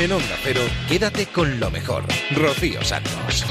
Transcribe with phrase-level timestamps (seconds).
[0.00, 2.04] En Onda Cero, quédate con lo mejor.
[2.34, 3.44] Rocío Santos.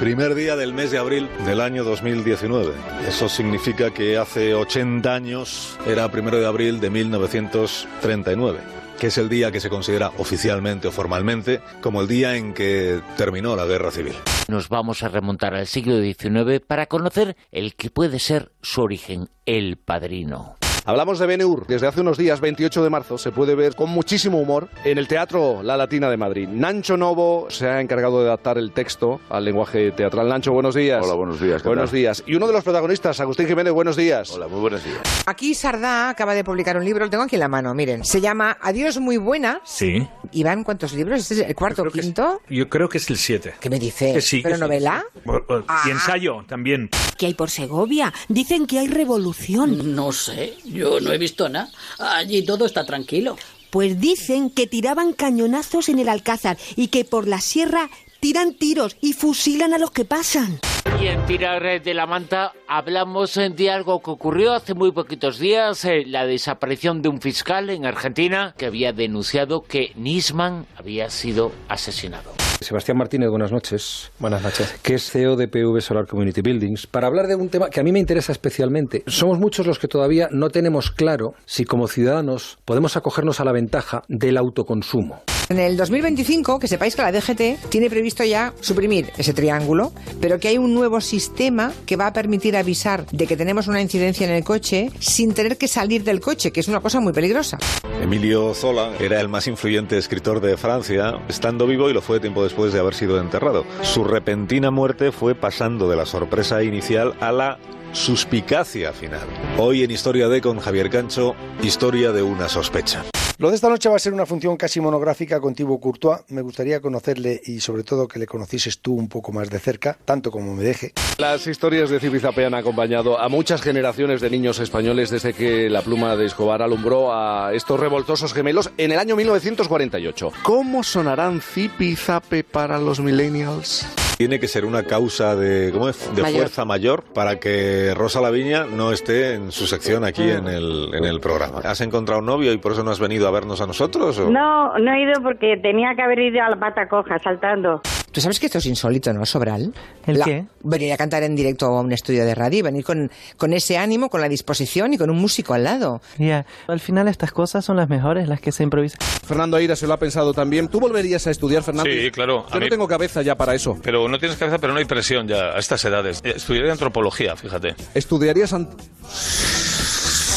[0.00, 2.72] Primer día del mes de abril del año 2019.
[3.06, 8.60] Eso significa que hace 80 años era primero de abril de 1939
[8.98, 13.02] que es el día que se considera oficialmente o formalmente como el día en que
[13.16, 14.14] terminó la guerra civil.
[14.48, 19.28] Nos vamos a remontar al siglo XIX para conocer el que puede ser su origen,
[19.46, 20.56] el padrino.
[20.86, 21.66] Hablamos de Beneur.
[21.66, 25.08] Desde hace unos días, 28 de marzo, se puede ver con muchísimo humor en el
[25.08, 26.46] Teatro La Latina de Madrid.
[26.46, 30.28] Nancho Novo se ha encargado de adaptar el texto al lenguaje teatral.
[30.28, 31.02] Nancho, buenos días.
[31.02, 31.62] Hola, buenos días.
[31.62, 32.22] Buenos días.
[32.26, 34.30] Y uno de los protagonistas, Agustín Jiménez, buenos días.
[34.32, 34.98] Hola, muy buenos días.
[35.24, 38.04] Aquí Sardá acaba de publicar un libro, lo tengo aquí en la mano, miren.
[38.04, 39.62] Se llama Adiós muy buena.
[39.64, 40.06] Sí.
[40.32, 41.18] Iván, ¿cuántos libros?
[41.20, 42.42] ¿Este es el cuarto o quinto?
[42.50, 43.54] yo creo que es el siete.
[43.58, 44.12] ¿Qué me dice?
[44.12, 45.02] Que sí, ¿Pero que novela?
[45.14, 45.88] sí.
[45.88, 46.90] Y ensayo también.
[47.16, 48.12] ¿Qué hay por Segovia?
[48.28, 49.94] Dicen que hay revolución.
[49.94, 51.70] No sé, yo no he visto nada.
[51.98, 53.36] Allí todo está tranquilo.
[53.70, 58.96] Pues dicen que tiraban cañonazos en el Alcázar y que por la sierra tiran tiros
[59.00, 60.60] y fusilan a los que pasan.
[61.00, 65.84] Y en Tirar de la Manta hablamos de algo que ocurrió hace muy poquitos días,
[65.84, 71.52] eh, la desaparición de un fiscal en Argentina que había denunciado que Nisman había sido
[71.68, 72.32] asesinado.
[72.60, 74.10] Sebastián Martínez, buenas noches.
[74.18, 74.74] Buenas noches.
[74.82, 77.82] Que es CEO de PV Solar Community Buildings, para hablar de un tema que a
[77.82, 79.02] mí me interesa especialmente.
[79.06, 83.52] Somos muchos los que todavía no tenemos claro si como ciudadanos podemos acogernos a la
[83.52, 85.22] ventaja del autoconsumo.
[85.50, 90.38] En el 2025, que sepáis que la DGT tiene previsto ya suprimir ese triángulo, pero
[90.38, 94.26] que hay un nuevo sistema que va a permitir avisar de que tenemos una incidencia
[94.26, 97.58] en el coche sin tener que salir del coche, que es una cosa muy peligrosa.
[98.00, 102.42] Emilio Zola era el más influyente escritor de Francia, estando vivo y lo fue tiempo
[102.42, 103.64] después de haber sido enterrado.
[103.82, 107.58] Su repentina muerte fue pasando de la sorpresa inicial a la
[107.92, 109.26] suspicacia final.
[109.58, 113.04] Hoy en Historia de con Javier Cancho, historia de una sospecha.
[113.36, 116.20] Lo de esta noche va a ser una función casi monográfica con Thibaut Courtois.
[116.28, 119.98] Me gustaría conocerle y sobre todo que le conocieses tú un poco más de cerca,
[120.04, 120.92] tanto como me deje.
[121.18, 125.82] Las historias de Zipizape han acompañado a muchas generaciones de niños españoles desde que la
[125.82, 130.30] pluma de Escobar alumbró a estos revoltosos gemelos en el año 1948.
[130.44, 133.84] ¿Cómo sonarán Zipizape para los millennials?
[134.16, 136.14] Tiene que ser una causa de, ¿cómo es?
[136.14, 136.38] de Mayor.
[136.38, 141.04] fuerza mayor para que Rosa Laviña no esté en su sección aquí en el, en
[141.04, 141.60] el programa.
[141.64, 144.18] ¿Has encontrado un novio y por eso no has venido a vernos a nosotros?
[144.20, 144.30] o?
[144.30, 147.82] No, no he ido porque tenía que haber ido a la pata coja saltando.
[148.14, 149.74] ¿Tú sabes que esto es insólito, no, Sobral?
[150.06, 150.46] ¿El La- qué?
[150.62, 153.76] Venir a cantar en directo a un estudio de radio y venir con, con ese
[153.76, 156.00] ánimo, con la disposición y con un músico al lado.
[156.16, 159.00] Ya, al final estas cosas son las mejores, las que se improvisan.
[159.26, 160.68] Fernando Aira se lo ha pensado también.
[160.68, 161.90] ¿Tú volverías a estudiar, Fernando?
[161.90, 162.46] Sí, claro.
[162.52, 163.76] Yo no tengo cabeza ya para eso.
[163.82, 166.20] Pero no tienes cabeza, pero no hay presión ya a estas edades.
[166.22, 167.74] Eh, Estudiaré antropología, fíjate.
[167.94, 168.68] ¿Estudiarías an-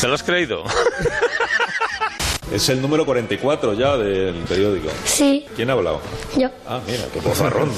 [0.01, 0.63] ¿Te lo has creído?
[2.51, 4.89] Es el número 44 ya del periódico.
[5.03, 5.45] Sí.
[5.55, 5.99] ¿Quién ha hablado?
[6.37, 6.49] Yo.
[6.65, 7.69] Ah, mira, qué bozarrón.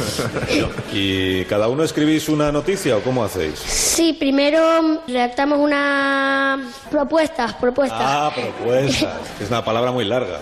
[0.94, 3.58] ¿Y cada uno escribís una noticia o cómo hacéis?
[3.60, 8.28] Sí, primero redactamos una propuesta, propuesta.
[8.28, 9.20] Ah, propuesta.
[9.42, 10.40] Es una palabra muy larga.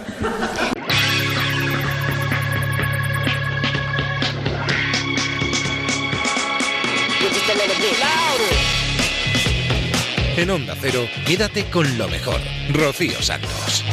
[10.36, 12.40] En Onda Cero, quédate con lo mejor.
[12.72, 13.84] Rocío Santos.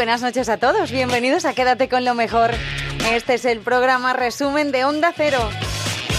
[0.00, 2.52] Buenas noches a todos, bienvenidos a Quédate con lo mejor.
[3.12, 5.50] Este es el programa resumen de Onda Cero.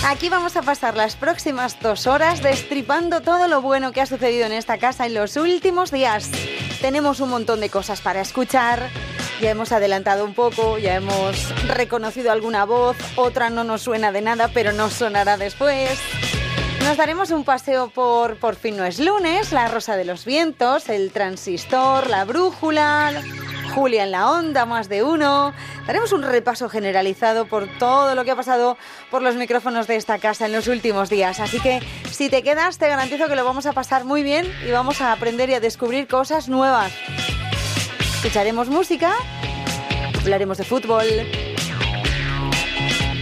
[0.05, 4.45] Aquí vamos a pasar las próximas dos horas destripando todo lo bueno que ha sucedido
[4.45, 6.29] en esta casa en los últimos días.
[6.79, 8.87] Tenemos un montón de cosas para escuchar,
[9.41, 14.21] ya hemos adelantado un poco, ya hemos reconocido alguna voz, otra no nos suena de
[14.21, 15.99] nada, pero nos sonará después.
[16.83, 20.87] Nos daremos un paseo por Por fin no es lunes, La Rosa de los Vientos,
[20.87, 23.23] El Transistor, La Brújula,
[23.73, 25.53] Julia en la Onda, más de uno.
[25.87, 28.77] Daremos un repaso generalizado por todo lo que ha pasado
[29.09, 31.39] por los micrófonos de esta casa en los últimos días.
[31.39, 31.79] Así que
[32.11, 35.11] si te quedas, te garantizo que lo vamos a pasar muy bien y vamos a
[35.11, 36.91] aprender y a descubrir cosas nuevas.
[38.15, 39.13] Escucharemos música,
[40.19, 41.05] hablaremos de fútbol,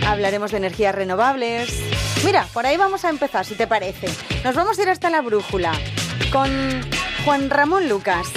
[0.05, 1.69] hablaremos de energías renovables.
[2.25, 4.07] Mira, por ahí vamos a empezar, si te parece.
[4.43, 5.71] Nos vamos a ir hasta la brújula
[6.31, 6.49] con
[7.23, 8.27] Juan Ramón Lucas.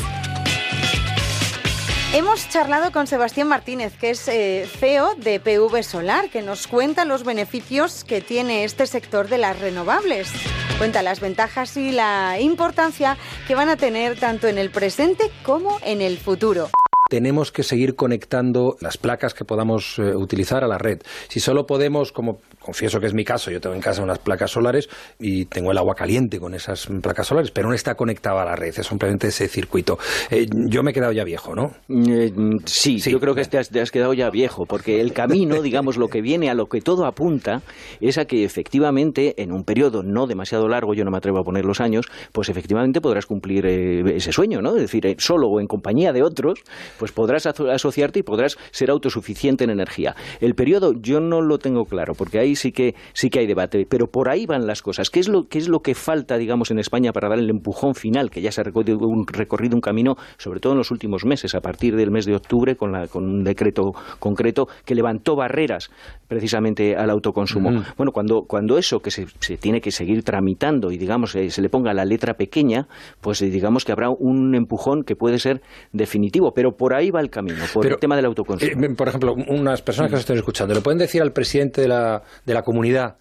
[2.15, 7.07] Hemos charlado con Sebastián Martínez, que es eh, CEO de PV Solar, que nos cuenta
[7.07, 10.31] los beneficios que tiene este sector de las renovables.
[10.77, 13.17] Cuenta las ventajas y la importancia
[13.49, 16.69] que van a tener tanto en el presente como en el futuro.
[17.09, 21.01] tenemos que seguir conectando las placas que podamos eh, utilizar a la red.
[21.29, 24.51] Si solo podemos, como confieso que es mi caso, yo tengo en casa unas placas
[24.51, 24.89] solares
[25.19, 28.57] y tengo el agua caliente con esas placas solares, pero no está conectada a la
[28.57, 29.99] red, es simplemente ese circuito.
[30.31, 31.73] Eh, yo me he quedado ya viejo, ¿no?
[31.89, 32.33] Eh,
[32.65, 35.97] sí, yo creo que te has, te has quedado ya viejo, porque el camino, digamos,
[35.97, 37.63] lo que viene, a lo que todo apunta,
[38.01, 41.45] es a que efectivamente, en un periodo no demasiado largo, yo no me atrevo a
[41.45, 44.77] poner los años, pues efectivamente podrás cumplir ese sueño, ¿no?
[44.77, 46.61] Es decir, solo o en compañía de otros,
[46.99, 50.15] pues podrás asociarte y podrás ser autosuficiente en energía.
[50.41, 54.07] El periodo yo no lo tengo claro, porque sí que, sí que hay debate, pero
[54.07, 55.11] por ahí van las cosas.
[55.11, 57.95] ¿Qué es lo, qué es lo que falta, digamos, en España para dar el empujón
[57.95, 61.25] final, que ya se ha recorrido un, recorrido un camino, sobre todo en los últimos
[61.25, 65.37] meses, a partir del mes de octubre, con, la, con un decreto concreto que levantó
[65.37, 65.91] barreras
[66.33, 67.85] precisamente al autoconsumo?
[67.99, 71.61] Bueno, cuando, cuando eso que se, se, tiene que seguir tramitando y, digamos, eh, se
[71.61, 72.89] le ponga la letra pequeña,
[73.21, 75.61] pues eh, digamos que habrá un empujón que puede ser
[75.93, 78.83] definitivo, pero por ahí va el camino, por el tema del autoconsumo.
[78.83, 81.89] Eh, por ejemplo, unas personas que nos estén escuchando, ¿le pueden decir al presidente de
[81.89, 83.17] la, de la comunidad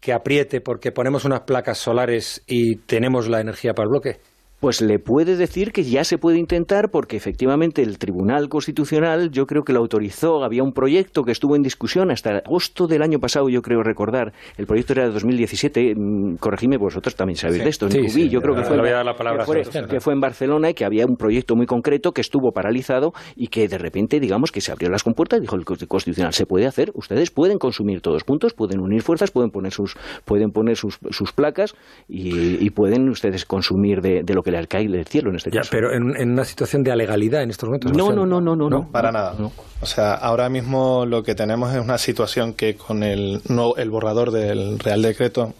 [0.00, 4.18] que apriete porque ponemos unas placas solares y tenemos la energía para el bloque?
[4.66, 9.46] Pues le puede decir que ya se puede intentar porque efectivamente el Tribunal Constitucional yo
[9.46, 13.20] creo que lo autorizó, había un proyecto que estuvo en discusión hasta agosto del año
[13.20, 17.68] pasado, yo creo recordar, el proyecto era de 2017, mm, corregime vosotros también sabéis de
[17.70, 21.54] esto, sí, yo creo que fue, que, fue, en Barcelona y que había un proyecto
[21.54, 25.38] muy concreto que estuvo paralizado y que de repente digamos que se abrió las compuertas
[25.38, 29.30] y dijo el Constitucional, se puede hacer, ustedes pueden consumir todos puntos, pueden unir fuerzas,
[29.30, 31.76] pueden poner sus, pueden poner sus, sus placas
[32.08, 35.68] y, pueden ustedes consumir de, de lo que le cae del cielo en este caso.
[35.70, 37.92] Pero en, una situación de alegalidad en estos momentos.
[37.92, 38.90] No, no, no, no, no, no.
[38.90, 39.34] Para nada.
[39.80, 43.90] O sea, ahora mismo lo que tenemos es una situación que con el, no, el
[43.90, 45.54] borrador del Real Decreto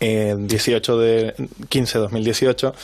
[0.00, 1.34] eh, 18 de
[1.68, 2.74] 15 2018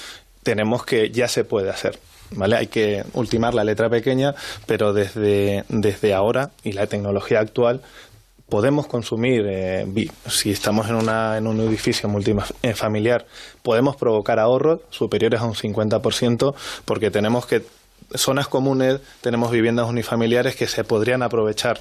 [0.43, 1.99] tenemos que ya se puede hacer.
[2.33, 2.57] ¿Vale?
[2.57, 7.81] Hay que ultimar la letra pequeña, pero desde, desde ahora y la tecnología actual
[8.51, 9.87] podemos consumir, eh,
[10.27, 13.27] si estamos en, una, en un edificio multifamiliar,
[13.63, 16.55] podemos provocar ahorros superiores a un 50%
[16.85, 17.63] porque tenemos que
[18.15, 21.81] zonas comunes, tenemos viviendas unifamiliares que se podrían aprovechar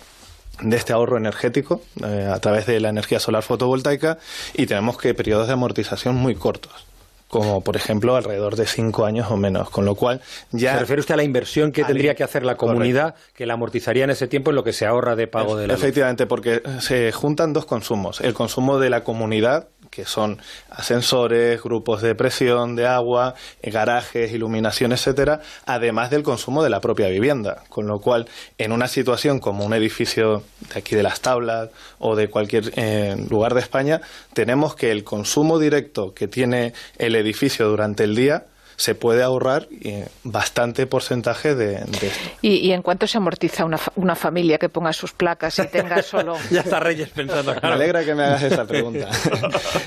[0.62, 4.18] de este ahorro energético eh, a través de la energía solar fotovoltaica
[4.54, 6.86] y tenemos que periodos de amortización muy cortos
[7.29, 10.21] como por ejemplo alrededor de cinco años o menos, con lo cual
[10.51, 10.73] ya...
[10.73, 14.03] ¿Se refiere usted a la inversión que tendría que hacer la comunidad que la amortizaría
[14.03, 17.11] en ese tiempo en lo que se ahorra de pago de la Efectivamente, porque se
[17.11, 20.39] juntan dos consumos, el consumo de la comunidad que son
[20.69, 26.79] ascensores, grupos de presión de agua, eh, garajes, iluminación, etcétera, además del consumo de la
[26.79, 27.63] propia vivienda.
[27.69, 28.27] Con lo cual,
[28.57, 30.43] en una situación como un edificio
[30.73, 34.01] de aquí de las tablas o de cualquier eh, lugar de España,
[34.33, 38.45] tenemos que el consumo directo que tiene el edificio durante el día
[38.80, 42.30] se puede ahorrar eh, bastante porcentaje de, esto.
[42.42, 46.38] ¿Y, en cuánto se amortiza una, una, familia que ponga sus placas y tenga solo...
[46.50, 47.56] ya está Reyes pensando.
[47.62, 49.10] Me alegra que me hagas esa pregunta.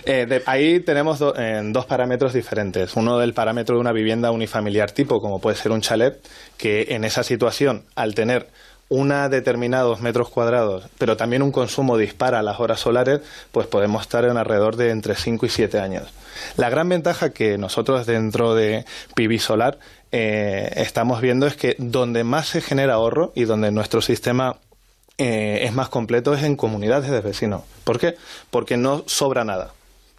[0.05, 2.95] Eh, ahí tenemos dos parámetros diferentes.
[2.97, 6.21] Uno del parámetro de una vivienda unifamiliar tipo, como puede ser un chalet,
[6.57, 8.49] que en esa situación, al tener
[8.93, 14.03] una determinados metros cuadrados, pero también un consumo dispara a las horas solares, pues podemos
[14.03, 16.09] estar en alrededor de entre 5 y 7 años.
[16.59, 18.85] La gran ventaja que nosotros dentro de
[19.15, 19.79] PV Solar
[20.11, 24.57] eh, estamos viendo es que donde más se genera ahorro y donde nuestro sistema
[25.17, 27.63] eh, es más completo es en comunidades de vecinos.
[27.85, 28.17] ¿Por qué?
[28.51, 29.73] Porque no sobra nada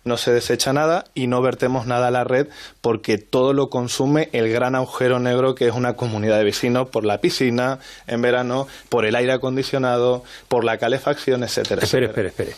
[0.03, 2.47] no se desecha nada y no vertemos nada a la red
[2.81, 7.05] porque todo lo consume el gran agujero negro que es una comunidad de vecinos por
[7.05, 11.83] la piscina en verano, por el aire acondicionado, por la calefacción, etcétera.
[11.83, 12.51] Espere, espere, espere.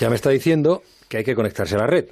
[0.00, 2.06] Ya me está diciendo que hay que conectarse a la red.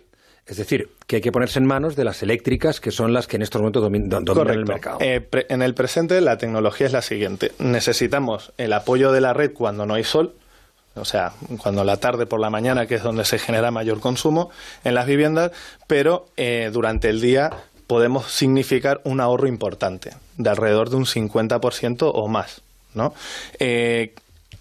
[0.46, 3.36] Es decir, que hay que ponerse en manos de las eléctricas, que son las que
[3.36, 4.98] en estos momentos dominan, el mercado.
[5.00, 7.52] Eh, en el presente, la tecnología es la siguiente.
[7.60, 10.34] Necesitamos el apoyo de la red cuando no hay sol,
[10.94, 14.50] o sea, cuando la tarde por la mañana, que es donde se genera mayor consumo
[14.84, 15.52] en las viviendas,
[15.86, 17.50] pero eh, durante el día
[17.86, 22.62] podemos significar un ahorro importante, de alrededor de un 50% o más.
[22.94, 23.14] ¿no?
[23.58, 24.14] Eh,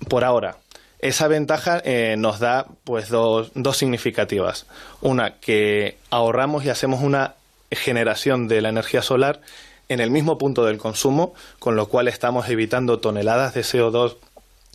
[0.07, 0.57] por ahora,
[0.99, 4.67] esa ventaja eh, nos da pues dos, dos significativas.
[5.01, 7.35] Una, que ahorramos y hacemos una
[7.71, 9.41] generación de la energía solar
[9.89, 14.15] en el mismo punto del consumo, con lo cual estamos evitando toneladas de CO2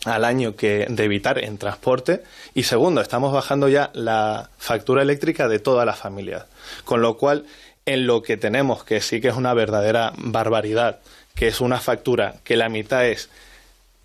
[0.06, 2.22] al año que de evitar en transporte.
[2.54, 6.46] Y segundo estamos bajando ya la factura eléctrica de todas las familias
[6.84, 7.44] con lo cual
[7.84, 11.00] en lo que tenemos que sí que es una verdadera barbaridad
[11.34, 13.28] que es una factura que la mitad es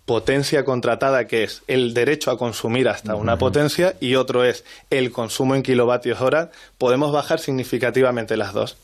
[0.04, 5.12] potencia contratada que es el derecho a consumir hasta una potencia y otro es el
[5.12, 8.76] consumo en kilovatios hora podemos bajar significativamente las dos.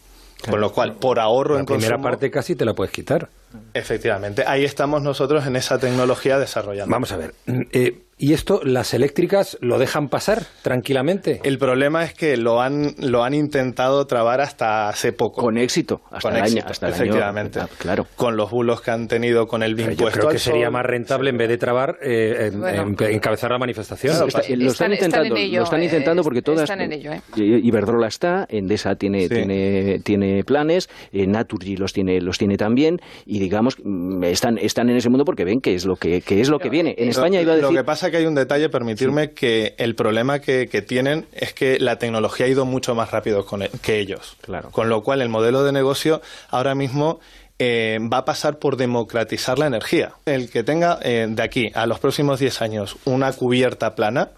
[0.48, 3.28] Con lo cual por ahorro la en primera parte casi te la puedes quitar
[3.74, 6.92] Efectivamente, ahí estamos nosotros en esa tecnología desarrollando.
[6.92, 7.34] Vamos a ver.
[7.46, 11.40] eh, ¿Y esto las eléctricas lo dejan pasar tranquilamente?
[11.44, 15.40] El problema es que lo han, lo han intentado trabar hasta hace poco.
[15.42, 17.60] Con éxito, hasta Con el año- hasta el año- efectivamente.
[17.60, 18.06] ah, claro.
[18.16, 21.30] Con los bulos que han tenido con el Yo impuesto creo que sería más rentable
[21.30, 22.82] en vez de trabar eh, en- Bueno.
[22.98, 24.12] en- encabezar la manifestación.
[24.12, 26.80] Está- lo están, Están- están intentando, en ello, lo están eh, intentando porque todas están
[26.80, 27.20] en ello, ¿eh?
[27.36, 33.38] Iberdrola está, Endesa tiene tiene tiene planes, eh, Naturgy los tiene los tiene también y
[33.38, 36.48] digamos mm, están están en ese mundo porque ven que es lo que, que es
[36.48, 36.94] lo que viene.
[36.98, 39.94] En España iba a Lo decir que pasa que hay un detalle, permitirme, que el
[39.94, 43.70] problema que, que tienen es que la tecnología ha ido mucho más rápido con e-
[43.82, 44.36] que ellos.
[44.40, 44.70] Claro.
[44.70, 47.20] Con lo cual, el modelo de negocio ahora mismo
[47.58, 50.12] eh, va a pasar por democratizar la energía.
[50.26, 54.30] El que tenga eh, de aquí a los próximos 10 años una cubierta plana,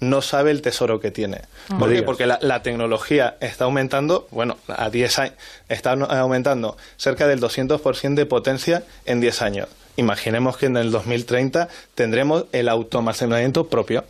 [0.00, 1.40] no sabe el tesoro que tiene.
[1.70, 2.02] No ¿Por qué?
[2.02, 5.34] Porque la, la tecnología está aumentando, bueno, a 10 años,
[5.70, 9.68] está aumentando cerca del 200% de potencia en 10 años.
[9.96, 14.04] Imaginemos que en el 2030 tendremos el autoalmacenamiento propio.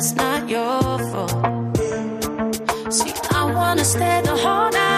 [0.00, 1.30] That's not your fault.
[2.90, 4.89] See, I wanna stay the whole night.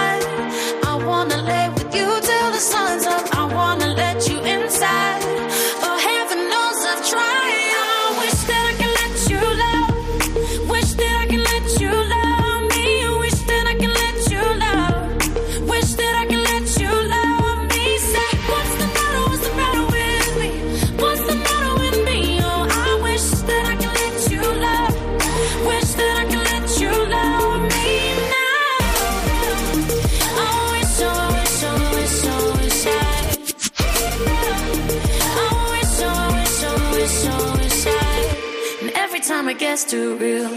[39.73, 40.53] Gets too real,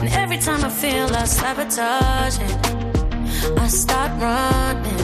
[0.00, 2.56] and every time I feel I sabotage it,
[3.64, 5.02] I start running.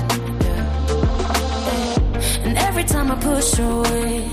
[2.47, 4.25] And every time I push away,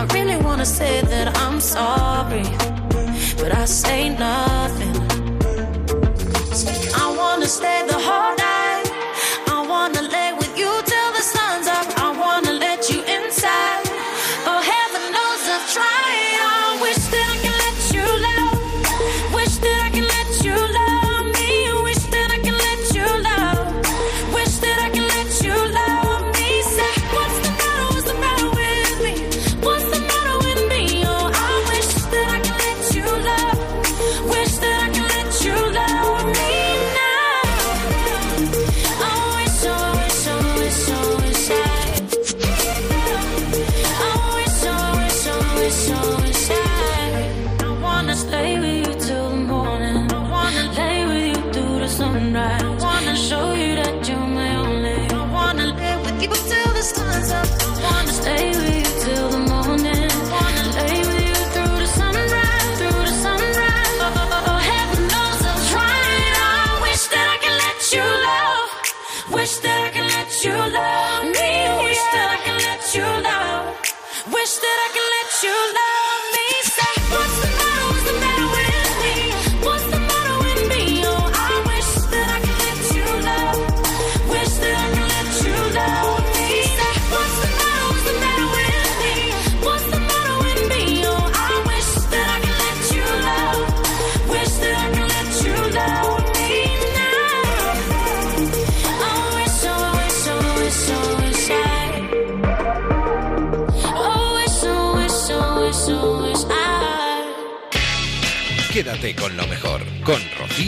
[0.00, 2.46] I really wanna say that I'm sorry,
[3.40, 4.96] but I say nothing.
[7.02, 8.35] I wanna stay the whole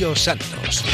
[0.09, 0.85] Rocío Santos.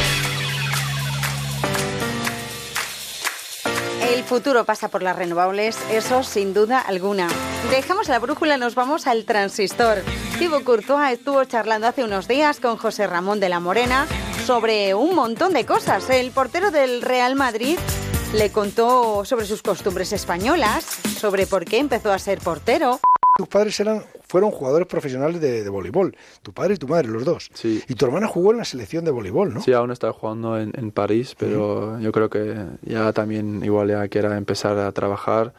[4.02, 7.28] El futuro pasa por las renovables, eso sin duda alguna.
[7.71, 10.02] Dejamos la brújula, nos vamos al transistor.
[10.38, 14.06] Thibaut Courtois estuvo charlando hace unos días con José Ramón de la Morena
[14.47, 16.09] sobre un montón de cosas.
[16.11, 17.78] El portero del Real Madrid
[18.35, 20.85] le contó sobre sus costumbres españolas,
[21.18, 23.00] sobre por qué empezó a ser portero.
[23.37, 27.24] Tus padres eran, fueron jugadores profesionales de, de voleibol, tu padre y tu madre, los
[27.24, 27.52] dos.
[27.54, 27.80] Sí.
[27.86, 29.62] Y tu hermana jugó en la selección de voleibol, ¿no?
[29.62, 34.08] Sí, aún está jugando en, en París, pero yo creo que ya también igual ya
[34.08, 35.54] quiera empezar a trabajar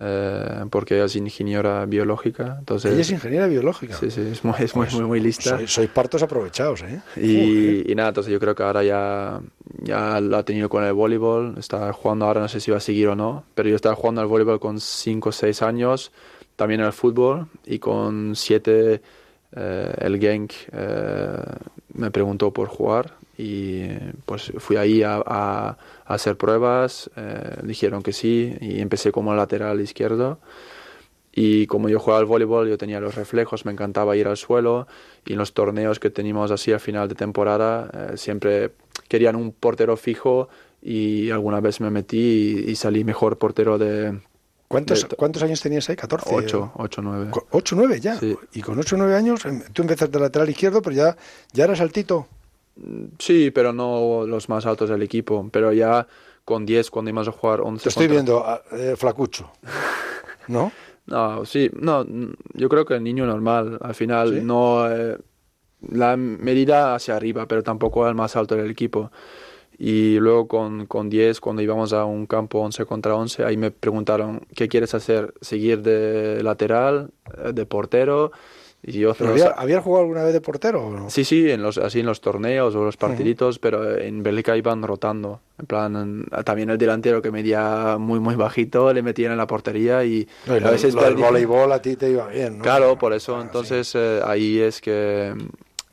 [0.00, 2.56] eh, porque ella es ingeniera biológica.
[2.58, 3.94] Entonces, Ella es ingeniera biológica.
[3.94, 5.56] Sí, sí, es muy, es muy, Pues, muy, muy lista.
[5.56, 7.00] Sois, sois partos aprovechados, ¿eh?
[7.16, 9.40] Y, y nada, entonces yo creo que ahora ya,
[9.78, 12.80] ya lo ha tenido con el voleibol, está jugando ahora, no sé si va a
[12.80, 16.12] seguir o no, pero yo estaba jugando al voleibol con 5 o 6 años,
[16.60, 19.00] también al fútbol, y con 7
[20.06, 21.36] el Genk eh,
[21.94, 23.88] me preguntó por jugar y
[24.26, 25.76] pues fui ahí a, a-
[26.06, 30.38] a hacer pruebas, eh, dijeron que sí y empecé como lateral izquierdo.
[31.32, 34.86] Y como yo jugaba al voleibol, yo tenía los reflejos, me encantaba ir al suelo
[35.26, 38.72] y en los torneos que teníamos así a final de temporada eh, siempre
[39.08, 40.48] querían un portero fijo
[40.82, 44.18] y alguna vez me metí y, y salí mejor portero de...
[44.70, 45.96] ¿Cuántos, ¿Cuántos años tenías ahí?
[45.96, 46.22] ¿14?
[46.32, 47.26] Ocho, ocho, nueve.
[47.32, 48.20] Co- ¿Ocho, nueve ya?
[48.52, 51.16] Y con ocho, nueve años, em, tú empezaste de lateral izquierdo, pero ya,
[51.52, 52.28] ya eras altito.
[53.18, 55.48] Sí, pero no los más altos del equipo.
[55.50, 56.06] Pero ya
[56.44, 57.82] con 10, cuando íbamos a jugar 11...
[57.82, 59.50] Te estoy contra- viendo ah, eh, flacucho.
[60.46, 60.70] ¿No?
[61.06, 64.40] No, sí, no, n- yo creo que el niño normal, al final ¿Sí?
[64.44, 65.18] no eh,
[65.88, 69.10] la medida hacia arriba, pero tampoco el más alto del equipo.
[69.82, 73.70] Y luego con, con 10, cuando íbamos a un campo 11 contra 11, ahí me
[73.70, 75.32] preguntaron, ¿qué quieres hacer?
[75.40, 77.08] ¿Seguir de lateral,
[77.42, 78.30] eh, de portero?
[78.82, 81.08] Y yo ¿Pero ¿Había, ¿Habías jugado alguna vez de portero o no?
[81.08, 84.82] Sí, sí, en los, así en los torneos o los partiditos, pero en Bélgica iban
[84.82, 85.40] rotando.
[85.58, 90.04] En plan, también el delantero que medía muy, muy bajito, le metían en la portería
[90.04, 92.64] y No, y a veces lo del voleibol a ti te iba bien, ¿no?
[92.64, 95.34] Claro, por eso entonces eh, ahí es que,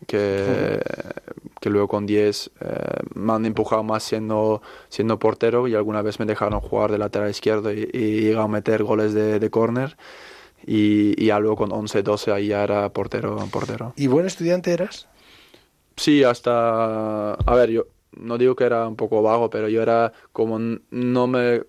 [0.07, 0.81] que,
[1.59, 2.69] que luego con 10 eh,
[3.13, 7.29] me han empujado más siendo, siendo portero y alguna vez me dejaron jugar de lateral
[7.29, 9.97] izquierdo y, y a meter goles de, de córner
[10.65, 13.93] y, y ya luego con 11, 12 ahí ya era portero, portero.
[13.95, 15.07] ¿Y buen estudiante eras?
[15.95, 17.33] Sí, hasta...
[17.33, 21.27] A ver, yo no digo que era un poco vago, pero yo era como no
[21.27, 21.63] me...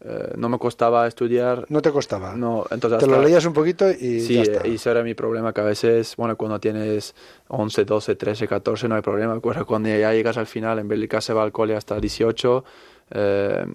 [0.00, 1.64] eh, no me costaba estudiar.
[1.68, 2.34] No te costaba.
[2.36, 4.68] No, entonces Te lo leías un poquito y Sí, ya está.
[4.68, 7.14] y ese era mi problema, que a veces, bueno, cuando tienes
[7.48, 11.20] 11, 12, 13, 14 no hay problema, pero cuando ya llegas al final, en Bélgica
[11.20, 12.64] se va al cole hasta 18,
[13.10, 13.66] eh,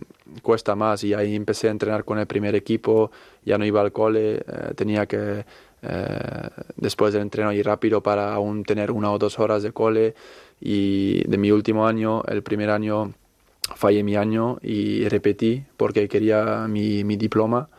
[0.42, 3.12] cuesta más y ahí empecé a entrenar con el primer equipo,
[3.46, 4.44] ya no iba al cole, eh,
[4.76, 5.46] tenía que
[5.84, 10.14] eh, después del entreno ir rápido para aún tener una o dos horas de cole
[10.60, 13.14] y de mi último año, el primer año
[13.76, 17.70] fallé mi año y repetí porque quería mi, mi diploma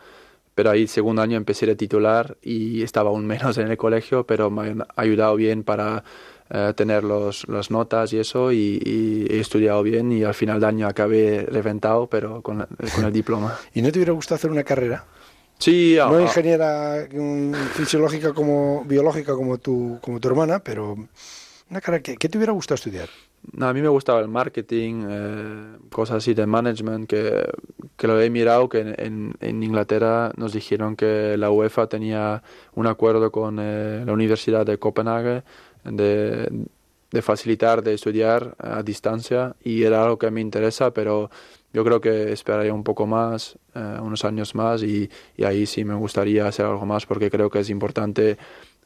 [0.55, 4.49] pero ahí segundo año empecé de titular y estaba aún menos en el colegio, pero
[4.49, 6.03] me han ayudado bien para
[6.49, 10.59] eh, tener los, las notas y eso, y, y he estudiado bien y al final
[10.59, 13.57] de año acabé reventado, pero con, con el diploma.
[13.73, 15.05] ¿Y no te hubiera gustado hacer una carrera?
[15.57, 20.93] Sí, No ah, ingeniera mm, fisiológica como biológica como tu, como tu hermana, pero
[21.69, 23.09] una carrera que, ¿qué te hubiera gustado estudiar?
[23.51, 27.45] No, a mí me gustaba el marketing, eh, cosas así de management, que,
[27.97, 32.41] que lo he mirado, que en, en- Inglaterra nos dijeron que la UEFA tenía
[32.73, 35.43] un acuerdo con eh, la Universidad de Copenhague
[35.83, 36.49] de,
[37.11, 41.29] de facilitar, de estudiar a distancia, y era algo que me interesa, pero
[41.73, 45.83] yo creo que esperaría un poco más, eh, unos años más, y, y ahí sí
[45.83, 48.37] me gustaría hacer algo más, porque creo que es importante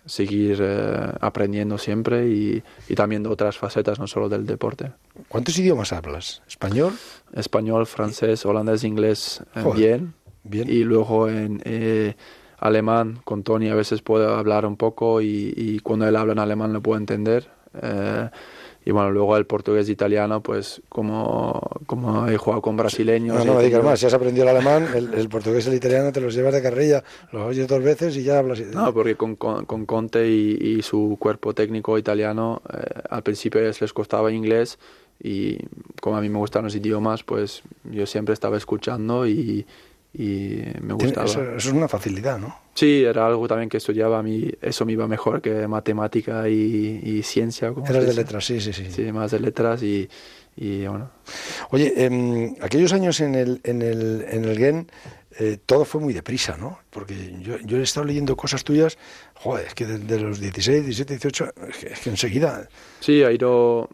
[0.07, 4.91] seguir eh, aprendiendo siempre y, y también de otras facetas, no solo del deporte.
[5.27, 6.41] ¿Cuántos idiomas hablas?
[6.47, 6.93] ¿Español?
[7.33, 10.13] Español, francés, holandés, inglés, eh, Joder, bien.
[10.43, 10.69] bien.
[10.69, 12.15] Y luego en eh,
[12.57, 16.39] alemán, con Tony a veces puedo hablar un poco y, y cuando él habla en
[16.39, 17.49] alemán lo puedo entender.
[17.81, 18.29] Eh,
[18.87, 23.37] y bueno, luego el portugués e italiano, pues como, como he jugado con brasileños.
[23.39, 23.99] No, no me digas más.
[23.99, 26.61] Si has aprendido el alemán, el, el portugués y el italiano te los llevas de
[26.61, 28.61] carrilla, los oyes dos veces y ya hablas.
[28.61, 33.59] No, porque con, con, con Conte y, y su cuerpo técnico italiano, eh, al principio
[33.59, 34.79] les costaba inglés
[35.21, 35.57] y
[35.99, 39.65] como a mí me gustan los idiomas, pues yo siempre estaba escuchando y,
[40.17, 41.27] y me gustaba.
[41.27, 42.57] Eso, eso es una facilidad, ¿no?
[42.73, 47.01] Sí, era algo también que estudiaba, a mí eso me iba mejor que matemática y,
[47.03, 47.71] y ciencia.
[47.87, 48.87] Eras de letras, sí, sí, sí.
[48.89, 50.09] Sí, más de letras y,
[50.55, 51.11] y bueno.
[51.69, 54.87] Oye, em, aquellos años en el, en el, en el GEN,
[55.39, 56.79] eh, todo fue muy deprisa, ¿no?
[56.89, 58.97] Porque yo, yo he estado leyendo cosas tuyas,
[59.35, 62.67] joder, es que de, de los 16, 17, 18, es que, es que enseguida...
[63.01, 63.89] Sí, ha ido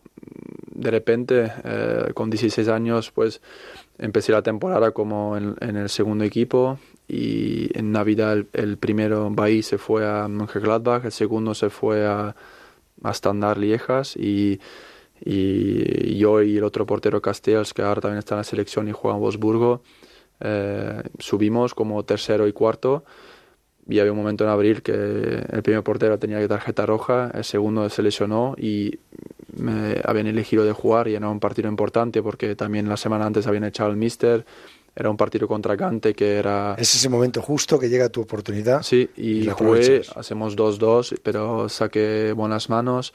[0.74, 3.42] de repente, eh, con 16 años, pues
[3.98, 9.30] empecé la temporada como en, en el segundo equipo y en Navidad el, el primero
[9.30, 12.36] Bahí se fue a Mönchengladbach, el segundo se fue a,
[13.04, 14.60] a Standard Liejas y,
[15.24, 18.92] y yo y el otro portero Castells, que ahora también está en la selección y
[18.92, 19.82] juega en Wolfsburgo,
[20.40, 23.06] eh, subimos como tercero y cuarto
[23.88, 27.44] y había un momento en abril que el primer portero tenía que tarjeta roja, el
[27.44, 29.00] segundo se lesionó y
[29.56, 33.46] me habían elegido de jugar y era un partido importante porque también la semana antes
[33.46, 34.46] habían echado al míster,
[34.96, 36.76] era un partido contra Gante que era...
[36.78, 38.84] Es ese momento justo que llega tu oportunidad.
[38.84, 43.14] Sí, y, la jugué, hacemos 2-2, pero saqué buenas manos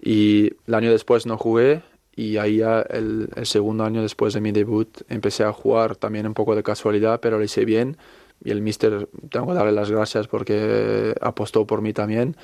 [0.00, 1.82] y el año después no jugué
[2.14, 6.26] y ahí ya el, el segundo año después de mi debut empecé a jugar también
[6.26, 7.96] un poco de casualidad, pero lo hice bien
[8.44, 12.36] y el mister tengo que darle las gracias porque apostó por mí también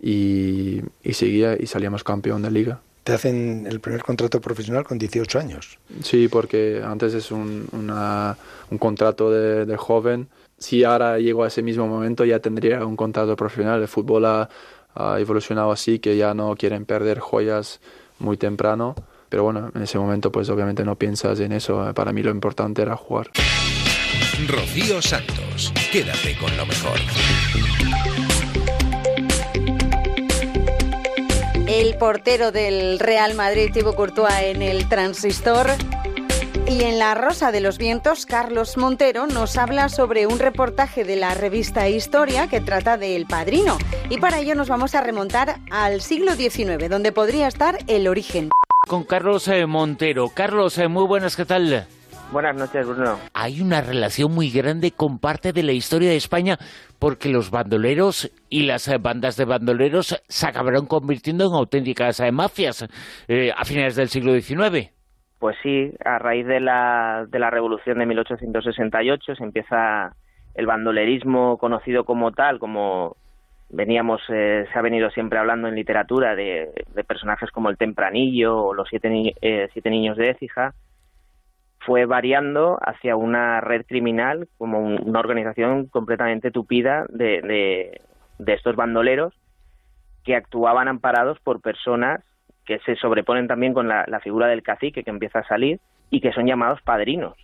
[0.00, 2.80] y, y seguía y salíamos campeón de liga.
[3.04, 5.78] Te hacen el primer contrato profesional con 18 años.
[6.02, 8.36] Sí, porque antes es un, una-
[8.70, 10.28] un contrato de, de joven.
[10.58, 13.80] Si ahora llego a ese mismo momento, ya tendría un contrato profesional.
[13.82, 14.48] El fútbol ha,
[14.94, 17.80] ha evolucionado así que ya no quieren perder joyas
[18.20, 18.94] muy temprano.
[19.28, 21.92] Pero bueno, en ese momento pues obviamente no piensas en eso.
[21.94, 23.30] Para mí lo importante era jugar.
[24.48, 26.98] Rocío Santos, quédate con lo mejor.
[31.68, 35.68] El portero del Real Madrid, Thibaut Courtois, en el transistor.
[36.68, 41.16] Y en La Rosa de los Vientos, Carlos Montero nos habla sobre un reportaje de
[41.16, 43.78] la revista Historia que trata de El Padrino.
[44.10, 48.50] Y para ello nos vamos a remontar al siglo XIX, donde podría estar el origen.
[48.88, 50.30] Con Carlos eh, Montero.
[50.30, 51.86] Carlos, eh, muy buenas, ¿qué tal?
[52.32, 53.18] Buenas noches, Bruno.
[53.34, 56.56] Hay una relación muy grande con parte de la historia de España
[56.98, 62.88] porque los bandoleros y las bandas de bandoleros se acabaron convirtiendo en auténticas eh, mafias
[63.28, 64.90] eh, a finales del siglo XIX.
[65.38, 70.14] Pues sí, a raíz de la, de la revolución de 1868 se empieza
[70.54, 73.16] el bandolerismo conocido como tal, como
[73.68, 78.56] veníamos, eh, se ha venido siempre hablando en literatura de, de personajes como el Tempranillo
[78.56, 80.74] o los siete, ni- eh, siete niños de Écija,
[81.86, 88.00] fue variando hacia una red criminal como un- una organización completamente tupida de,
[88.38, 89.34] de, estos bandoleros
[90.24, 92.22] que actuaban amparados por personas
[92.64, 96.20] que se sobreponen también con la, la figura del cacique que empieza a salir y
[96.20, 97.34] que son llamados padrinos.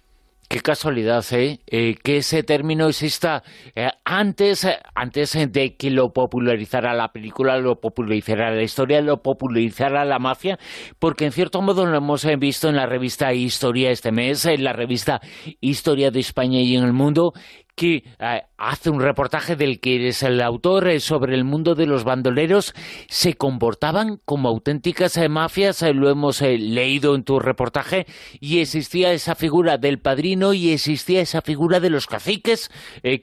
[0.48, 1.61] Qué casualidad, ¿eh?
[1.66, 3.42] Eh, que ese término exista
[3.74, 10.07] eh, antes, antes de que lo popularizara la película, lo popularizara la historia, lo popularizara
[10.07, 10.59] la mafia,
[10.98, 14.64] porque en cierto modo lo hemos eh, visto en la revista Historia este mes, en
[14.64, 15.20] la revista
[15.61, 17.35] Historia de España y en el mundo,
[17.79, 21.87] que eh, hace un reportaje del que eres el autor eh, sobre el mundo de
[21.87, 22.75] los bandoleros,
[23.09, 28.05] se comportaban como auténticas eh, mafias, lo hemos leído en tu reportaje,
[28.41, 32.71] y existía esa figura del padrino y existía esa figura de los caciques,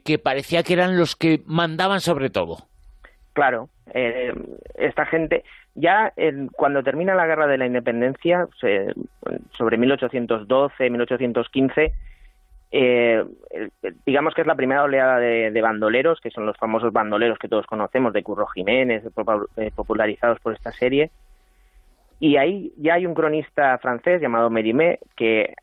[0.06, 2.68] que parecía que eran los que mandaban sobre todo.
[3.34, 3.68] Claro,
[4.76, 5.44] esta gente,
[5.76, 6.14] ya
[6.56, 8.94] cuando termina la guerra de la independencia, se-
[9.58, 11.94] sobre 1812, 1815,
[12.78, 13.24] eh,
[14.06, 17.66] digamos que es la primera oleada de, bandoleros, que son los famosos bandoleros que todos
[17.68, 19.02] conocemos, de Curro Jiménez,
[19.56, 21.10] eh, popularizados por esta serie.
[22.20, 25.54] Y ahí ya hay un cronista francés llamado Mérimée que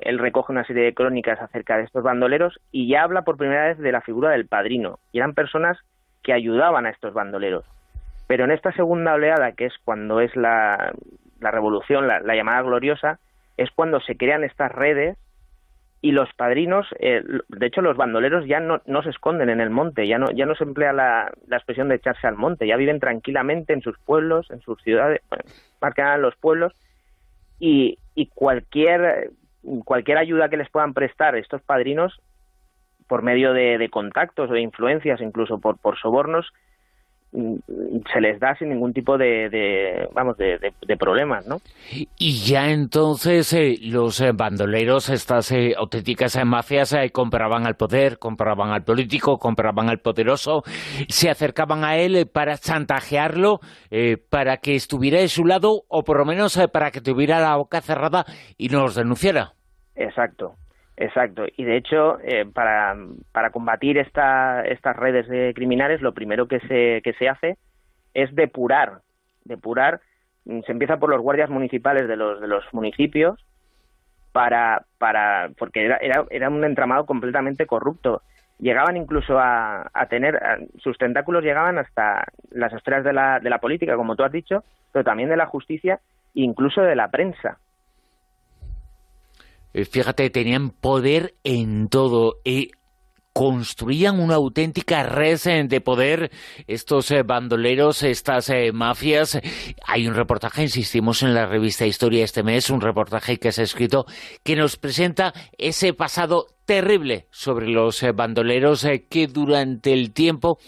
[0.00, 3.68] él recoge una serie de crónicas acerca de estos bandoleros y ya habla por primera
[3.68, 4.98] vez de la figura del padrino.
[5.12, 5.78] Y eran personas
[6.22, 7.64] que ayudaban a estos bandoleros.
[8.26, 10.92] Pero en esta segunda oleada, que es cuando es la,
[11.40, 13.20] revolución, la llamada gloriosa,
[13.56, 15.16] es cuando se crean estas redes
[16.00, 19.70] y los padrinos, eh, de hecho los bandoleros ya no, no se esconden en el
[19.70, 22.76] monte, ya no, ya no se emplea la, la expresión de echarse al monte, ya
[22.76, 25.44] viven tranquilamente en sus pueblos, en sus ciudades, bueno,
[25.80, 26.72] más que nada en los pueblos,
[27.58, 29.32] y, y cualquier,
[29.84, 32.20] cualquier ayuda que les puedan prestar estos padrinos
[33.08, 36.52] por medio de, de contactos o de influencias, incluso por, por sobornos,
[37.32, 41.58] se les da sin ningún tipo de, de vamos de, de- de problemas, ¿no?
[42.18, 48.18] Y ya entonces eh, los eh, bandoleros, estas eh, auténticas eh, mafias, compraban al poder,
[48.18, 50.62] compraban al político, compraban al poderoso,
[51.08, 53.60] se acercaban a él para chantajearlo,
[53.90, 57.56] eh, para que estuviera de su lado o por lo menos para que tuviera la
[57.56, 58.24] boca cerrada
[58.56, 59.52] y no los denunciara.
[59.94, 60.54] Exacto,
[60.98, 61.46] exacto.
[61.56, 62.96] Y de hecho, eh, para,
[63.32, 67.56] para combatir esta, estas redes de criminales, lo primero que se, que se hace
[68.14, 69.00] es depurar.
[69.44, 70.00] Depurar,
[70.44, 73.44] mm, se empieza por los guardias municipales de los, de los municipios,
[74.32, 78.22] para, para, porque era, era, era un entramado completamente corrupto.
[78.58, 80.40] Llegaban incluso a, a tener,
[80.78, 84.64] sus tentáculos llegaban hasta las esferas de la, de la política, como tú has dicho,
[84.92, 86.00] pero también de la justicia
[86.34, 87.58] e incluso de la prensa.
[89.72, 92.40] Eh, Fíjate, tenían poder en todo.
[92.44, 92.70] y
[93.32, 96.32] construían una auténtica red eh, de poder
[96.66, 99.38] estos eh, bandoleros, estas mafias.
[99.86, 103.64] Hay un reportaje, insistimos en la revista Historia este mes, un reportaje que se ha
[103.64, 104.06] escrito
[104.42, 110.58] que nos presenta ese pasado terrible sobre los bandoleros que durante el tiempo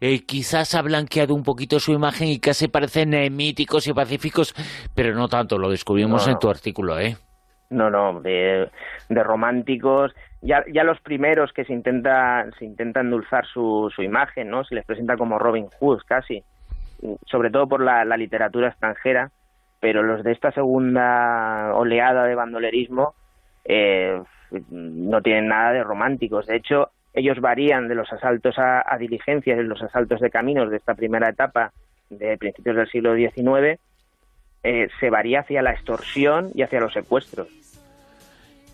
[0.00, 4.54] eh, quizás ha blanqueado un poquito su imagen y casi parecen eh, míticos y pacíficos,
[4.94, 7.16] pero no tanto, lo descubrimos No, en tu artículo, ¿eh?
[7.68, 8.70] No, no, de,
[9.08, 10.14] románticos.
[10.40, 14.64] ya, ya los primeros que se intenta, se intenta endulzar su, su imagen, ¿no?
[14.64, 16.42] Se les presenta como Robin Hood casi,
[17.26, 19.30] sobre todo por la, literatura extranjera,
[19.80, 23.14] pero los de esta segunda oleada de bandolerismo
[23.64, 24.22] eh,
[24.70, 26.46] no tienen nada de románticos.
[26.46, 30.70] De hecho, ellos varían de los asaltos a, a diligencias, de los asaltos de caminos
[30.70, 31.72] de esta primera etapa
[32.10, 33.80] de principios del siglo XIX,
[34.66, 37.46] eh, se varía hacia la extorsión y hacia los secuestros.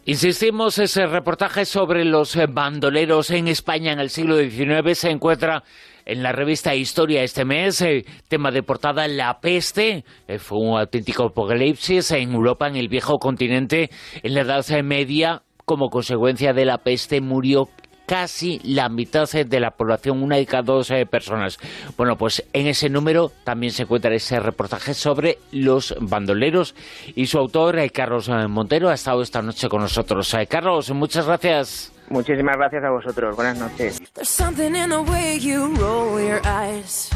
[0.07, 5.63] Insistimos, ese reportaje sobre los bandoleros en España en el siglo XIX se encuentra
[6.07, 10.79] en la revista Historia este mes, eh, tema de portada La peste, eh, fue un
[10.79, 13.91] auténtico apocalipsis en Europa, en el viejo continente,
[14.23, 17.69] en la Edad Media, como consecuencia de la peste murió
[18.07, 21.59] casi la mitad eh, de la población, una de cada dos eh, personas.
[21.97, 26.75] Bueno, pues en ese número también se encuentra ese reportaje sobre los bandoleros
[27.15, 30.35] y su autor, eh, Carlos Montero, ha estado esta noche con nosotros.
[30.49, 31.93] Carlos, muchas gracias.
[32.09, 33.37] Muchísimas gracias a vosotros.
[33.37, 34.01] Buenas noches.
[34.13, 37.11] There's something in the way you roll your eyes.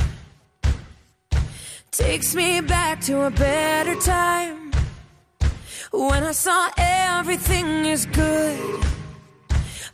[1.90, 4.70] Takes me back to a better time.
[5.92, 8.95] When I saw everything is good.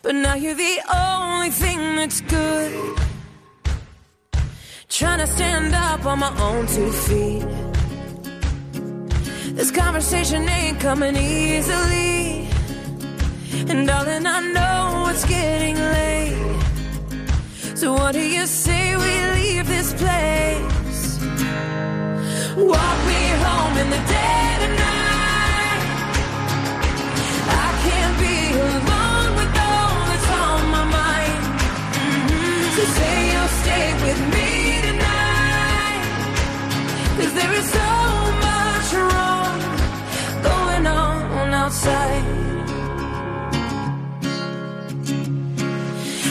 [0.03, 2.99] But now you're the only thing that's good.
[4.89, 7.47] Trying to stand up on my own two feet.
[9.55, 12.49] This conversation ain't coming easily.
[13.69, 16.63] And darling, I know it's getting late.
[17.77, 21.19] So what do you say we leave this place?
[22.57, 25.02] Walk me home in the dead of night.
[37.25, 37.91] There's so
[38.47, 39.59] much wrong
[40.43, 42.25] going on outside.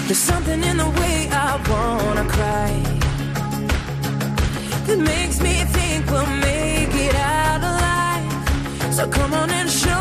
[0.07, 2.71] There's something in the way I wanna cry
[4.87, 8.93] that makes me think we'll make it out alive.
[8.93, 10.00] So come on and show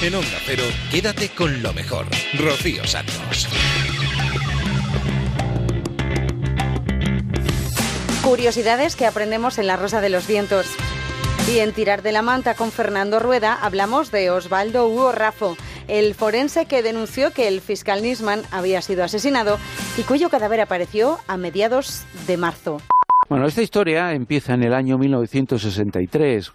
[0.00, 2.06] En Onda Cero, quédate con lo mejor.
[2.38, 3.48] Rocío Santos.
[8.22, 10.66] Curiosidades que aprendemos en La Rosa de los Vientos.
[11.50, 15.56] Y en Tirar de la Manta con Fernando Rueda hablamos de Osvaldo Hugo Raffo,
[15.88, 19.58] el forense que denunció que el fiscal Nisman había sido asesinado
[19.96, 22.82] y cuyo cadáver apareció a mediados de marzo.
[23.28, 26.52] Bueno, esta historia empieza en el año 1963,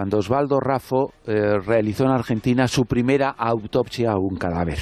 [0.00, 4.78] cuando Osvaldo Raffo eh, realizó en Argentina su primera autopsia a un cadáver.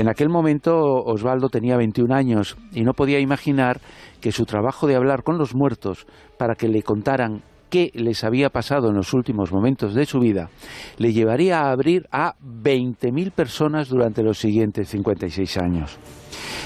[0.00, 3.80] En aquel momento Osvaldo tenía 21 años y no podía imaginar
[4.20, 8.50] que su trabajo de hablar con los muertos para que le contaran qué les había
[8.50, 10.50] pasado en los últimos momentos de su vida,
[10.98, 16.00] le llevaría a abrir a 20.000 personas durante los siguientes 56 años.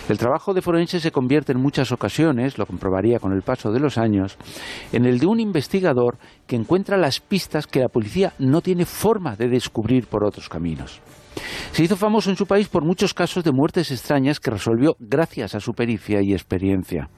[0.08, 3.80] El trabajo de forense se convierte en muchas ocasiones, lo comprobaría con el paso de
[3.80, 4.38] los años,
[4.92, 9.34] en el de un investigador que encuentra las pistas que la policía no tiene forma
[9.34, 11.00] de descubrir por otros caminos.
[11.72, 15.56] Se hizo famoso en su país por muchos casos de muertes extrañas que resolvió gracias
[15.56, 17.08] a su pericia y experiencia.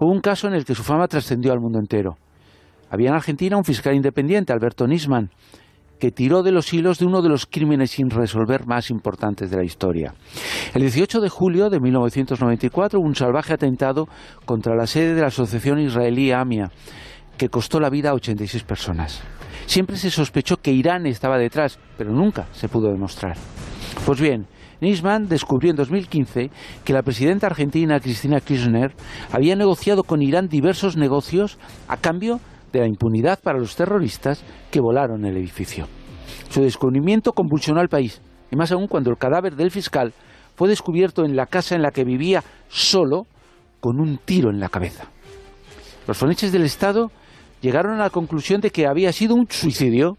[0.00, 2.16] Hubo un caso en el que su fama trascendió al mundo entero.
[2.90, 5.30] Había en Argentina un fiscal independiente, Alberto Nisman,
[6.00, 9.56] que tiró de los hilos de uno de los crímenes sin resolver más importantes de
[9.56, 10.14] la historia.
[10.74, 14.08] El 18 de julio de 1994 hubo un salvaje atentado
[14.46, 16.70] contra la sede de la Asociación Israelí AMIA,
[17.36, 19.22] que costó la vida a 86 personas.
[19.66, 23.36] Siempre se sospechó que Irán estaba detrás, pero nunca se pudo demostrar.
[24.04, 24.46] Pues bien,
[24.80, 26.50] Nisman descubrió en 2015
[26.84, 28.94] que la presidenta argentina Cristina Kirchner
[29.30, 32.40] había negociado con Irán diversos negocios a cambio
[32.72, 35.86] de la impunidad para los terroristas que volaron el edificio.
[36.48, 40.12] Su descubrimiento convulsionó al país, y más aún cuando el cadáver del fiscal
[40.56, 43.26] fue descubierto en la casa en la que vivía solo
[43.80, 45.04] con un tiro en la cabeza.
[46.06, 47.10] Los forenses del Estado
[47.60, 50.16] llegaron a la conclusión de que había sido un suicidio,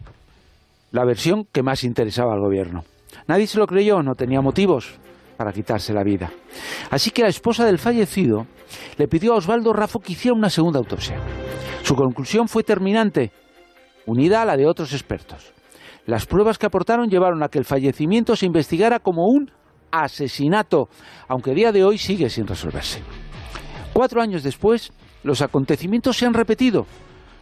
[0.90, 2.84] la versión que más interesaba al gobierno.
[3.28, 4.94] Nadie se lo creyó, no tenía motivos
[5.36, 6.30] para quitarse la vida.
[6.90, 8.46] Así que la esposa del fallecido
[8.96, 11.16] le pidió a Osvaldo Rafo que hiciera una segunda autopsia.
[11.82, 13.32] Su conclusión fue terminante,
[14.06, 15.52] unida a la de otros expertos.
[16.06, 19.50] Las pruebas que aportaron llevaron a que el fallecimiento se investigara como un
[19.90, 20.88] asesinato,
[21.28, 23.00] aunque a día de hoy sigue sin resolverse.
[23.92, 24.92] Cuatro años después,
[25.22, 26.86] los acontecimientos se han repetido,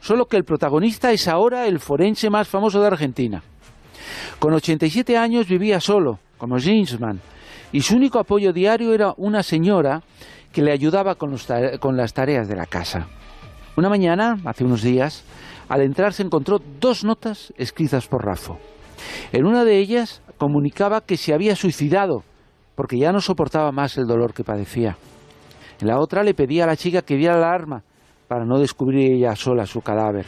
[0.00, 3.42] solo que el protagonista es ahora el forense más famoso de Argentina.
[4.38, 7.20] Con 87 años vivía solo, como Ginsman,
[7.72, 10.02] y su único apoyo diario era una señora
[10.52, 11.36] que le ayudaba con,
[11.96, 13.06] las tareas de la casa.
[13.76, 15.24] Una mañana, hace unos días,
[15.68, 18.58] al entrar se encontró dos notas escritas por Rafo.
[19.32, 22.24] En una de ellas comunicaba que se había suicidado
[22.74, 24.96] porque ya no soportaba más el dolor que padecía.
[25.80, 27.82] En la otra le pedía a la chica que diera la arma
[28.26, 30.26] para no descubrir ella sola su cadáver.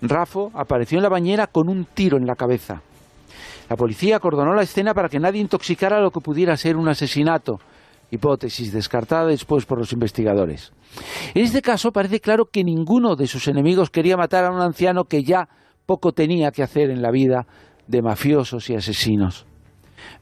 [0.00, 2.82] Rafo apareció en la bañera con un tiro en la cabeza.
[3.68, 7.60] La policía acordonó la escena para que nadie intoxicara lo que pudiera ser un asesinato,
[8.12, 10.72] hipótesis descartada después por los investigadores.
[11.34, 15.04] En este caso parece claro que ninguno de sus enemigos quería matar a un anciano
[15.04, 15.48] que ya
[15.86, 17.46] poco tenía que hacer en la vida
[17.88, 19.46] de mafiosos y asesinos.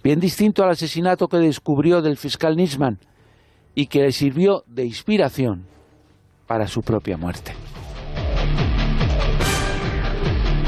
[0.04, 3.00] Bien distinto al asesinato que descubrió del fiscal Nisman
[3.74, 5.66] y que le sirvió de inspiración
[6.46, 7.52] para su propia muerte.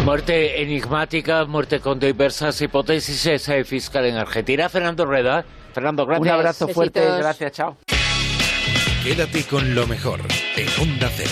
[0.04, 4.68] Muerte enigmática, muerte con diversas hipótesis, es eh, fiscal en Argentina.
[4.68, 5.44] Fernando Rueda.
[5.72, 6.22] Fernando, gracias.
[6.22, 7.76] Un abrazo fuerte, gracias, chao.
[9.02, 10.20] Quédate con lo mejor
[10.56, 11.30] en Onda Cero.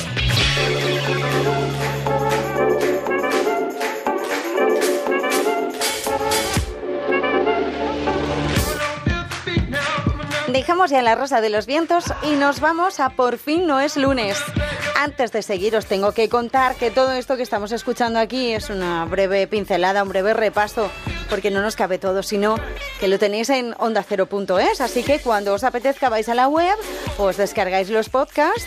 [10.53, 13.96] Dejamos ya la rosa de los vientos y nos vamos a Por fin no es
[13.96, 14.37] lunes.
[14.96, 18.68] Antes de seguir os tengo que contar que todo esto que estamos escuchando aquí es
[18.68, 20.90] una breve pincelada, un breve repaso,
[21.31, 22.57] porque no nos cabe todo, sino
[22.99, 26.77] que lo tenéis en ondacero.es, así que cuando os apetezca vais a la web,
[27.16, 28.66] os descargáis los podcasts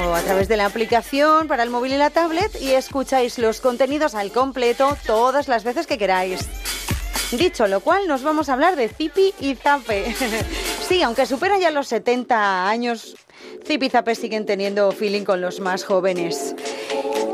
[0.00, 3.60] o a través de la aplicación para el móvil y la tablet y escucháis los
[3.60, 6.48] contenidos al completo todas las veces que queráis.
[7.32, 10.14] Dicho lo cual, nos vamos a hablar de Zipi y Zape.
[10.88, 13.16] sí, aunque superan ya los 70 años,
[13.66, 16.54] Zipi y Zape siguen teniendo feeling con los más jóvenes.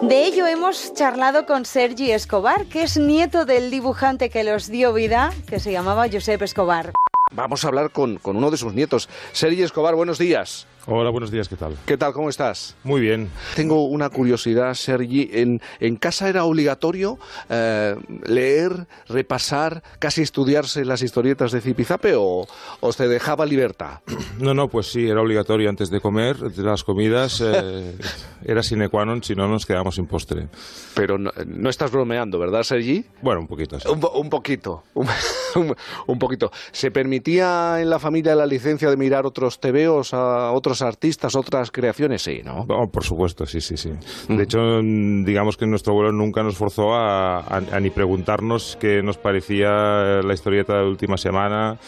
[0.03, 4.95] De ello hemos charlado con Sergi Escobar, que es nieto del dibujante que los dio
[4.95, 6.93] vida, que se llamaba Josep Escobar.
[7.33, 9.11] Vamos a hablar con, con uno de sus nietos.
[9.33, 10.67] Sergi Escobar, buenos días.
[10.93, 11.77] Hola, buenos días, ¿qué tal?
[11.87, 12.13] ¿Qué tal?
[12.13, 12.75] ¿Cómo estás?
[12.83, 13.31] Muy bien.
[13.55, 15.31] Tengo una curiosidad, Sergi.
[15.33, 17.17] ¿En, en casa era obligatorio
[17.49, 17.95] eh,
[18.27, 22.45] leer, repasar, casi estudiarse las historietas de Zipizape o,
[22.81, 24.01] o se dejaba libertad?
[24.41, 27.95] No, no, pues sí, era obligatorio antes de comer, de las comidas, eh,
[28.45, 30.49] era sine qua non, si no nos quedamos sin postre.
[30.95, 33.05] Pero no, no estás bromeando, ¿verdad, Sergi?
[33.21, 33.79] Bueno, un poquito.
[33.79, 33.87] sí.
[33.87, 35.07] Un, po- un poquito, un,
[35.57, 35.77] un-
[36.07, 36.51] un poquito.
[36.73, 41.71] ¿Se permitía en la familia la licencia de mirar otros tebeos a otros artistas, otras
[41.71, 42.23] creaciones?
[42.23, 42.67] Sí, ¿no?
[42.69, 43.91] Oh, por supuesto, sí, sí, sí.
[44.29, 48.77] De hecho, mm, digamos que nuestro abuelo nunca nos forzó a, a- a ni preguntarnos
[48.81, 51.79] qué nos parecía la historieta de la última semana,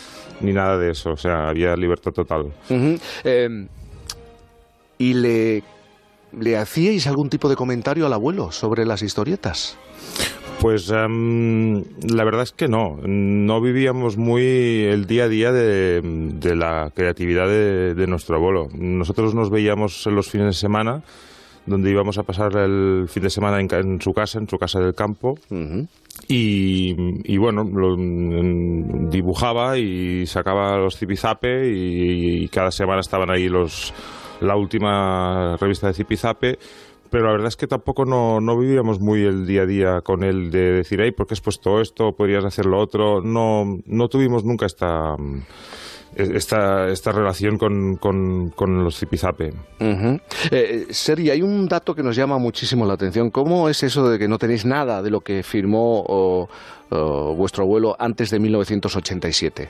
[0.40, 1.10] ni nada de eso.
[1.12, 2.52] O sea, había libertad total.
[3.24, 3.66] Eh,
[4.98, 5.62] ¿Y le,
[6.38, 9.76] le hacíais algún tipo de comentario al abuelo sobre las historietas?
[10.62, 12.96] Pues em, la verdad es que no.
[13.04, 14.42] No vivíamos muy
[14.84, 18.68] el día a día de, de la creatividad de, de nuestro abuelo.
[18.72, 21.02] Nosotros nos veíamos en los fines de semana,
[21.66, 24.78] donde íbamos a pasar el fin de semana en, en su casa, en su casa
[24.78, 25.34] del campo.
[26.28, 26.94] Y,
[27.24, 33.48] y bueno, lo- mm, dibujaba y sacaba los zipizape y, y cada semana estaban ahí
[33.48, 33.92] los
[34.40, 36.58] la última revista de zipizape
[37.12, 40.24] pero la verdad es que tampoco no, no vivíamos muy el día a día con
[40.24, 42.12] él de decir, hey, ¿por qué has puesto esto?
[42.16, 43.20] ¿Podrías hacer lo otro?
[43.20, 45.14] No, no tuvimos nunca esta,
[46.16, 49.52] esta, esta relación con, con, los zipizape.
[49.78, 50.20] Ujú.
[50.50, 53.30] Eh, Seri, hay un dato que nos llama muchísimo la atención.
[53.30, 56.48] ¿Cómo es eso de que no tenéis nada de lo que firmó o,
[57.36, 59.68] vuestro abuelo antes de 1987?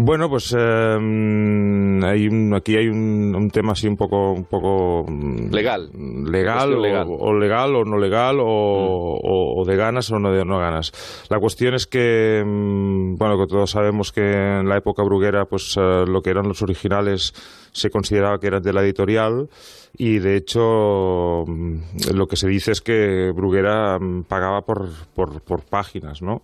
[0.00, 5.04] Bueno, pues eh, hay un- aquí hay un, un tema así un poco, un poco
[5.10, 5.90] mm, legal,
[6.30, 7.06] legal, o, legal.
[7.10, 10.92] o legal o no legal o, o- o de ganas o no de no ganas.
[11.30, 14.20] La cuestión es que, mm, bueno, que todos sabemos que
[14.60, 17.32] en la época bruguera, pues eh, lo que eran los originales
[17.72, 19.48] se consideraba que eran de la editorial
[19.96, 25.40] y de hecho mm, lo que se dice es que Bruguera mm, pagaba por, por,
[25.40, 26.42] por páginas, ¿no?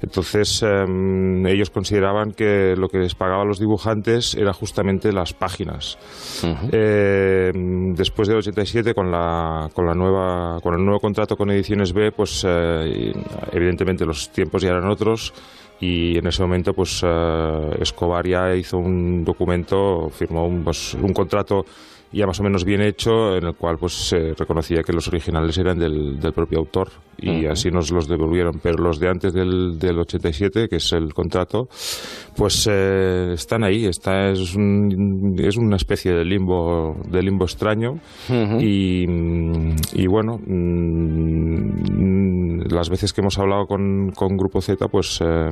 [0.00, 5.98] Entonces em, ellos consideraban que lo que les pagaban los dibujantes era justamente las páginas.
[6.70, 11.92] Eh, después del 87 con la con la nueva con el nuevo contrato con Ediciones
[11.92, 13.12] B, pues eh,
[13.52, 15.32] evidentemente los tiempos ya eran otros
[15.80, 21.12] y en ese momento pues eh, Escobar ya hizo un documento, firmó un, pues, un
[21.12, 21.64] contrato
[22.12, 25.56] ya más o menos bien hecho en el cual pues se reconocía que los originales
[25.58, 26.88] eran del, del propio autor
[27.18, 28.58] y así nos los devolvieron.
[28.62, 31.68] Pero los de antes del, del 87 que es el contrato
[32.36, 37.98] pues eh, están ahí está es, un- es una especie de limbo de limbo extraño.
[38.60, 39.04] Y,
[39.94, 45.48] y bueno mm, las veces que hemos hablado con, con Grupo Z pues eh,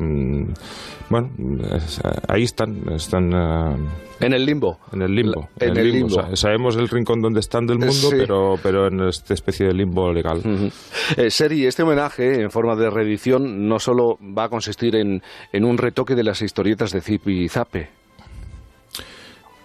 [1.08, 1.30] bueno
[2.28, 3.76] ahí están están eh,
[4.20, 6.06] en el limbo en el limbo en el limbo.
[6.06, 8.16] O sea, sabemos el rincón donde están del mundo Sí.
[8.18, 10.40] pero pero en esta especie de limbo legal
[11.16, 15.64] Eh, Seri, este homenaje en forma de reedición no solo va a consistir en, en
[15.64, 17.88] un retoque de las historietas de Zip y Zape.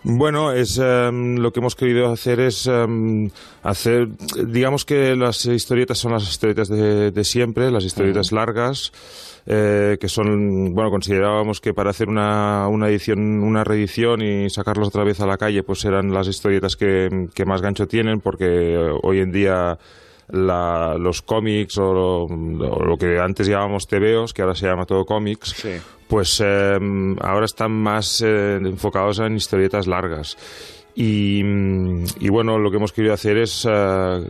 [0.08, 3.32] Bueno, es em, lo que hemos querido hacer es em,
[3.64, 4.08] hacer,
[4.46, 8.92] digamos que las historietas son las historietas de, de siempre, las historietas largas,
[9.48, 14.90] eh, que son, bueno, considerábamos que para hacer una, una edición, una reedición y sacarlos
[14.90, 18.78] otra vez a la calle, pues eran las historietas que, que más gancho tienen, porque
[19.02, 19.80] hoy en día
[20.30, 24.86] la- los cómics o lo, o lo que antes llamábamos TVOs, que ahora se llama
[24.86, 25.54] todo cómics,
[26.08, 26.78] pues eh,
[27.22, 30.38] ahora están más eh, enfocados en historietas largas.
[30.96, 34.30] Y, mm, y bueno, lo que hemos querido hacer es eh,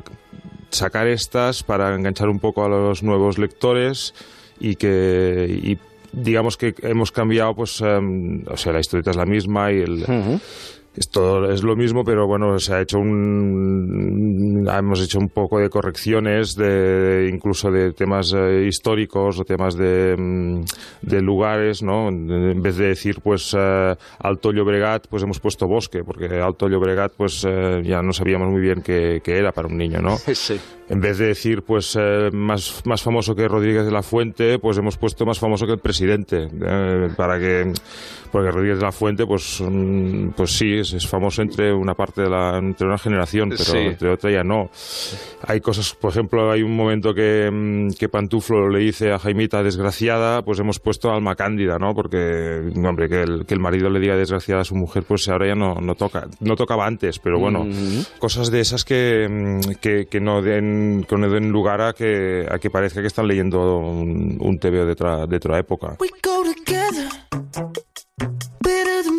[0.69, 4.13] sacar estas para enganchar un poco a los nuevos lectores
[4.59, 5.77] y que y
[6.11, 10.05] digamos que hemos cambiado pues em, o sea la historieta es la misma y el
[10.97, 15.69] esto es lo mismo, pero bueno, se ha hecho un, hemos hecho un poco de
[15.69, 20.63] correcciones, de incluso de temas eh, históricos o temas de, mm,
[21.01, 22.07] de lugares, ¿no?
[22.09, 27.13] En vez de decir, pues, eh, Alto Llobregat, pues hemos puesto bosque, porque Alto Llobregat,
[27.15, 30.15] pues, eh, ya no sabíamos muy bien qué, qué era para un niño, ¿no?
[30.35, 30.59] Sí.
[30.87, 34.77] En vez de decir, pues, eh, más, más famoso que Rodríguez de la Fuente, pues
[34.77, 37.73] hemos puesto más famoso que el presidente, eh, para que,
[38.35, 42.23] porque Rodríguez de la Fuente, pues, mm, pues sí, es, es famoso entre una parte
[42.23, 43.77] de la, entre una generación, pero Sí.
[43.77, 44.69] entre otra ya no.
[45.47, 49.63] Hay cosas, por ejemplo, hay un momento que, mm, que Pantuflo le dice a Jaimita
[49.63, 51.95] desgraciada, pues hemos puesto alma cándida, ¿no?
[51.95, 55.47] Porque, hombre, que el, que el marido le diga desgraciada a su mujer, pues ahora
[55.47, 58.03] ya no, no toca, no tocaba antes, pero bueno, Ujú.
[58.19, 62.45] cosas de esas que, mm, que, que no den que no den lugar a que,
[62.51, 65.95] a que parezca que están leyendo un, un TVO de otra, de otra época.
[66.01, 67.84] We go together,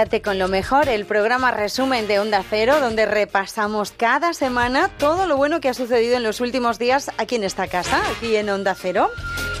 [0.00, 5.26] Quédate con lo mejor, el programa resumen de Onda Cero, donde repasamos cada semana todo
[5.26, 8.48] lo bueno que ha sucedido en los últimos días aquí en esta casa, aquí en
[8.48, 9.10] Onda Cero.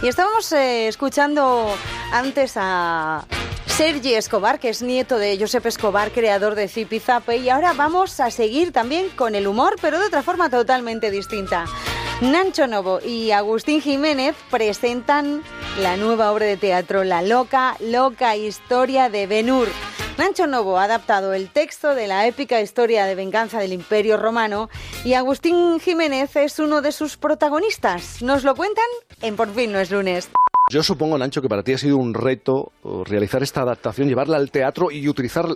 [0.02, 1.70] Y estábamos eh, escuchando
[2.10, 3.26] antes a
[3.66, 8.30] Sergi Escobar, que es nieto de Josep Escobar, creador de Zipizape, y ahora vamos a
[8.30, 11.66] seguir también con el humor, pero de otra forma totalmente distinta.
[12.22, 15.42] Nancho Novo y Agustín Jiménez presentan
[15.82, 19.68] la nueva obra de teatro La loca, loca historia de Ben-Hur.
[20.20, 24.68] Nancho Novo ha adaptado el texto de la épica historia de venganza del Imperio Romano
[25.02, 28.20] y Agustín Jiménez es uno de sus protagonistas.
[28.20, 28.84] ¿Nos lo cuentan?
[29.22, 30.28] En Por fin no es lunes.
[30.70, 34.36] Yo supongo, Nancho, que para ti ha sido un reto eh, realizar esta adaptación, llevarla
[34.36, 35.46] al teatro y utilizar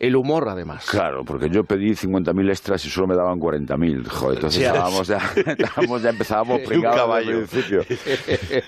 [0.00, 0.84] el humor, además.
[0.90, 4.08] Claro, porque yo pedí 50.000 extras y solo me daban 40.000.
[4.08, 4.68] Joder, entonces Ya.
[4.72, 5.18] estábamos ya,
[5.58, 7.82] estábamos ya empezábamos desde el principio.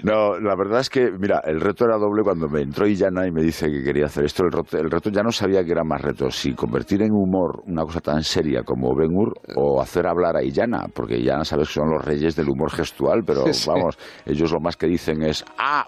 [0.04, 3.32] No, la verdad es que, mira, el reto era doble cuando me entró Illana y
[3.32, 4.44] me dice que quería hacer esto.
[4.44, 7.62] El reto, el reto ya no sabía que era más reto, si convertir en humor
[7.66, 11.66] una cosa tan seria como Ben Hur o hacer hablar a Illana, porque Illana sabes
[11.66, 13.68] que son los reyes del humor gestual, pero Sí, sí.
[13.70, 15.84] vamos, ellos lo más que dicen es ah,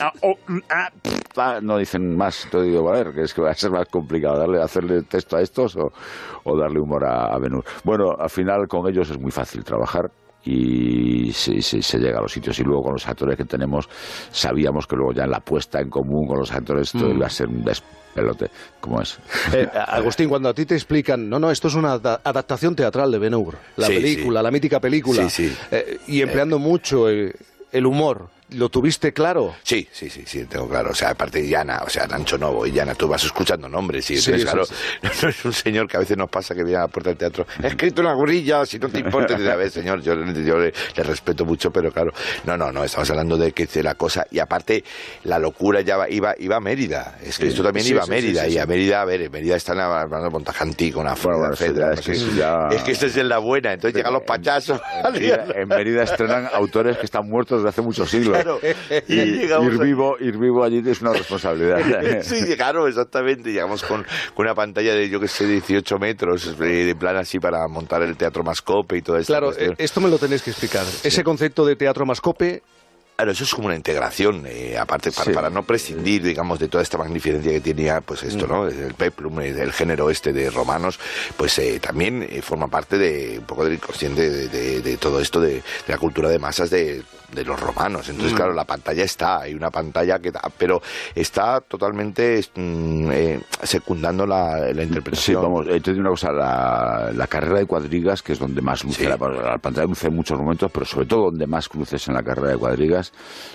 [0.00, 2.44] ah, oh, mm, ah, pff", ah, no dicen más.
[2.44, 5.36] Entonces digo, a ver, que es que va a ser más complicado darle hacerle texto
[5.36, 5.92] a estos o,
[6.44, 7.64] o darle humor a, a Ben Hur.
[7.84, 10.10] Bueno, al final con ellos es muy fácil trabajar
[10.44, 13.88] y se, se- se llega a los sitios y luego con los actores que tenemos
[14.30, 17.16] sabíamos que luego ya en la puesta en común con los actores esto Mm.
[17.16, 19.18] iba a ser un despelote como es
[19.52, 23.10] Eh, Agustín, cuando a ti te explican, no, no, esto es una ada- adaptación teatral
[23.10, 25.56] de Ben Hur, la Sí, película, la mítica película, Sí, sí.
[25.72, 27.34] eh, y empleando mucho eh,
[27.72, 29.54] el humor, ¿lo tuviste claro?
[29.62, 30.90] Sí, sí, sí, sí, tengo claro.
[30.90, 34.10] O sea, aparte de Llana, o sea, Nancho Novo y Llana, tú vas escuchando nombres
[34.10, 34.74] y Sí, sí, claro, sí.
[35.22, 37.18] no es un señor que a veces nos pasa que viene a la puerta del
[37.18, 40.58] teatro, he escrito una gorilla, si no te importa, dice, a ver, señor, yo, yo
[40.58, 42.12] le, le respeto mucho, pero claro,
[42.44, 44.84] no, no, no, estamos hablando de que de la cosa, y aparte,
[45.24, 48.46] la locura ya va- iba, iba a Mérida, es que esto también iba a Mérida,
[48.48, 48.66] y a.
[48.66, 52.14] Mérida, a ver, en Mérida están hablando de Montajantí con una bueno, Fedra, es que
[52.36, 54.80] ya- es que esta es la buena, entonces llegan los pachazos.
[55.04, 58.60] en Mérida, en Mérida estrenan autores que están muertos desde hace muchos siglos Claro.
[59.08, 63.52] y, Y llegamos ir a- vivo ir vivo allí es una responsabilidad Sí, claro, exactamente.
[63.52, 67.38] Llegamos con, con una pantalla de, yo que sé, 18 metros, eh, de plan así
[67.38, 69.32] para montar el teatro Mascope y todo esto.
[69.32, 70.84] Claro, eh, esto me lo tenéis que explicar.
[71.02, 72.62] Ese concepto de teatro mascope,
[73.16, 76.82] Claro, eso es como una integración, eh, aparte para, para no prescindir, digamos, de toda
[76.82, 78.68] esta magnificencia que tenía, pues esto, ¿no?
[78.68, 81.00] El peplum, el género este de romanos,
[81.34, 85.18] pues eh, también eh, forma parte de un poco del inconsciente de, de- de todo
[85.18, 87.02] esto de, de la cultura de masas de,
[87.32, 88.08] de los romanos.
[88.08, 88.36] Entonces, Mm.
[88.36, 90.80] claro, la pantalla está, hay una pantalla que da, pero
[91.14, 95.42] está totalmente mm, eh, secundando la, la Sí, interpretación.
[95.42, 98.84] vamos, eh, te digo una cosa, la, la carrera de cuadrigas, que es donde más
[98.84, 102.14] luce, la, la pantalla luce en muchos momentos, pero sobre todo donde más cruces en
[102.14, 103.12] la carrera de cuadrigas,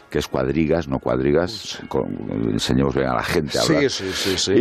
[0.10, 3.90] que es cuadrigas, no cuadrigas, con- enseñemos bien a la gente a Sí, hablar.
[3.92, 4.52] sí, sí, sí.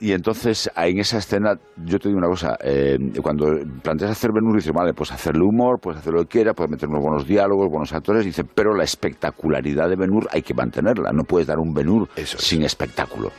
[0.00, 1.54] Y, y entonces, en esa escena,
[1.84, 3.46] yo te digo una cosa, eh, cuando
[3.82, 6.70] planteas hacer Ben Hur, dices, vale, pues hacerle humor, puedes hacer lo que quiera, puedes
[6.70, 10.54] meter unos buenos diálogos, buenos actores, dice, pero la espectacularidad de Ben Hur hay que
[10.54, 13.30] mantenerla, no puedes dar un Ben Hur sin espectáculo.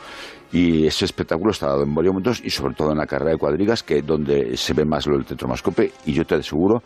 [0.52, 3.38] Y ese espectáculo está dado en varios momentos y sobre todo en la carrera de
[3.38, 6.82] cuadrigas, que donde se ve más lo del tetromascope, y yo te aseguro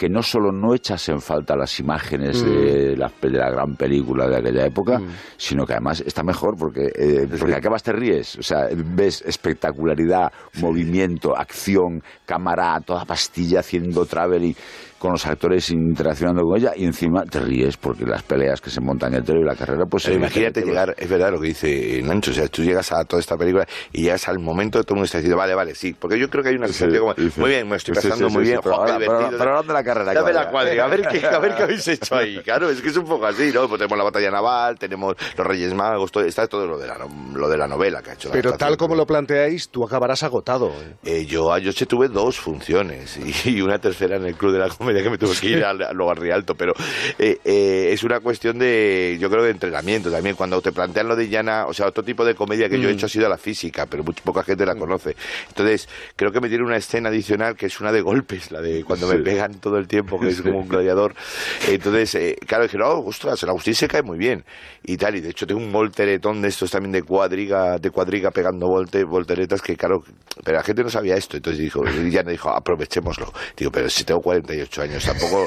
[0.00, 4.26] que no solo no echas en falta las imágenes de, la, de la gran película
[4.28, 4.98] de aquella época,
[5.36, 10.32] sino que además está mejor porque, eh, porque acabas te ríes, o sea, ves espectacularidad,
[10.58, 14.56] movimiento, acción, cámara, toda pastilla haciendo travel y
[15.00, 18.80] con los actores interaccionando con ella y encima te ríes porque las peleas que se
[18.80, 21.40] montan en el tele y la carrera, pues Pero imagínate que- llegar, es verdad lo
[21.40, 24.78] que dice Nancho, o sea, tú llegas a toda esta película y llegas al momento
[24.78, 26.68] que todo el mundo está diciendo, vale, vale, sí, porque yo creo que hay una
[26.68, 28.92] Sí, como, muy bien, me estoy sí, sí, pasando sí, muy bien, pero jo, qué
[28.92, 30.84] ahora- pero- pero hablando de la carrera, Dame la cuadriga.
[30.84, 33.26] a ver qué, a ver qué habéis hecho ahí, claro, es que es un poco
[33.26, 33.66] así, ¿no?
[33.68, 36.98] Pues tenemos la batalla naval, tenemos los Reyes Magos, todo, está todo lo de, la,
[36.98, 40.22] no- lo de la novela que ha hecho Pero tal como lo planteáis, tú acabarás
[40.22, 40.68] agotado.
[40.68, 40.96] ¿eh?
[41.04, 44.89] Eh, yo anoche tuve dos funciones y una tercera en el Club de la Comedia
[45.02, 46.72] que me tuve que ir al, luego al Rialto, pero
[47.18, 50.36] eh, eh, es una cuestión de, yo creo, de entrenamiento también.
[50.36, 52.92] Cuando te plantean lo de llana, o sea, otro tipo de comedia que yo he
[52.92, 52.94] Mm.
[52.96, 55.14] hecho ha sido la física, pero mucha poca gente la conoce.
[55.48, 58.82] Entonces, creo que me tiene una escena adicional que es una de golpes, la de
[58.84, 59.22] cuando me Sí.
[59.22, 61.14] pegan todo el tiempo, que es como un gladiador.
[61.68, 64.44] Entonces, eh, claro, dije, no, ostras, el Agustín se cae muy bien
[64.84, 65.16] y tal.
[65.16, 69.04] Y de hecho tengo un volteretón de estos también de cuadriga, de cuadriga pegando volte,
[69.04, 70.02] volteretas que, claro,
[70.44, 71.36] pero la gente no sabía esto.
[71.36, 73.32] Entonces dijo, me dijo, aprovechémoslo.
[73.56, 75.46] Digo, pero si tengo 48 años, tampoco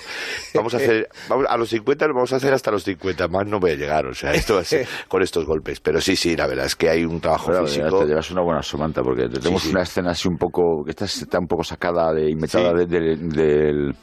[0.53, 3.45] vamos a hacer, vamos, a los 50 lo vamos a hacer hasta los 50, más
[3.47, 5.79] no voy a llegar, o sea, esto ser con estos golpes.
[5.79, 7.99] Pero sí, sí, la verdad es que hay un trabajo Pero, físico.
[7.99, 9.73] Te llevas una buena somanta porque tenemos Sí, sí.
[9.73, 12.85] una escena así un poco que está, está un poco sacada de inventada Sí.
[12.85, 13.95] de, de- del-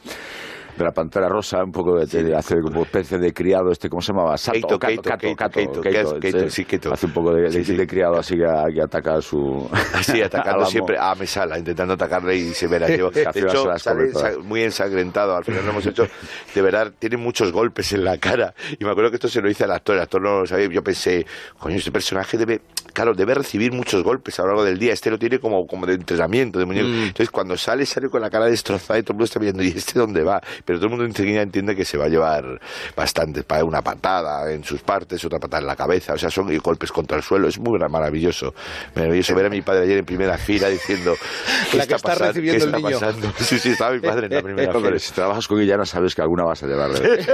[0.77, 4.01] de la pantera rosa, un poco de, de hacer como especie de criado este, ¿cómo
[4.01, 4.37] se llamaba?
[4.37, 6.49] Sato, Keito, Cato, Keito, Cato, Keito, Cato, Keito, Keito, Keito, sí.
[6.49, 6.93] sí, Keito.
[6.93, 7.87] Hace un poco de, Sí, sí.
[7.87, 9.69] criado así que, que ataca a su...
[10.01, 10.69] Sí, al atacando amo.
[10.69, 13.09] siempre a Mesala, intentando atacarle y se verá yo.
[13.11, 14.11] De hecho, sale
[14.43, 15.35] muy ensangrentado.
[15.35, 16.03] Al final lo hemos hecho.
[16.53, 18.53] De verdad, tiene muchos golpes en la cara.
[18.79, 19.95] Y me acuerdo que esto se lo hice al actor.
[19.95, 20.67] El actor no lo sabía.
[20.71, 21.25] Yo pensé,
[21.59, 22.61] coño, este personaje debe,
[22.93, 24.93] claro, debe recibir muchos golpes a lo largo del día.
[24.93, 26.87] Este lo tiene como, como de entrenamiento, de muñeco.
[26.87, 27.03] Mm.
[27.03, 29.67] Entonces, cuando sale, sale con la cara destrozada y todo el mundo está viendo, ¿y
[29.67, 30.41] este dónde va?
[30.65, 32.59] Pero todo el mundo enseguida entiende que se va a llevar
[32.95, 33.43] bastante.
[33.43, 36.13] Para una patada en sus partes, otra patada en la cabeza.
[36.13, 37.47] O sea, son golpes contra el suelo.
[37.47, 38.53] Es muy maravilloso.
[38.95, 41.15] Maravilloso ver a mi padre ayer en primera fila diciendo,
[41.71, 42.27] ¿qué La que está pasando?
[42.29, 42.99] recibiendo ¿Qué el está niño.
[42.99, 43.33] pasando?
[43.41, 44.99] Sí, sí, estaba mi padre en la primera fila.
[44.99, 46.91] si trabajas con Guillana sabes que alguna vas a llevar.
[46.95, 47.25] ¿eh?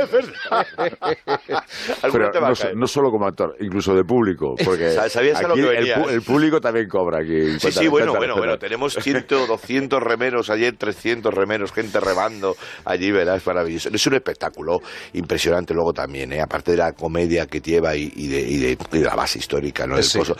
[2.11, 4.55] Pero no, no solo como actor, incluso de público.
[4.63, 7.59] Porque Sa- sabías a lo aquí que el, el público también cobra aquí.
[7.59, 8.57] Sí, sí, bueno, cuéntame, bueno, bueno, cuéntame.
[8.57, 12.55] tenemos 100, 200 remeros ayer, 300 remeros, gente remando
[12.85, 13.35] allí, ¿verdad?
[13.37, 13.89] Es maravilloso.
[13.93, 14.79] Es un espectáculo
[15.13, 16.41] impresionante luego también, ¿eh?
[16.41, 19.39] Aparte de la comedia que lleva y, y de, y de- y de la base
[19.39, 20.01] histórica, ¿no?
[20.01, 20.19] Sí.
[20.19, 20.35] coso.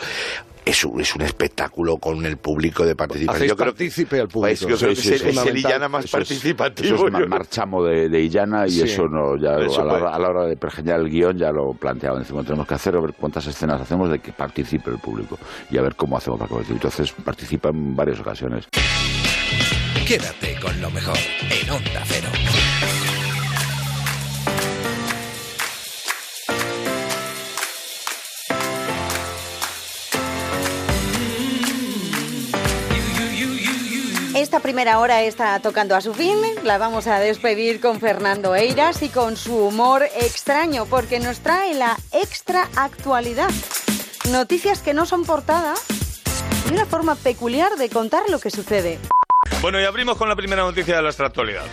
[0.64, 3.48] Es un, es un espectáculo con el público de participación.
[3.48, 3.84] Yo creo que,
[4.20, 4.68] al público.
[4.68, 6.94] Yo creo Sí, que sí, es, es el Illana más Eso es- participativo.
[6.94, 8.82] Eso es yo- ma- marchamo de, de Illana y Sí.
[8.82, 11.50] eso no ya Eso a, la hora, a la hora de pergeñar el guion ya
[11.52, 12.18] lo planteaba.
[12.18, 15.38] Decimos, tenemos que hacer a ver cuántas escenas hacemos de que participe el público
[15.70, 16.76] y a ver cómo hacemos para que participe.
[16.76, 18.66] Entonces participa en varias ocasiones.
[20.08, 21.18] Quédate con lo mejor
[21.50, 22.28] en Onda Cero.
[34.34, 36.38] Esta primera hora está tocando a su fin.
[36.64, 41.74] La vamos a despedir con Fernando Eiras y con su humor extraño, porque nos trae
[41.74, 43.50] la extra actualidad.
[44.30, 45.74] Noticias que no son portada
[46.66, 48.98] y una forma peculiar de contar lo que sucede.
[49.60, 51.64] Bueno, y abrimos con la primera noticia de nuestra actualidad.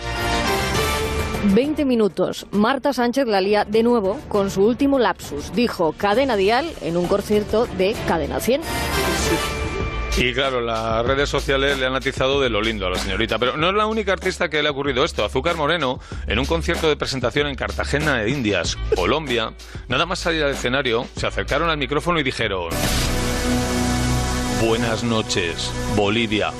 [1.54, 2.46] 20 minutos.
[2.50, 5.52] Marta Sánchez la lía de nuevo con su último lapsus.
[5.52, 8.62] Dijo cadena dial en un concierto de Cadena 100.
[10.18, 13.38] Y claro, las redes sociales le han atizado de lo lindo a la señorita.
[13.38, 15.24] Pero no es la única artista que le ha ocurrido esto.
[15.24, 19.52] Azúcar Moreno, en un concierto de presentación en Cartagena de Indias, Colombia,
[19.88, 22.70] nada más salir al escenario, se acercaron al micrófono y dijeron...
[24.62, 26.50] Buenas noches, Bolivia.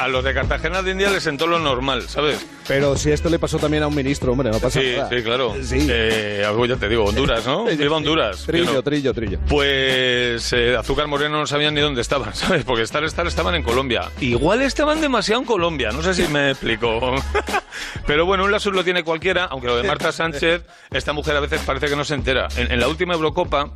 [0.00, 2.44] A los de Cartagena de Indias les sentó lo normal, ¿sabes?
[2.68, 5.08] Pero si esto le pasó también a un ministro, hombre, no pasa Sí, nada.
[5.08, 5.54] sí, claro.
[5.62, 5.86] Sí.
[5.88, 7.64] Eh, algo ya te digo, Honduras, ¿no?
[7.64, 8.44] Viva Honduras.
[8.44, 8.82] Trillo, no.
[8.82, 9.38] trillo, trillo.
[9.48, 12.64] Pues eh, Azúcar Moreno no sabían ni dónde estaban, ¿sabes?
[12.64, 14.10] Porque estar, estar estaban en Colombia.
[14.20, 17.14] Igual estaban demasiado en Colombia, no sé si me explico.
[18.06, 21.40] Pero bueno, un lapsus lo tiene cualquiera, aunque lo de Marta Sánchez, esta mujer a
[21.40, 22.48] veces parece que no se entera.
[22.56, 23.70] En, en la última Eurocopa,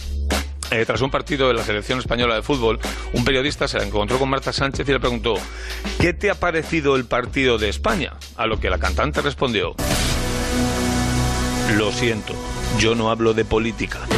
[0.71, 2.79] eh, tras un partido de la selección española de fútbol,
[3.13, 5.35] un periodista se encontró con Marta Sánchez y le preguntó,
[6.01, 8.15] ¿qué te ha parecido el partido de España?
[8.37, 9.75] A lo que la cantante respondió,
[11.77, 12.35] lo siento,
[12.79, 14.01] yo no hablo de política.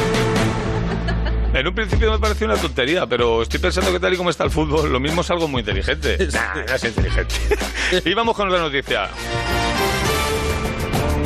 [1.53, 4.45] En un principio me pareció una tontería, pero estoy pensando que tal y como está
[4.45, 6.17] el fútbol, lo mismo es algo muy inteligente.
[6.33, 7.35] Nah, no es inteligente.
[8.05, 9.11] y vamos con otra noticia.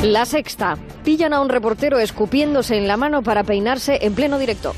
[0.05, 0.77] La sexta.
[1.03, 4.75] Pillan a un reportero escupiéndose en la mano para peinarse en pleno directo.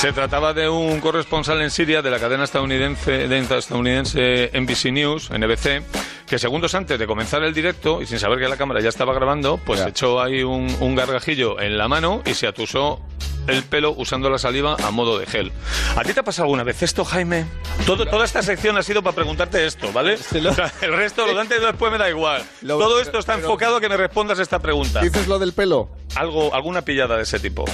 [0.00, 5.30] Se trataba de un corresponsal en Siria de la cadena estadounidense, de estadounidense NBC News,
[5.30, 5.82] NBC,
[6.26, 9.12] que segundos antes de comenzar el directo, y sin saber que la cámara ya estaba
[9.12, 12.98] grabando, pues echó ahí un, un gargajillo en la mano y se atusó
[13.46, 15.52] el pelo usando la saliva a modo de gel.
[15.96, 17.44] ¿A ti te ha pasado alguna vez esto, Jaime?
[17.84, 20.14] Todo, toda esta sección ha sido para preguntarte esto, ¿vale?
[20.14, 22.42] O sea, el resto, lo de antes y después me da igual.
[22.62, 25.00] Lo- Todo esto está pero- enfocado a que me respondas esta pregunta.
[25.02, 25.90] ¿Dices lo del pelo?
[26.14, 27.64] Algo, alguna pillada de ese tipo.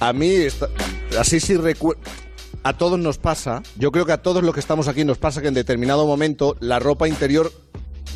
[0.00, 0.68] A mí, está-
[1.18, 2.00] así sí recuerdo.
[2.62, 5.40] A todos nos pasa, yo creo que a todos los que estamos aquí nos pasa
[5.40, 7.52] que en determinado momento la ropa interior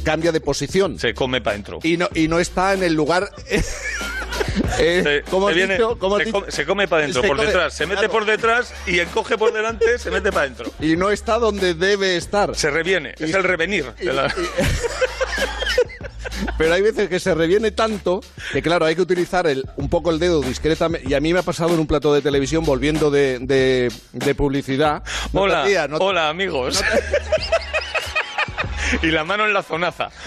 [0.02, 0.98] cambia de posición.
[0.98, 1.78] Se come para adentro.
[1.84, 3.30] Y no, y no está en el lugar.
[4.78, 5.98] Eh, Se, ¿cómo se viene- dicho?
[5.98, 7.74] ¿Cómo has se, come, se come para adentro, por come- detrás.
[7.74, 8.12] Se mete claro.
[8.12, 10.72] por detrás y encoge por delante, se mete para adentro.
[10.80, 12.56] Y no está donde debe estar.
[12.56, 13.92] Se reviene, es el revenir.
[13.98, 14.34] de la-
[16.58, 18.20] Pero hay veces que se reviene tanto
[18.52, 21.08] que, claro, hay que utilizar el, un poco el dedo discretamente.
[21.08, 24.34] Y a mí me ha pasado en un plato de televisión volviendo de, de- de
[24.34, 25.02] publicidad.
[25.32, 26.82] No Hola, no te- hola amigos.
[29.02, 30.10] y la mano en la zonaza.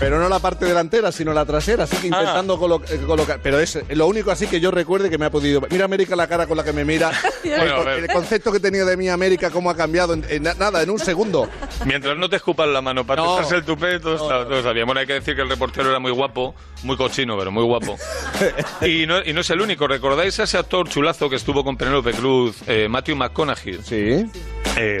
[0.00, 2.20] Pero no la parte delantera, sino la trasera, así que Ah.
[2.20, 3.38] intentando colo- eh, colocar.
[3.42, 5.60] Pero es lo único así que yo recuerde que me ha podido.
[5.70, 7.10] Mira América la cara con la que me mira.
[7.44, 10.90] Bueno, el, concepto que tenía de mí América, cómo ha cambiado en, en nada, en
[10.90, 11.48] un segundo.
[11.84, 13.40] Mientras no te escupan la mano para No.
[13.40, 14.86] el tupé, todo, está, todo está bien.
[14.86, 17.96] Bueno, hay que decir que el reportero era muy guapo, muy cochino, pero muy guapo.
[18.86, 19.86] y, no, y no es el único.
[19.86, 23.80] ¿Recordáis a ese actor chulazo que estuvo con Penélope Cruz, eh, Matthew McConaughey?
[23.82, 24.26] Sí.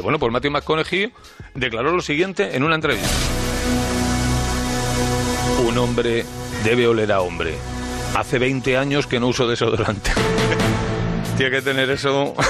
[0.02, 1.12] bueno, pues Matthew McConaughey
[1.54, 3.08] declaró lo siguiente en una entrevista.
[5.66, 6.24] Un hombre
[6.64, 7.54] debe oler a hombre.
[8.16, 10.10] Hace 20 años que no uso desodorante.
[11.36, 12.34] Tiene que tener eso.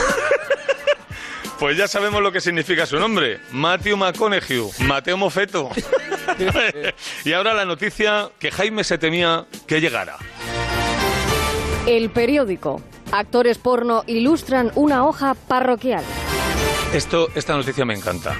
[1.60, 3.38] Pues ya sabemos lo que significa su nombre.
[3.52, 4.62] Matthew McConaughey.
[4.78, 5.68] Mateo Mofeto.
[7.24, 10.16] y ahora la noticia que Jaime se temía que llegara.
[11.86, 12.80] El periódico.
[13.12, 16.02] Actores porno ilustran una hoja parroquial.
[16.94, 18.38] Esto, esta noticia me encanta.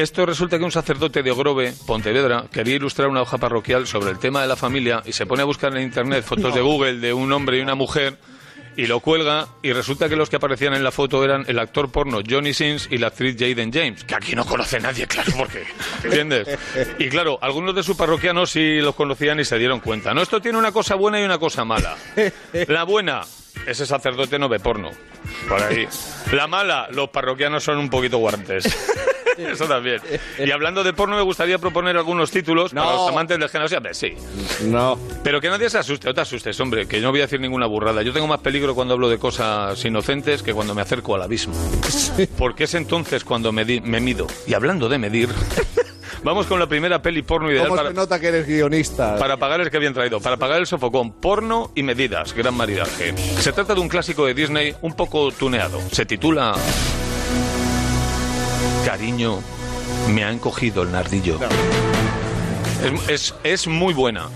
[0.00, 4.18] Esto resulta que un sacerdote de Ogrove, Pontevedra, quería ilustrar una hoja parroquial sobre el
[4.18, 7.12] tema de la familia y se pone a buscar en internet fotos de Google de
[7.12, 8.16] un hombre y una mujer
[8.78, 11.92] y lo cuelga y resulta que los que aparecían en la foto eran el actor
[11.92, 15.64] porno Johnny Sins y la actriz Jaden James, que aquí no conoce nadie, claro, porque,
[16.02, 16.48] ¿entiendes?
[16.98, 20.14] Y claro, algunos de sus parroquianos sí los conocían y se dieron cuenta.
[20.14, 21.94] No, esto tiene una cosa buena y una cosa mala.
[22.68, 23.20] La buena,
[23.66, 24.92] ese sacerdote no ve porno.
[25.46, 25.86] Por ahí.
[26.32, 28.64] La mala, los parroquianos son un poquito guantes.
[29.38, 30.00] Eso también.
[30.38, 33.68] Y hablando de porno, me gustaría proponer algunos títulos para los amantes del género.
[33.92, 34.14] Sí.
[34.64, 34.98] No.
[35.22, 37.40] Pero que nadie se asuste, no te asustes, hombre, que yo no voy a decir
[37.40, 38.02] ninguna burrada.
[38.02, 41.54] Yo tengo más peligro cuando hablo de cosas inocentes que cuando me acerco al abismo.
[42.38, 44.26] Porque es entonces cuando me, di- me mido.
[44.46, 45.28] Y hablando de medir,
[46.24, 49.16] vamos con la primera peli porno ideal ¿Cómo para, se nota que eres guionista?
[49.18, 53.14] para pagar el que habían traído, para pagar el sofocón, porno y medidas, gran maridaje.
[53.38, 55.80] Se trata de un clásico de Disney un poco tuneado.
[55.92, 56.54] Se titula
[58.84, 59.40] Cariño,
[60.08, 61.38] me ha encogido el nardillo.
[63.08, 64.28] Es, es- es muy buena.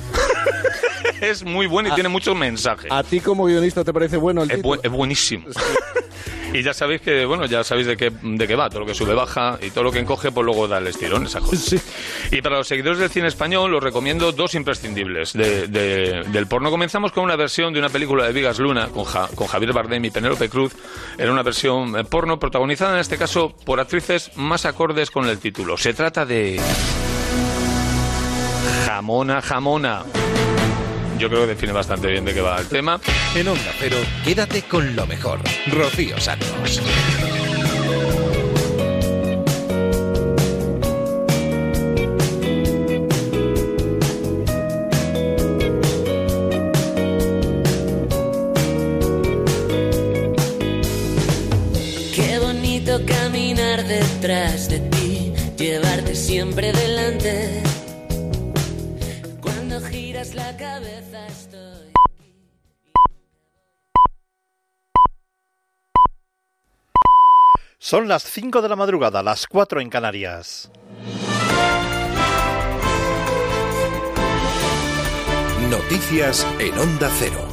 [1.20, 2.90] es muy buena y tiene muchos mensajes.
[2.90, 4.76] ¿A ti como guionista te parece bueno el Es, título?
[4.76, 5.47] bu- es buenísimo.
[6.55, 8.68] y ya sabéis que, bueno, ya sabéis de qué, de qué va.
[8.70, 11.26] Todo lo que sube baja y todo lo que encoge, pues luego da el estirón,
[11.26, 11.76] esa cosa.
[12.30, 16.70] Y para los seguidores del cine español, os recomiendo dos imprescindibles de- de- del porno.
[16.70, 20.05] Comenzamos con una versión de una película de Vigas Luna con, Ja- con Javier Bardem
[20.05, 20.72] y Penélope Cruz.
[21.18, 25.38] Era una versión eh, porno protagonizada en este caso por actrices más acordes con el
[25.38, 25.76] título.
[25.76, 26.61] Se trata de.
[28.86, 30.05] Jamona, jamona.
[31.19, 33.01] Yo creo que define bastante bien de qué va el tema.
[33.35, 35.41] En Onda Cero, quédate con lo mejor.
[35.69, 36.81] Rocío Santos.
[52.15, 57.74] Qué bonito caminar detrás de ti, llevarte siempre delante.
[60.33, 61.93] La cabeza estoy.
[67.79, 70.70] Son las 5 de la madrugada, las 4 en Canarias.
[75.68, 77.47] Noticias en Onda Cero.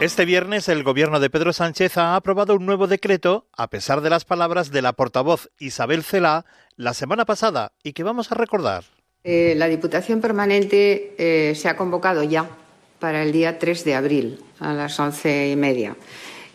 [0.00, 4.10] Este viernes el gobierno de Pedro Sánchez ha aprobado un nuevo decreto, a pesar de
[4.10, 6.46] las palabras de la portavoz Isabel Celá
[6.76, 8.84] la semana pasada, y que vamos a recordar.
[9.24, 12.48] Eh, la Diputación Permanente eh, se ha convocado ya
[12.98, 15.96] para el día 3 de abril a las once y media.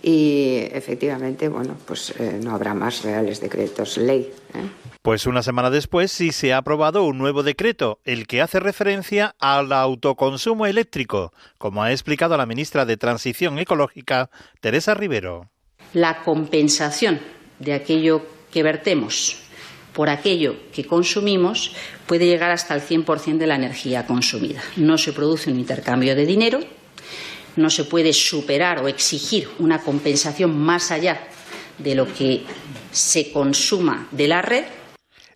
[0.02, 4.34] Y efectivamente, bueno, pues eh, no habrá más reales decretos ley.
[4.54, 4.68] ¿eh?
[5.02, 9.34] Pues una semana después sí se ha aprobado un nuevo decreto, el que hace referencia
[9.40, 15.50] al autoconsumo eléctrico, como ha explicado la ministra de Transición Ecológica, Teresa Rivero.
[15.94, 17.20] la compensación
[17.60, 19.43] de aquello que vertemos
[19.94, 21.76] por aquello que consumimos
[22.08, 24.62] puede llegar hasta el 100% de la energía consumida.
[24.76, 26.60] No se produce un intercambio de dinero,
[27.56, 31.28] no se puede superar o exigir una compensación más allá
[31.78, 32.44] de lo que
[32.92, 34.66] se consuma de la red.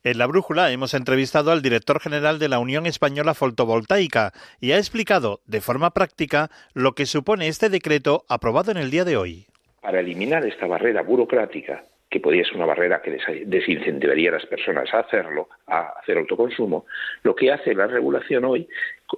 [0.04, 4.32] En la brújula hemos entrevistado al director general de la Unión Española Fotovoltaica
[4.62, 9.04] y ha explicado de forma práctica lo que supone este decreto aprobado en el día
[9.04, 9.48] de hoy.
[9.82, 14.46] Para eliminar esta barrera burocrática, que podría ser una barrera que des- desincentivaría a las
[14.46, 16.86] personas a hacerlo, a hacer autoconsumo,
[17.24, 18.68] lo que hace la regulación hoy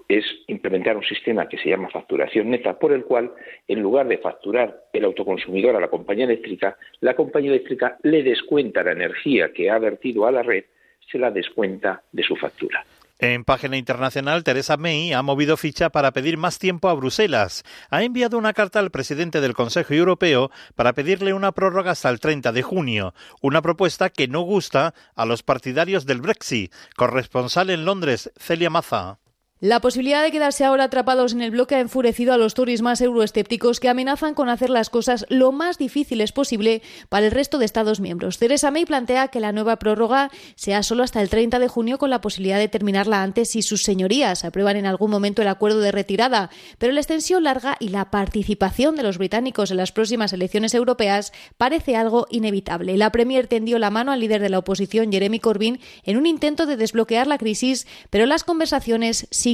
[0.08, 3.32] es implementar un sistema que se llama facturación neta, por el cual,
[3.68, 8.84] en lugar de facturar el autoconsumidor a la compañía eléctrica, la compañía eléctrica le descuenta
[8.84, 10.66] la energía que ha vertido a la red,
[11.12, 12.84] se la descuenta de su factura.
[13.22, 17.66] En página internacional, Teresa May ha movido ficha para pedir más tiempo a Bruselas.
[17.90, 22.22] Ha enviado una carta al presidente del Consejo Europeo para pedirle una prórroga hasta el
[22.22, 26.74] 30 de junio, una propuesta que no gusta a los partidarios del Brexit.
[26.96, 29.20] Corresponsal en Londres, Celia Maza.
[29.62, 33.02] La posibilidad de quedarse ahora atrapados en el bloque ha enfurecido a los Tories más
[33.02, 37.66] euroescépticos que amenazan con hacer las cosas lo más difíciles posible para el resto de
[37.66, 38.38] Estados miembros.
[38.38, 42.10] Theresa May plantea que la nueva prórroga sea solo hasta el 30 de junio con
[42.10, 45.92] la posibilidad de terminarla antes si sus señorías aprueban en algún momento el acuerdo de
[45.92, 50.74] retirada, pero la extensión larga y la participación de los británicos en las próximas elecciones
[50.74, 52.96] europeas parece algo inevitable.
[52.96, 56.66] La Premier tendió la mano al líder de la oposición, Jeremy Corbyn, en un intento
[56.66, 59.49] de desbloquear la crisis, pero las conversaciones siguen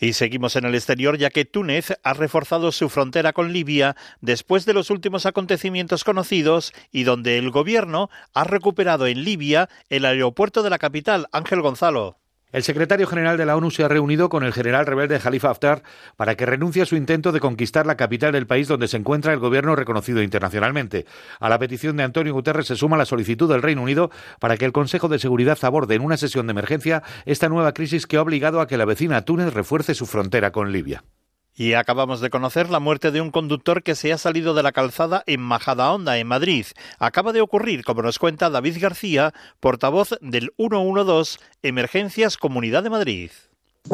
[0.00, 4.66] Y seguimos en el exterior ya que Túnez ha reforzado su frontera con Libia después
[4.66, 10.62] de los últimos acontecimientos conocidos y donde el gobierno ha recuperado en Libia el aeropuerto
[10.62, 12.18] de la capital, Ángel Gonzalo.
[12.56, 15.82] El secretario general de la ONU se ha reunido con el general rebelde Khalifa Haftar
[16.16, 19.34] para que renuncie a su intento de conquistar la capital del país donde se encuentra
[19.34, 21.04] el gobierno reconocido internacionalmente.
[21.38, 24.64] A la petición de Antonio Guterres se suma la solicitud del Reino Unido para que
[24.64, 28.22] el Consejo de Seguridad aborde en una sesión de emergencia esta nueva crisis que ha
[28.22, 31.04] obligado a que la vecina Túnez refuerce su frontera con Libia.
[31.56, 34.72] Y acabamos de conocer la muerte de un conductor que se ha salido de la
[34.72, 36.66] calzada en Majadahonda, en Madrid.
[36.98, 43.30] Acaba de ocurrir, como nos cuenta David García, portavoz del 112 Emergencias Comunidad de Madrid.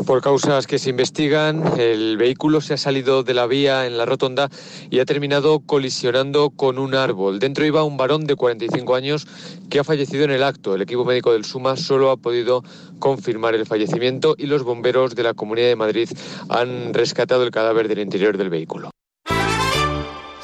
[0.07, 4.07] Por causas que se investigan, el vehículo se ha salido de la vía en la
[4.07, 4.49] rotonda
[4.90, 7.38] y ha terminado colisionando con un árbol.
[7.38, 9.26] Dentro iba un varón de 45 años
[9.70, 10.74] que ha fallecido en el acto.
[10.74, 12.64] El equipo médico del SUMA solo ha podido
[12.99, 16.09] confirmar el fallecimiento y los bomberos de la Comunidad de Madrid
[16.49, 18.90] han rescatado el cadáver del interior del vehículo.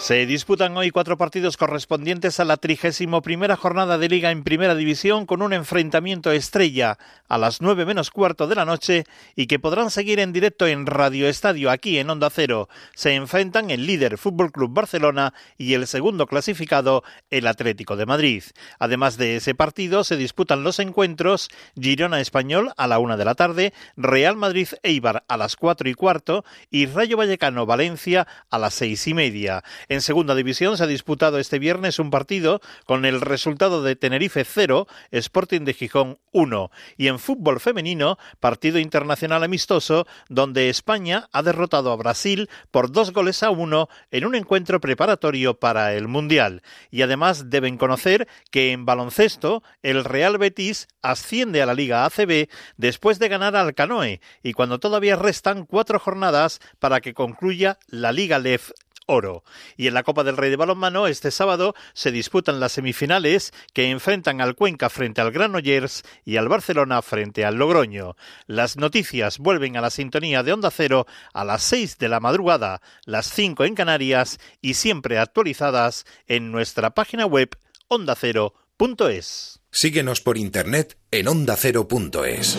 [0.00, 4.76] Se disputan hoy cuatro partidos correspondientes a la 31 primera jornada de Liga en Primera
[4.76, 9.58] División con un enfrentamiento estrella a las 9 menos cuarto de la noche y que
[9.58, 12.68] podrán seguir en directo en Radio Estadio aquí en Onda Cero.
[12.94, 18.44] Se enfrentan el líder Fútbol Club Barcelona y el segundo clasificado el Atlético de Madrid.
[18.78, 23.34] Además de ese partido se disputan los encuentros Girona Español a la una de la
[23.34, 28.74] tarde, Real Madrid Eibar a las cuatro y cuarto y Rayo Vallecano Valencia a las
[28.74, 29.64] seis y media.
[29.90, 34.44] En segunda división se ha disputado este viernes un partido con el resultado de Tenerife
[34.44, 36.70] 0, Sporting de Gijón 1.
[36.98, 43.14] Y en fútbol femenino, partido internacional amistoso, donde España ha derrotado a Brasil por dos
[43.14, 46.62] goles a uno en un encuentro preparatorio para el Mundial.
[46.90, 52.50] Y además deben conocer que en baloncesto, el Real Betis asciende a la Liga ACB
[52.76, 58.12] después de ganar al Canoe y cuando todavía restan cuatro jornadas para que concluya la
[58.12, 58.72] Liga LEF
[59.08, 59.42] oro.
[59.76, 63.90] Y en la Copa del Rey de Balonmano, este sábado se disputan las semifinales que
[63.90, 68.16] enfrentan al Cuenca frente al Granollers y al Barcelona frente al Logroño.
[68.46, 72.80] Las noticias vuelven a la sintonía de Onda Cero a las 6 de la madrugada,
[73.04, 77.50] las 5 en Canarias y siempre actualizadas en nuestra página web
[77.88, 79.60] ondacero.es.
[79.70, 82.58] Síguenos por internet en ondacero.es.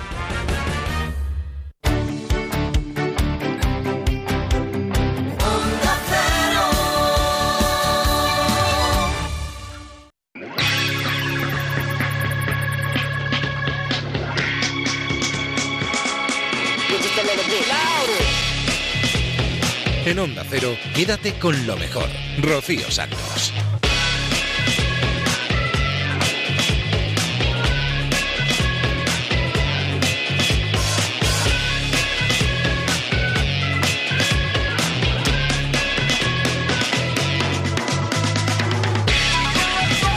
[20.11, 22.03] En Onda Cero, quédate con lo mejor.
[22.41, 23.53] Rocío Santos.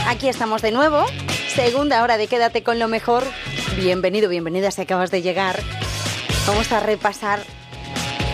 [0.09, 1.05] Aquí estamos de nuevo.
[1.55, 3.23] Segunda hora de Quédate con lo mejor.
[3.77, 5.57] Bienvenido, bienvenida si acabas de llegar.
[6.45, 7.39] Vamos a repasar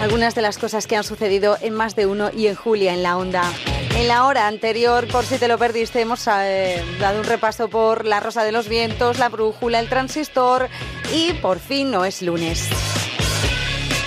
[0.01, 3.03] algunas de las cosas que han sucedido en más de uno y en Julia en
[3.03, 3.43] la onda.
[3.95, 8.05] En la hora anterior, por si te lo perdiste, hemos eh, dado un repaso por
[8.05, 10.69] La Rosa de los Vientos, La Brújula, El Transistor
[11.13, 12.67] y por fin no es lunes.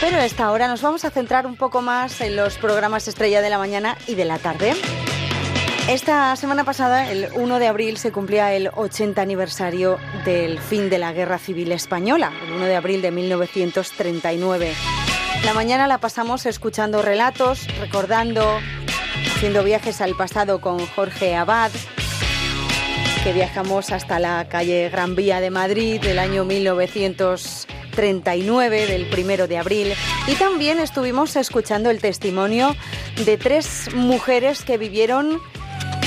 [0.01, 3.41] Pero a esta hora nos vamos a centrar un poco más en los programas Estrella
[3.41, 4.75] de la Mañana y de la tarde.
[5.89, 10.99] Esta semana pasada, el 1 de abril, se cumplía el 80 aniversario del fin de
[10.99, 14.75] la Guerra Civil Española, el 1 de abril de 1939.
[15.45, 18.59] La mañana la pasamos escuchando relatos, recordando,
[19.37, 21.71] haciendo viajes al pasado con Jorge Abad,
[23.23, 29.59] que viajamos hasta la calle Gran Vía de Madrid del año 1939, del 1 de
[29.59, 29.93] abril,
[30.27, 32.75] y también estuvimos escuchando el testimonio
[33.27, 35.43] de tres mujeres que vivieron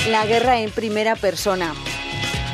[0.09, 1.75] la guerra en primera persona.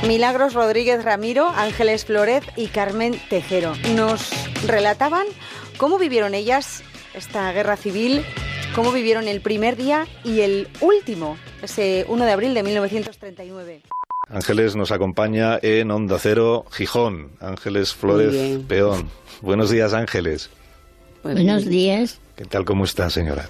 [0.06, 4.32] Milagros Rodríguez Ramiro, Ángeles Flórez y Carmen Tejero nos
[4.66, 5.26] relataban
[5.78, 8.24] cómo vivieron ellas esta guerra civil,
[8.76, 13.82] cómo vivieron el primer día y el último, ese 1 de abril de 1939.
[14.30, 17.32] Ángeles nos acompaña en Onda Cero Gijón.
[17.40, 19.10] Ángeles Flórez Peón.
[19.42, 20.50] Buenos días, Ángeles.
[21.24, 22.20] Buenos días.
[22.36, 23.50] ¿Qué tal, cómo está, señora?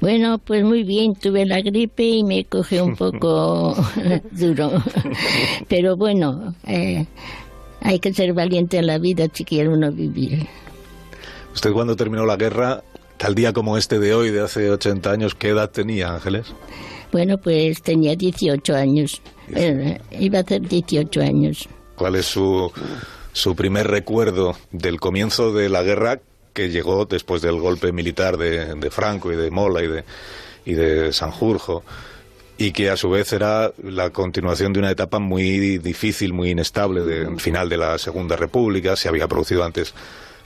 [0.00, 3.74] Bueno, pues muy bien, tuve la gripe y me coge un poco
[4.30, 4.82] duro.
[5.68, 7.06] Pero bueno, eh,
[7.80, 10.46] hay que ser valiente en la vida si quiere uno vivir.
[11.58, 12.84] ¿Usted cuando terminó la guerra,
[13.16, 16.54] tal día como este de hoy, de hace 80 años, qué edad tenía, Ángeles?
[17.10, 19.20] Bueno, pues tenía 18 años.
[19.56, 21.68] Eh, iba a hacer 18 años.
[21.96, 22.70] ¿Cuál es su,
[23.32, 26.20] su primer recuerdo del comienzo de la guerra
[26.52, 30.04] que llegó después del golpe militar de, de Franco y de Mola y de,
[30.64, 31.82] y de Sanjurjo?
[32.60, 37.02] y que a su vez era la continuación de una etapa muy difícil, muy inestable,
[37.02, 38.96] del final de la Segunda República.
[38.96, 39.94] Se había producido antes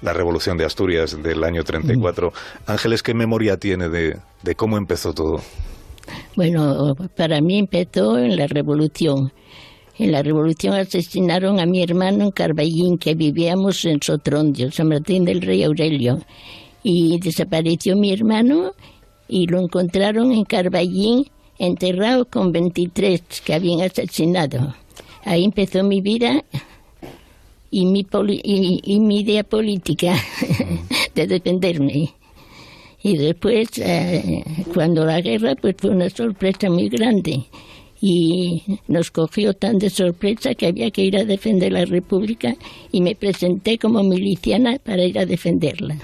[0.03, 2.33] la Revolución de Asturias del año 34.
[2.67, 4.19] Ángeles, ¿qué memoria tiene de,
[4.57, 5.41] cómo empezó todo?
[6.37, 9.33] Bueno, para mí empezó en la Revolución.
[9.99, 15.25] En la Revolución asesinaron a mi hermano en Carballín, que vivíamos en Sotrondio, San Martín
[15.25, 16.19] del Rey Aurelio.
[16.83, 18.73] Y desapareció mi hermano
[19.29, 21.27] y lo encontraron en Carballín
[21.59, 24.75] enterrado con 23 que habían asesinado.
[25.25, 26.43] Ahí empezó mi vida
[27.73, 28.07] y mi,
[28.45, 30.15] y, mi idea política
[31.15, 32.15] de defenderme.
[33.03, 34.45] Y después, eh,
[34.75, 37.47] cuando la guerra, pues fue una sorpresa muy grande.
[38.01, 42.55] Y nos cogió tan de sorpresa que había que ir a defender la República
[42.93, 45.97] y me presenté como miliciana para ir a defenderla.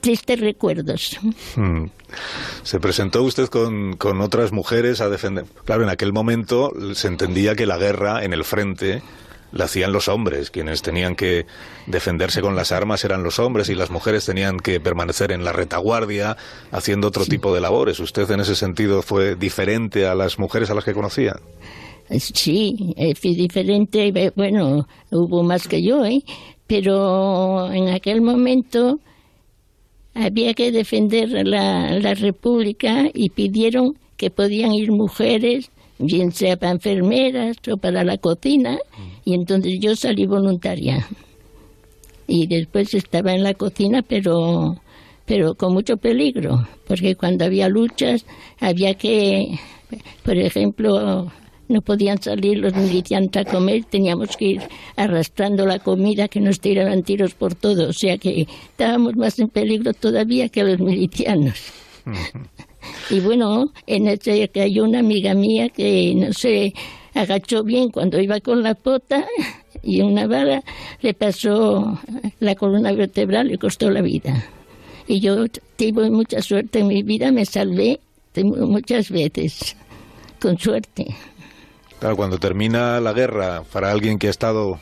[0.00, 1.18] Tristes recuerdos.
[1.54, 1.86] Hmm.
[2.62, 5.44] Se presentó usted con, con otras mujeres a defender.
[5.64, 9.02] Claro, en aquel momento se entendía que la guerra en el frente
[9.52, 11.46] la hacían los hombres, quienes tenían que
[11.86, 15.52] defenderse con las armas eran los hombres y las mujeres tenían que permanecer en la
[15.52, 16.36] retaguardia
[16.70, 18.00] haciendo otro tipo de labores.
[18.00, 21.36] ¿Usted en ese sentido fue diferente a las mujeres a las que conocía?
[22.18, 26.22] Sí, eh, fui diferente, bueno, hubo más que yo, ¿eh?
[26.66, 28.98] pero en aquel momento
[30.14, 35.70] había que defender la, la República y pidieron que podían ir mujeres,
[36.02, 38.78] bien sea para enfermeras o para la cocina,
[39.24, 41.06] y entonces yo salí voluntaria.
[42.26, 44.76] Y después estaba en la cocina, pero,
[45.26, 48.24] pero con mucho peligro, porque cuando había luchas
[48.60, 49.58] había que,
[50.24, 51.30] por ejemplo,
[51.68, 54.62] no podían salir los milicianos a comer, teníamos que ir
[54.96, 59.48] arrastrando la comida que nos tiraban tiros por todo, o sea que estábamos más en
[59.48, 61.72] peligro todavía que los milicianos.
[63.12, 66.72] Y bueno, en que hay una amiga mía que no se
[67.12, 69.26] agachó bien cuando iba con la pota
[69.82, 70.62] y una bala
[71.02, 72.00] le pasó
[72.40, 74.42] la columna vertebral y costó la vida.
[75.06, 75.44] Y yo
[75.76, 78.00] tuve mucha suerte en mi vida, me salvé
[78.34, 79.76] muchas veces,
[80.40, 81.14] con suerte.
[82.00, 84.80] Claro, cuando termina la guerra, para alguien que ha estado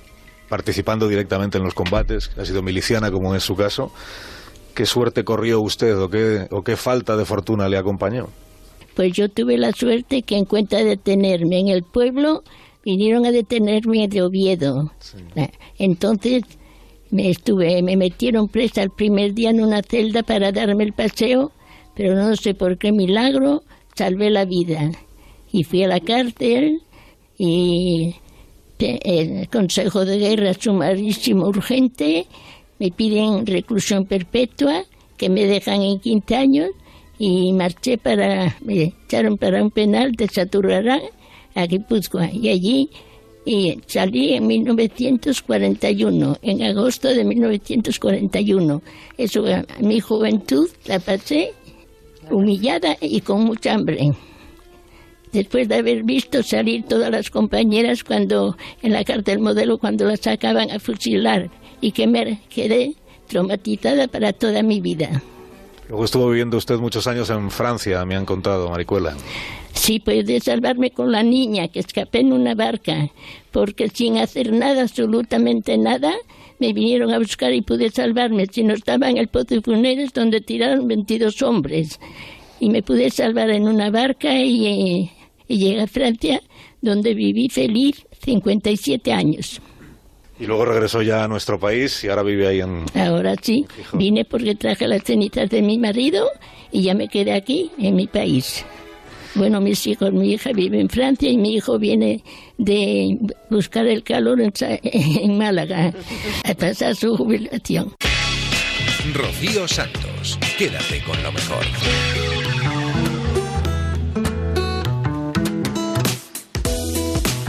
[0.48, 3.92] participando directamente en los combates, ha sido miliciana como es su caso,
[4.80, 8.28] ¿qué suerte corrió usted o qué, o qué falta de fortuna le acompañó?
[8.94, 12.42] Pues yo tuve la suerte que en cuenta de detenerme en el pueblo,
[12.82, 14.90] vinieron a detenerme de Oviedo.
[15.78, 16.44] Entonces
[17.10, 21.50] Me estuve, me metieron presa el primer día en una celda para darme el paseo,
[21.94, 23.62] pero no sé por qué milagro
[23.96, 24.90] salvé la vida.
[25.52, 26.80] Y fui a la cárcel
[27.36, 28.14] y
[28.78, 32.26] te- el Consejo de Guerra sumarísimo urgente,
[32.80, 34.84] me piden reclusión perpetua,
[35.16, 36.70] que me dejan en 15 años
[37.18, 41.02] y marché para, me echaron para un penal de Saturrarán
[41.54, 42.90] a Guipúzcoa y allí
[43.44, 48.82] y salí en 1941, en agosto de 1941.
[49.18, 49.44] Eso,
[49.80, 51.52] mi juventud la pasé
[52.30, 54.12] humillada y con mucha hambre.
[55.32, 60.20] Después de haber visto salir todas las compañeras cuando en la cárcel modelo cuando las
[60.20, 61.50] sacaban a fusilar
[61.80, 62.94] y que me quedé
[63.28, 65.22] traumatizada para toda mi vida.
[65.88, 69.16] Luego estuvo viviendo usted muchos años en Francia, me han contado, Maricuela.
[69.72, 73.08] Sí, pude salvarme con la niña que escapé en una barca,
[73.50, 76.12] porque sin hacer nada, absolutamente nada,
[76.60, 78.46] me vinieron a buscar y pude salvarme.
[78.46, 81.98] Si no estaba en el pozo de Funeres donde tiraron 22 hombres.
[82.60, 85.10] Y me pude salvar en una barca y, eh,
[85.48, 86.42] y llegué a Francia,
[86.82, 89.62] donde viví feliz 57 años.
[90.40, 92.86] Y luego regresó ya a nuestro país y ahora vive ahí en...
[92.94, 96.26] Ahora sí, vine porque traje las cenizas de mi marido
[96.72, 98.64] y ya me quedé aquí, en mi país.
[99.34, 102.24] Bueno, mis hijos, mi hija vive en Francia y mi hijo viene
[102.56, 103.18] de
[103.50, 105.92] buscar el calor en, Málaga
[106.44, 107.94] a pasar su jubilación.
[109.12, 111.64] Rocío Santos, quédate con lo mejor.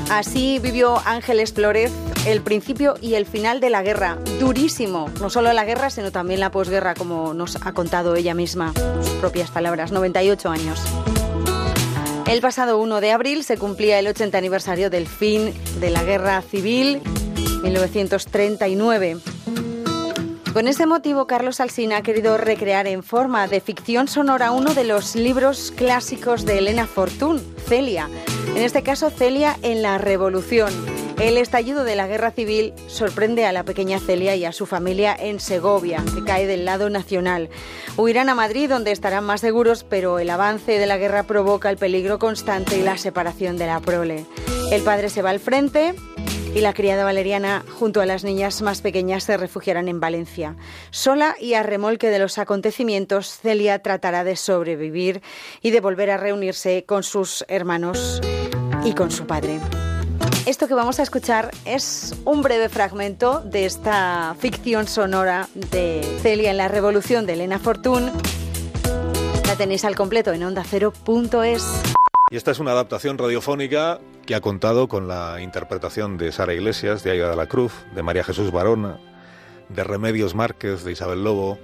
[0.10, 1.92] Así vivió Ángeles Flores
[2.26, 4.18] el principio y el final de la guerra.
[4.40, 5.10] Durísimo.
[5.20, 9.14] No solo la guerra, sino también la posguerra, como nos ha contado ella misma, sus
[9.16, 9.92] propias palabras.
[9.92, 10.82] 98 años.
[12.28, 16.42] El pasado 1 de abril se cumplía el 80 aniversario del fin de la guerra
[16.42, 17.02] civil,
[17.64, 19.18] 1939.
[20.54, 24.84] Con ese motivo, Carlos Alsina ha querido recrear en forma de ficción sonora uno de
[24.84, 28.10] los libros clásicos de Elena Fortún, Celia.
[28.50, 31.01] En este caso, Celia en la Revolución.
[31.22, 35.16] El estallido de la guerra civil sorprende a la pequeña Celia y a su familia
[35.18, 37.52] en Segovia, que cae del lado nacional.
[37.96, 41.78] Huirán a Madrid, donde estarán más seguros, pero el avance de la guerra provoca el
[41.78, 44.26] peligro constante y la separación de la prole.
[44.72, 45.94] El padre se va al frente,
[46.56, 50.56] y la criada Valeriana junto a las niñas más pequeñas se refugiarán en Valencia.
[50.90, 55.22] Sola y a remolque de los acontecimientos, Celia tratará de sobrevivir
[55.62, 58.22] y de volver a reunirse con sus hermanos
[58.84, 59.60] y con su padre.
[60.46, 66.52] Esto que vamos a escuchar es un breve fragmento de esta ficción sonora de Celia
[66.52, 68.12] en la Revolución de Elena Fortún.
[69.48, 71.84] La tenéis al completo en ondacero.es.
[72.32, 77.04] Y esta es una adaptación radiofónica que ha contado con la interpretación de Sara Iglesias,
[77.04, 79.00] de Aida de la Cruz, de María Jesús Barona,
[79.70, 81.60] de Remedios Márquez, de Isabel Lobo,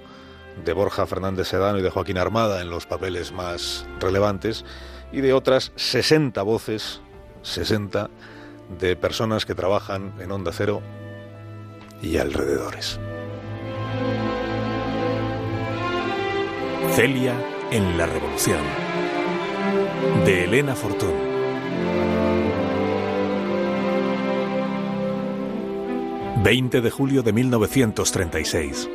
[0.64, 4.64] de Borja Fernández Sedano y de Joaquín Armada en los papeles más relevantes,
[5.12, 7.00] y de otras 60 voces,
[7.42, 8.10] 60,
[8.68, 10.82] de personas que trabajan en Onda Cero
[12.02, 12.98] y alrededores.
[16.94, 17.34] Celia
[17.70, 18.60] en la Revolución.
[20.24, 21.28] De Elena Fortún.
[26.40, 28.88] ...20 de julio de 1936...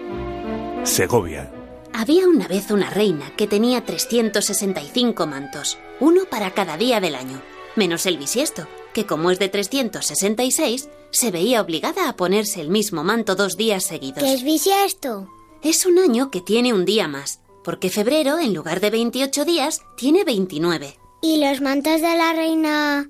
[0.84, 1.52] Segovia.
[1.94, 7.42] Había una vez una reina que tenía 365 mantos, uno para cada día del año,
[7.76, 13.04] menos el bisiesto, que como es de 366, se veía obligada a ponerse el mismo
[13.04, 14.24] manto dos días seguidos.
[14.24, 15.28] ¿Qué es bisiesto?
[15.62, 19.82] Es un año que tiene un día más, porque febrero, en lugar de 28 días,
[19.96, 20.98] tiene 29.
[21.22, 23.10] ¿Y los mantos de la reina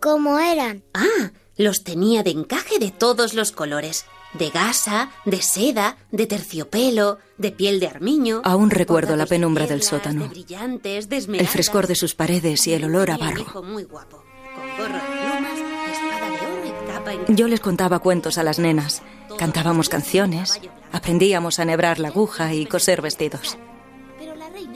[0.00, 0.82] cómo eran?
[0.94, 4.06] Ah, los tenía de encaje de todos los colores.
[4.32, 8.40] De gasa, de seda, de terciopelo, de piel de armiño.
[8.44, 10.22] Aún recuerdo la de penumbra del sótano.
[10.22, 13.62] De brillantes, de El frescor de sus paredes y el olor a barro.
[13.64, 14.22] muy guapo,
[14.54, 15.19] con gorro
[17.28, 19.02] Yo les contaba cuentos a las nenas,
[19.38, 20.60] cantábamos canciones,
[20.92, 23.56] aprendíamos a enhebrar la aguja y coser vestidos.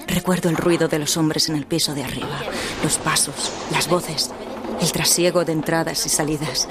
[0.07, 2.41] Recuerdo el ruido de los hombres en el piso de arriba,
[2.83, 4.31] los pasos, las voces,
[4.81, 6.69] el trasiego de entradas y salidas.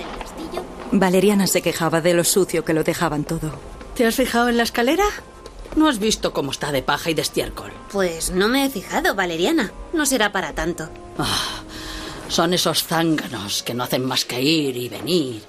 [0.92, 3.52] Valeriana se quejaba de lo sucio que lo dejaban todo.
[3.96, 5.06] ¿Te has fijado en la escalera?
[5.76, 7.72] ¿No has visto cómo está de paja y de estiércol?
[7.92, 9.72] Pues no me he fijado, Valeriana.
[9.92, 10.88] No será para tanto.
[11.18, 11.64] Ah,
[12.30, 15.44] son esos zánganos que no hacen más que ir y venir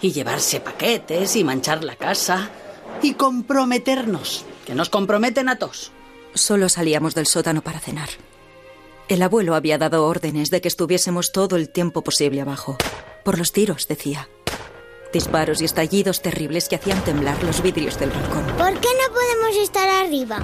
[0.00, 2.50] y llevarse paquetes y manchar la casa
[3.02, 5.92] y comprometernos, que nos comprometen a todos.
[6.34, 8.08] Solo salíamos del sótano para cenar.
[9.08, 12.76] El abuelo había dado órdenes de que estuviésemos todo el tiempo posible abajo.
[13.24, 14.28] Por los tiros, decía.
[15.12, 18.44] Disparos y estallidos terribles que hacían temblar los vidrios del balcón.
[18.58, 20.42] ¿Por qué no podemos estar arriba?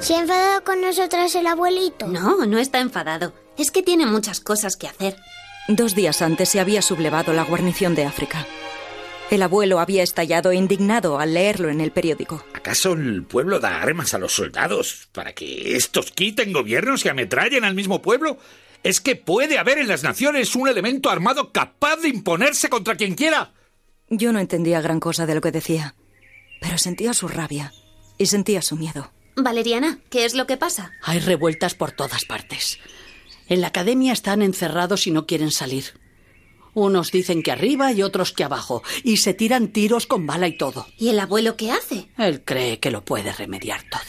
[0.00, 2.06] ¿Se ha enfadado con nosotras el abuelito?
[2.06, 3.32] No, no está enfadado.
[3.56, 5.16] Es que tiene muchas cosas que hacer.
[5.70, 8.46] Dos días antes se había sublevado la guarnición de África.
[9.30, 12.42] El abuelo había estallado indignado al leerlo en el periódico.
[12.54, 17.64] ¿Acaso el pueblo da armas a los soldados para que estos quiten gobiernos y ametrallen
[17.64, 18.38] al mismo pueblo?
[18.82, 23.14] ¿Es que puede haber en las naciones un elemento armado capaz de imponerse contra quien
[23.14, 23.52] quiera?
[24.08, 25.94] Yo no entendía gran cosa de lo que decía,
[26.62, 27.74] pero sentía su rabia
[28.16, 29.12] y sentía su miedo.
[29.36, 30.92] Valeriana, ¿qué es lo que pasa?
[31.02, 32.78] Hay revueltas por todas partes.
[33.48, 35.98] En la academia están encerrados y no quieren salir.
[36.74, 40.56] Unos dicen que arriba y otros que abajo, y se tiran tiros con bala y
[40.56, 40.86] todo.
[40.98, 42.08] ¿Y el abuelo qué hace?
[42.18, 44.00] Él cree que lo puede remediar todo.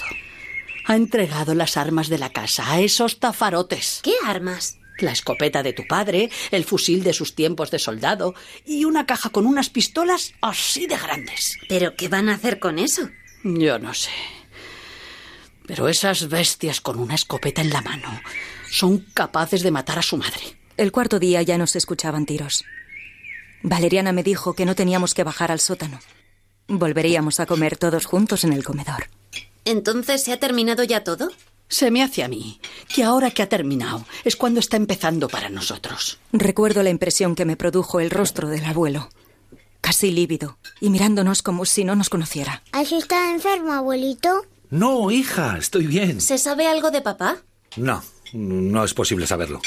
[0.86, 4.02] Ha entregado las armas de la casa a esos tafarotes.
[4.04, 4.78] ¿Qué armas?
[5.00, 8.36] La escopeta de tu padre, el fusil de sus tiempos de soldado
[8.66, 11.58] y una caja con unas pistolas así de grandes.
[11.70, 13.10] ¿Pero qué van a hacer con eso?
[13.44, 14.12] Yo no sé.
[15.66, 18.22] Pero esas bestias con una escopeta en la mano
[18.72, 20.58] son capaces de matar a su madre.
[20.78, 22.64] El cuarto día ya no se escuchaban tiros.
[23.64, 26.00] Valeriana me dijo que no teníamos que bajar al sótano.
[26.68, 29.10] Volveríamos a comer todos juntos en el comedor.
[29.66, 31.30] ¿Entonces se ha terminado ya todo?
[31.68, 32.60] Se me hace a mí
[32.94, 36.20] que ahora que ha terminado es cuando está empezando para nosotros.
[36.32, 39.10] Recuerdo la impresión que me produjo el rostro del abuelo.
[39.82, 42.64] Casi lívido y mirándonos como si no nos conociera.
[42.72, 44.46] ¿Has estado enfermo, abuelito?
[44.70, 46.22] No, hija, estoy bien.
[46.22, 47.38] ¿Se sabe algo de papá?
[47.76, 48.04] No,
[48.34, 49.62] no es posible saberlo.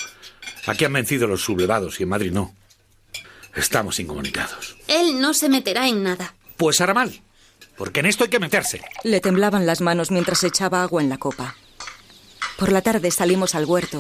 [0.67, 2.55] Aquí han vencido los sublevados y en Madrid no.
[3.55, 4.77] Estamos incomunicados.
[4.89, 6.35] Él no se meterá en nada.
[6.57, 7.21] Pues hará mal,
[7.77, 8.83] porque en esto hay que meterse.
[9.05, 11.57] Le temblaban las manos mientras echaba agua en la copa.
[12.57, 13.99] Por la tarde salimos al huerto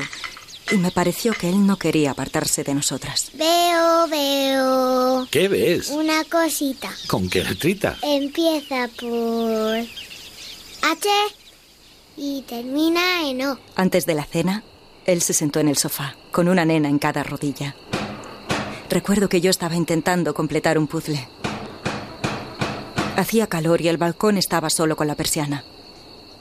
[0.70, 3.30] y me pareció que él no quería apartarse de nosotras.
[3.34, 5.28] Veo, veo.
[5.30, 5.88] ¿Qué ves?
[5.88, 6.90] Una cosita.
[7.08, 7.98] ¿Con qué letrita?
[8.02, 9.78] Empieza por
[10.82, 11.08] H
[12.22, 13.58] y termina en O.
[13.74, 14.62] Antes de la cena,
[15.06, 17.74] él se sentó en el sofá, con una nena en cada rodilla.
[18.88, 21.28] Recuerdo que yo estaba intentando completar un puzzle.
[23.16, 25.64] Hacía calor y el balcón estaba solo con la persiana.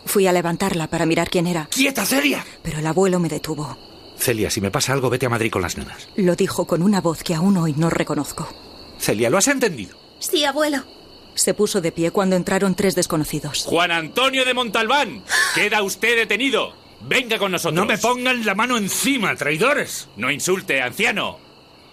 [0.06, 1.68] Fui a levantarla para mirar quién era.
[1.72, 2.46] ¡Quieta, Celia!
[2.62, 3.76] Pero el abuelo me detuvo.
[4.18, 6.10] Celia, si me pasa algo, vete a Madrid con las nenas.
[6.16, 8.48] Lo dijo con una voz que aún hoy no reconozco.
[9.00, 9.98] Celia, ¿lo has entendido?
[10.20, 10.84] Sí, abuelo.
[11.36, 13.66] Se puso de pie cuando entraron tres desconocidos.
[13.66, 15.24] Juan Antonio de Montalbán,
[15.56, 16.74] queda usted detenido.
[17.02, 17.74] Venga con nosotros.
[17.74, 20.08] No me pongan la mano encima, traidores.
[20.18, 21.40] No insulte, anciano.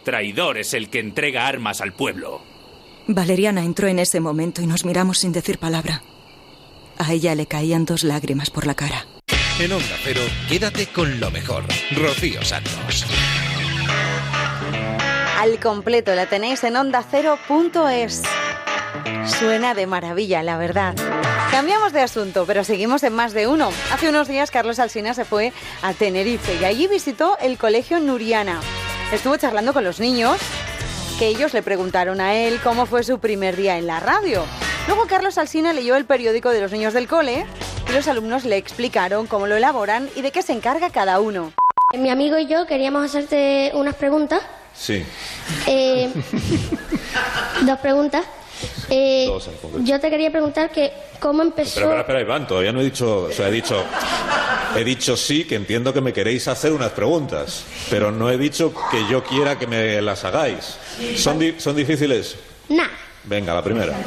[0.05, 2.43] Traidor es el que entrega armas al pueblo.
[3.06, 6.02] Valeriana entró en ese momento y nos miramos sin decir palabra.
[6.98, 9.06] A ella le caían dos lágrimas por la cara.
[9.59, 11.65] En Onda Cero, quédate con lo mejor.
[11.97, 13.06] Rocío Santos.
[15.39, 18.23] Al completo la tenéis en ondacero.es.
[19.27, 20.95] Suena de maravilla, la verdad.
[21.51, 23.70] Cambiamos de asunto, pero seguimos en más de uno.
[23.93, 25.53] Hace unos días Carlos Alsina se fue
[25.83, 28.61] a Tenerife y allí visitó el colegio Nuriana.
[29.12, 30.39] Estuvo charlando con los niños,
[31.19, 34.45] que ellos le preguntaron a él cómo fue su primer día en la radio.
[34.87, 37.47] Luego Carlos Alsina leyó el periódico de los niños del cole
[37.89, 41.53] y los alumnos le explicaron cómo lo elaboran y de qué se encarga cada uno.
[41.97, 44.43] Mi amigo y yo queríamos hacerte unas preguntas.
[44.75, 45.05] Sí.
[45.66, 46.12] Eh,
[47.62, 48.25] dos preguntas.
[48.91, 49.31] Eh,
[49.85, 51.81] yo te quería preguntar que cómo empezó.
[51.81, 53.83] Espera, espera, espera, Iván, todavía no he dicho, o sea, he dicho,
[54.77, 58.73] he dicho sí, que entiendo que me queréis hacer unas preguntas, pero no he dicho
[58.91, 60.77] que yo quiera que me las hagáis.
[61.17, 62.37] ¿Son, di- son difíciles?
[62.69, 62.89] Nah.
[63.25, 63.95] Venga, la primera.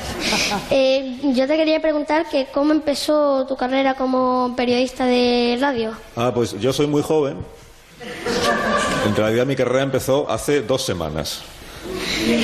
[0.71, 5.91] Eh, yo te quería preguntar que cómo empezó tu carrera como periodista de radio.
[6.15, 7.37] Ah, pues yo soy muy joven.
[9.05, 11.41] En realidad mi carrera empezó hace dos semanas.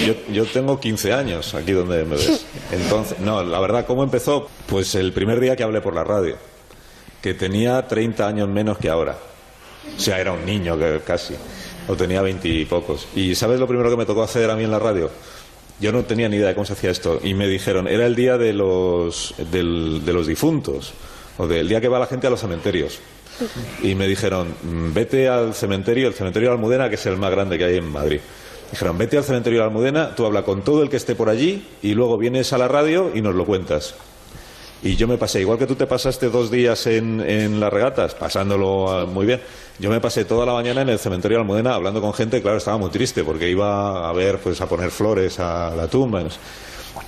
[0.06, 2.46] Yo, yo tengo 15 años aquí donde me ves.
[2.72, 4.48] Entonces, no, la verdad, ¿cómo empezó?
[4.68, 6.36] Pues el primer día que hablé por la radio,
[7.22, 9.18] que tenía 30 años menos que ahora.
[9.96, 11.36] O sea, era un niño que casi,
[11.88, 13.08] o tenía 20 y pocos.
[13.16, 15.10] ¿Y sabes lo primero que me tocó hacer a mí en la radio?
[15.80, 17.20] Yo no tenía ni idea de cómo se hacía esto.
[17.24, 20.94] Y me dijeron, era el día de los, del- de los difuntos,
[21.38, 23.00] o del día que va la gente a los cementerios.
[23.84, 27.30] Y me dijeron, "Mm, vete al cementerio, el cementerio de Almudena, que es el más
[27.30, 28.20] grande que hay en Madrid.
[28.72, 31.66] Dijeron, vete al cementerio de Almudena, tú habla con todo el que esté por allí
[31.82, 33.96] y luego vienes a la radio y nos lo cuentas.
[34.84, 38.14] Y yo me pasé, igual que tú te pasaste dos días en, en las regatas,
[38.14, 39.42] pasándolo ah, muy bien,
[39.80, 42.58] yo me pasé toda la mañana en el cementerio de Almudena hablando con gente, claro,
[42.58, 46.24] estaba muy triste porque iba a ver, pues a poner flores a la tumba.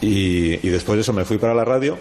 [0.02, 1.98] Y, y después de eso me fui para la radio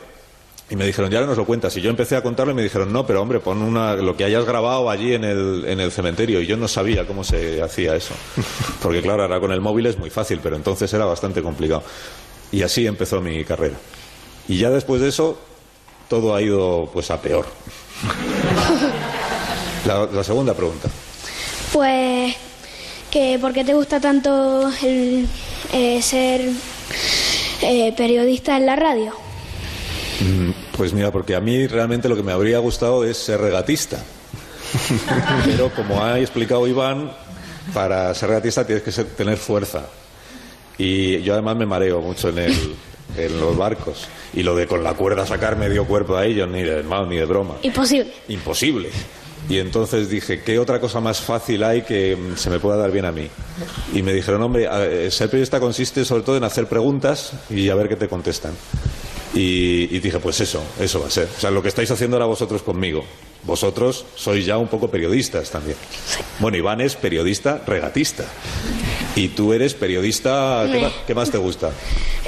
[0.70, 1.74] Y me dijeron, ya no nos lo cuentas.
[1.76, 4.24] Y yo empecé a contarlo y me dijeron, no, pero hombre, pon una, lo que
[4.24, 6.42] hayas grabado allí en el, en el cementerio.
[6.42, 8.14] Y yo no sabía cómo se hacía eso.
[8.82, 11.82] Porque claro, ahora con el móvil es muy fácil, pero entonces era bastante complicado.
[12.52, 13.76] Y así empezó mi carrera.
[14.46, 15.38] Y ya después de eso,
[16.08, 17.46] todo ha ido pues a peor.
[19.86, 20.88] La, la segunda pregunta.
[21.72, 22.34] Pues
[23.10, 25.26] que ¿por qué te gusta tanto el,
[25.72, 26.50] eh, ser
[27.62, 29.12] eh, periodista en la radio?
[30.20, 30.47] Mm,
[30.78, 33.98] Pues mira, porque a mí realmente lo que me habría gustado es ser regatista.
[35.44, 37.10] Pero como ha explicado Iván,
[37.74, 39.82] para ser regatista tienes que ser- tener fuerza.
[40.78, 42.74] Y yo además me mareo mucho en, el-
[43.16, 44.06] en los barcos.
[44.34, 47.16] Y lo de con la cuerda sacar medio cuerpo a ellos, ni de mal ni
[47.16, 47.56] de broma.
[47.62, 48.12] Imposible.
[48.28, 48.90] Imposible.
[49.48, 52.90] Y entonces dije, ¿qué otra cosa más fácil hay que mm, se me pueda dar
[52.92, 53.28] bien a mí?
[53.94, 57.88] Y me dijeron, hombre, ser periodista consiste sobre todo en hacer preguntas y a ver
[57.88, 58.52] qué te contestan.
[59.34, 61.28] Y, y dije, pues eso, eso va a ser.
[61.36, 63.04] O sea, lo que estáis haciendo ahora vosotros conmigo.
[63.44, 65.76] Vosotros sois ya un poco periodistas también.
[66.40, 68.24] Bueno, Iván es periodista regatista.
[69.14, 70.64] Y tú eres periodista...
[70.66, 71.70] ¿Qué, Me- más, qué más te gusta?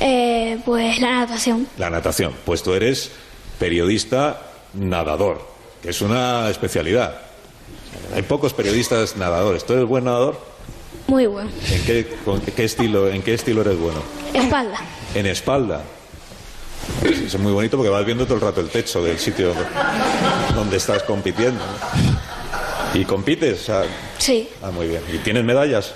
[0.03, 1.67] Eh, pues la natación.
[1.77, 2.33] La natación.
[2.47, 3.11] Pues tú eres
[3.59, 4.41] periodista
[4.73, 5.47] nadador,
[5.83, 7.21] que es una especialidad.
[8.15, 9.67] Hay pocos periodistas nadadores.
[9.67, 10.41] ¿Tú eres buen nadador?
[11.07, 11.51] Muy bueno.
[11.71, 14.01] ¿En qué, con qué estilo, ¿En qué estilo eres bueno?
[14.33, 14.79] Espalda.
[15.15, 15.83] En espalda.
[17.05, 19.55] Es muy bonito porque vas viendo todo el rato el techo del sitio
[20.55, 21.63] donde, estás compitiendo.
[22.95, 23.71] ¿Y compites?
[24.19, 24.49] Sí.
[24.63, 25.03] ah, muy bien.
[25.13, 25.93] ¿Y tienes medallas?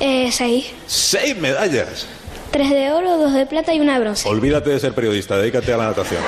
[0.00, 0.66] Eh, seis.
[0.86, 2.06] ¡Seis medallas!
[2.50, 4.28] Tres de oro, dos de plata y una de bronce.
[4.28, 6.22] Olvídate de ser periodista, dedícate a la natación.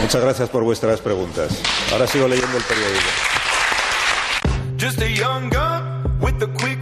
[0.00, 1.52] Muchas gracias por vuestras preguntas.
[1.92, 3.00] Ahora sigo leyendo el periódico.
[4.78, 6.81] Just a young gun with a quick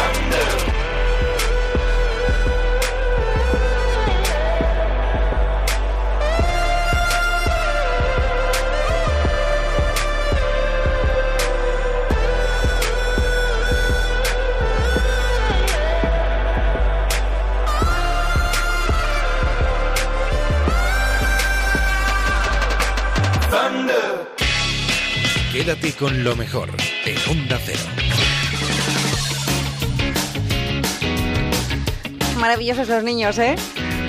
[25.63, 26.69] Quédate con lo mejor
[27.05, 27.83] en Onda Cero.
[32.39, 33.55] Maravillosos los niños, ¿eh?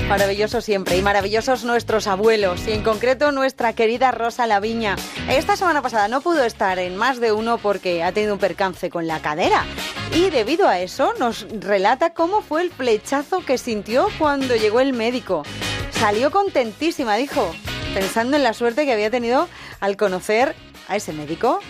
[0.09, 0.97] Maravillosos siempre.
[0.97, 2.67] Y maravillosos nuestros abuelos.
[2.67, 4.97] Y en concreto nuestra querida Rosa Laviña.
[5.29, 8.89] Esta semana pasada no pudo estar en más de uno porque ha tenido un percance
[8.89, 9.67] con la cadera.
[10.15, 14.95] Y debido a eso nos relata cómo fue el flechazo que sintió cuando llegó el
[14.95, 15.43] médico.
[15.91, 17.55] Salió contentísima, dijo,
[17.93, 19.51] pensando en la suerte que había tenido
[19.81, 20.57] al conocer
[20.89, 21.61] a ese médico.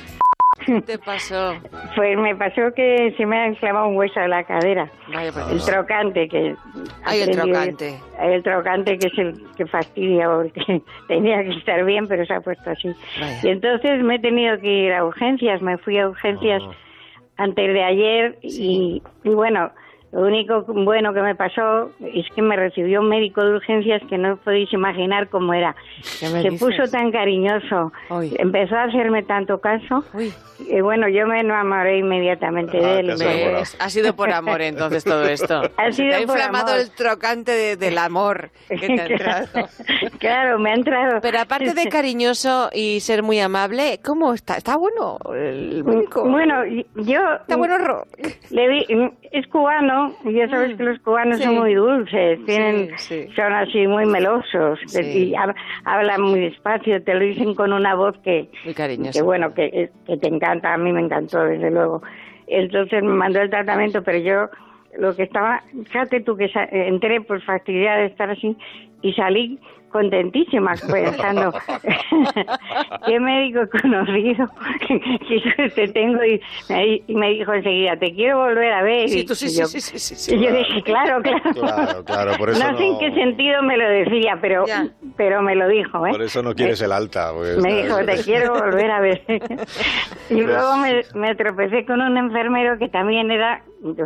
[0.66, 1.54] ¿Qué te pasó?
[1.96, 4.90] Pues me pasó que se me ha clavado un hueso de la cadera.
[5.50, 6.54] el trocante que...
[7.04, 7.98] Ay, el trocante.
[8.20, 12.40] El trocante que es el que fastidia porque tenía que estar bien, pero se ha
[12.40, 12.94] puesto así.
[13.42, 16.62] Y entonces me he tenido que ir a urgencias, me fui a urgencias
[17.38, 19.72] antes de ayer y, y bueno,
[20.12, 24.18] Lo único bueno que me pasó es que me recibió un médico de urgencias que
[24.18, 25.74] no podéis imaginar cómo era.
[26.20, 26.60] ¿Qué me Se dices?
[26.60, 27.92] puso tan cariñoso,
[28.38, 30.04] empezó a hacerme tanto caso.
[30.68, 33.14] Y bueno, yo me enamoré inmediatamente de él.
[33.18, 33.76] ¿Ves?
[33.80, 35.62] Ha sido por amor entonces todo esto.
[35.78, 36.80] Ha sido te ha por inflamado amor.
[36.80, 39.46] el trocante de- del amor que te ha entrado.
[40.20, 41.20] claro, me ha entrado.
[41.22, 44.56] Pero aparte de cariñoso y ser muy amable, ¿cómo está?
[44.56, 46.28] ¿Está bueno el médico?
[46.28, 47.20] Bueno, yo...
[47.40, 48.04] Está bueno, Ro.
[48.50, 48.86] Le vi,
[49.32, 51.44] es cubano, y ya sabes que los cubanos Sí.
[51.44, 53.32] son muy dulces, tienen, Sí, sí.
[53.34, 55.54] son así muy melosos, y hab-
[55.84, 59.18] hablan muy despacio, te lo dicen con una voz que, Muy cariñoso.
[59.18, 62.02] que bueno, que, que te encanta, a mí me encantó, desde luego.
[62.46, 64.48] Entonces me mandó el tratamiento, pero yo
[64.98, 68.56] lo que estaba, fíjate tú que entré por fastidiada de estar así
[69.00, 69.58] y salí
[69.92, 71.52] contentísima pensando
[73.06, 74.48] qué médico conocido
[74.88, 79.24] qué suerte tengo y me, y me dijo enseguida te quiero volver a ver Sí,
[79.24, 80.34] tú sí, y sí, yo, sí, sí, sí, sí.
[80.34, 83.76] y yo dije claro claro Claro, claro, por eso no sé en qué sentido me
[83.76, 84.64] lo decía pero
[85.16, 86.10] pero me lo dijo ¿eh?
[86.10, 87.32] Por eso no quieres el alta.
[87.34, 89.22] pues, me dijo, te quiero volver a ver.
[90.30, 93.62] y luego me, me tropecé con un enfermero que también era,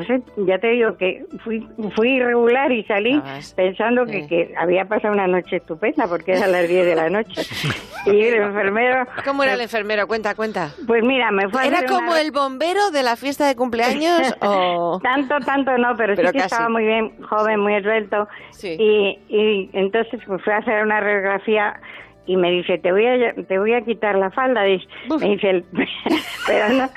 [0.07, 3.23] sé, ya te digo que fui, fui irregular y salí
[3.55, 5.76] pensando que, que había pasado una noche estupenda
[6.09, 7.43] porque era a las 10 de la noche.
[8.07, 9.07] y el enfermero...
[9.25, 10.07] ¿Cómo era el enfermero?
[10.07, 10.71] Cuenta, cuenta.
[10.87, 13.57] Pues mira, me fue a ¿Era hacer como una- el bombero de la fiesta de
[13.57, 14.99] cumpleaños o...?
[15.03, 16.55] Tanto, tanto no, pero, Pero sí que casi.
[16.55, 18.29] estaba muy bien, joven, muy esbelto.
[18.51, 18.77] Sí.
[18.79, 21.81] Y, y entonces pues, fui a hacer una radiografía
[22.27, 24.63] y me dice, te voy a, te voy a quitar la falda.
[24.65, 24.87] Dice-
[25.21, 25.65] Me dice, el-
[26.47, 26.89] pero no,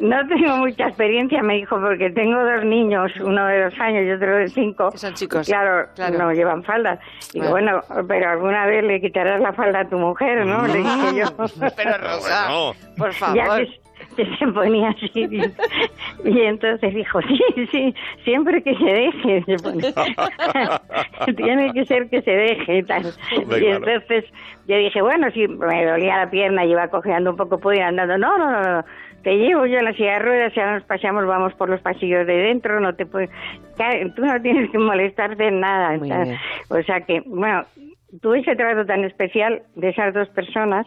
[0.00, 4.10] no tengo mucha experiencia, me dijo, porque tengo dos niños, uno de dos años y
[4.10, 4.90] otro de cinco.
[4.96, 5.46] son chicos.
[5.46, 6.18] Claro, Claro.
[6.18, 6.98] no llevan falda.
[7.32, 10.66] Digo, bueno, pero alguna vez le quitarás la falda a tu mujer, ¿no?
[10.66, 11.26] Le dije yo.
[11.76, 12.48] Pero Rosa,
[12.96, 13.16] por Ya
[13.46, 13.58] favor.
[13.66, 13.81] que,
[14.16, 15.10] que se ponía así.
[16.24, 17.40] Y, entonces dijo, sí,
[17.70, 17.94] sí,
[18.24, 19.44] siempre que se deje.
[19.46, 19.92] se pone.
[21.36, 23.06] Tiene que ser que se deje y tal.
[23.36, 23.76] Hombre, y claro.
[23.76, 24.24] entonces
[24.68, 27.82] yo dije, bueno, si me dolía la pierna y iba cojeando un poco, pude ir
[27.82, 28.18] andando.
[28.18, 28.84] No, no, no, no.
[29.22, 32.26] Te llevo yo en la silla de ruedas, ya nos paseamos, vamos por los pasillos
[32.26, 33.30] de dentro, no te puedes...
[34.16, 35.98] Tú no tienes que molestarte en nada.
[36.68, 37.64] O sea que, bueno,
[38.20, 40.86] tuve ese trato tan especial de esas dos personas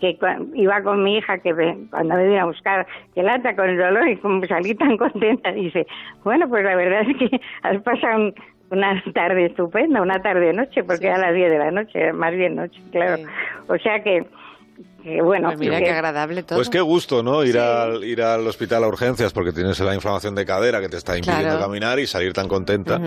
[0.00, 0.18] que
[0.54, 1.54] iba con mi hija que
[1.90, 5.50] cuando me vino a buscar que lata con el dolor y como salí tan contenta
[5.52, 5.86] dice
[6.24, 8.34] bueno pues la verdad es que has pasado un-
[8.70, 12.34] una tarde estupenda una tarde noche porque era a las 10 de la noche más
[12.34, 13.22] bien noche claro
[13.68, 14.26] o sea que,
[15.08, 16.58] que bueno Pues mira que- qué agradable todo.
[16.58, 17.44] Pues qué gusto, ¿no?
[17.44, 20.96] Ir, al, ir al hospital a urgencias porque tienes la inflamación de cadera que te
[20.96, 21.64] está impidiendo Claro.
[21.66, 23.00] caminar y salir tan contenta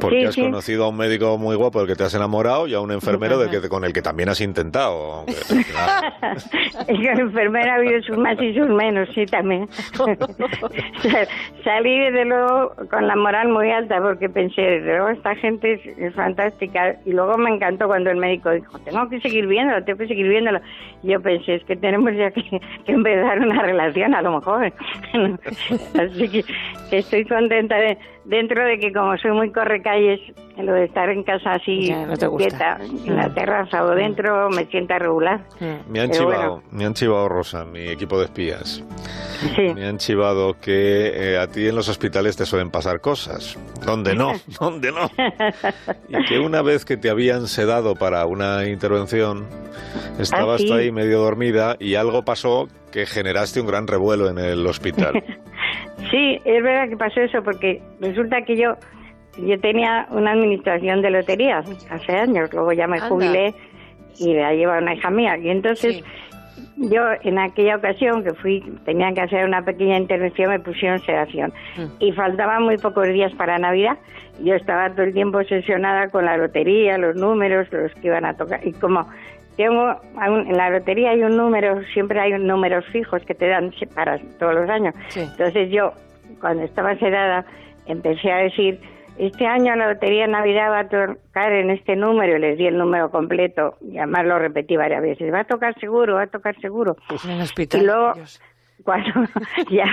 [0.00, 0.42] porque Sí, has sí.
[0.42, 3.38] conocido a un médico muy guapo del que te has enamorado y a un enfermero
[3.38, 5.12] del que, con el que también has intentado.
[5.14, 9.68] aunque, Es que la enfermera ha habido sus más y sus menos, sí, también.
[9.94, 10.06] Sa-
[11.64, 15.98] Salí desde luego con la moral muy alta porque pensé, desde luego esta gente es,
[15.98, 16.96] es fantástica.
[17.04, 20.28] Y luego me encantó cuando el médico dijo, tengo que seguir viéndolo, tengo que seguir
[20.28, 20.60] viéndolo.
[21.02, 24.72] Y yo pensé, es que tenemos ya que, empezar una relación a lo mejor.
[26.00, 26.44] Así que
[26.90, 30.20] estoy contenta de, dentro de que como soy muy correcalles,
[30.56, 32.48] lo de estar en casa así, Ya, no te gusta.
[32.48, 35.40] quieta, en la terraza o dentro, me sienta regular.
[35.88, 36.62] Me han Pero chivado, bueno.
[36.70, 38.82] me han chivado Rosa, mi equipo de espías.
[39.54, 39.62] Sí.
[39.74, 43.58] Me han chivado que eh, a ti en los hospitales te suelen pasar cosas.
[43.84, 44.32] ¿Dónde no?
[44.60, 45.10] ¿Dónde no?
[46.08, 49.46] Y que una vez que te habían sedado para una intervención,
[50.18, 50.72] estabas Ah, sí.
[50.72, 55.22] ahí medio dormida y algo pasó que generaste un gran revuelo en el hospital.
[56.10, 58.76] Sí, es verdad que pasó eso porque resulta que yo
[59.38, 63.08] yo tenía una administración de loterías hace años, luego ya me Anda.
[63.08, 63.54] jubilé
[64.18, 65.36] y la lleva una hija mía.
[65.36, 66.02] Y entonces
[66.76, 71.52] yo en aquella ocasión que fui tenían que hacer una pequeña intervención me pusieron sedación.
[71.98, 73.98] Y faltaban muy pocos días para Navidad.
[74.42, 78.34] Yo estaba todo el tiempo obsesionada con la lotería, los números, los que iban a
[78.34, 78.66] tocar.
[78.66, 79.06] Y como
[79.56, 83.72] tengo en la lotería hay un número, siempre hay un números fijos que te dan
[83.94, 84.94] para todos los años.
[85.14, 85.92] Entonces yo,
[86.40, 87.44] cuando estaba sedada,
[87.86, 88.80] empecé a decir,
[89.18, 92.76] este año la lotería Navidad va a tocar en este número, y les di el
[92.76, 96.54] número completo, y además lo repetí varias veces, va a tocar seguro, va a tocar
[96.60, 96.96] seguro.
[97.24, 97.80] En el hospital.
[97.80, 98.12] Y luego,
[98.84, 99.08] cuando
[99.70, 99.86] ya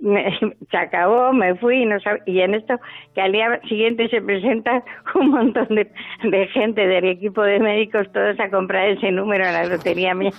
[0.00, 0.38] me-
[0.70, 2.74] se acabó, me fui y, no sab- y en esto
[3.14, 4.82] que al día siguiente se presenta
[5.14, 5.90] un montón de,
[6.24, 10.30] de gente del equipo de médicos todos a comprar ese número en la lotería mía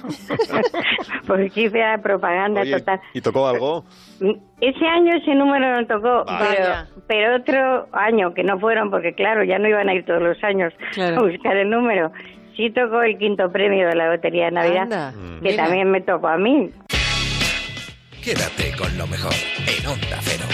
[1.28, 3.84] porque hice la propaganda Oye, total ¿Y tocó algo?
[4.62, 6.88] ese año ese número no tocó, pero, Vaya.
[7.08, 10.42] pero otro año que no fueron, porque claro, ya no iban a ir todos los
[10.44, 11.20] años Claro.
[11.20, 12.12] a buscar el número.
[12.56, 15.12] Sí tocó el quinto premio de la Lotería de Navidad, Anda.
[15.42, 15.64] que Mira.
[15.66, 16.70] también me tocó a mí.
[18.24, 19.34] Quédate con lo mejor
[19.68, 20.46] en Onda Cero.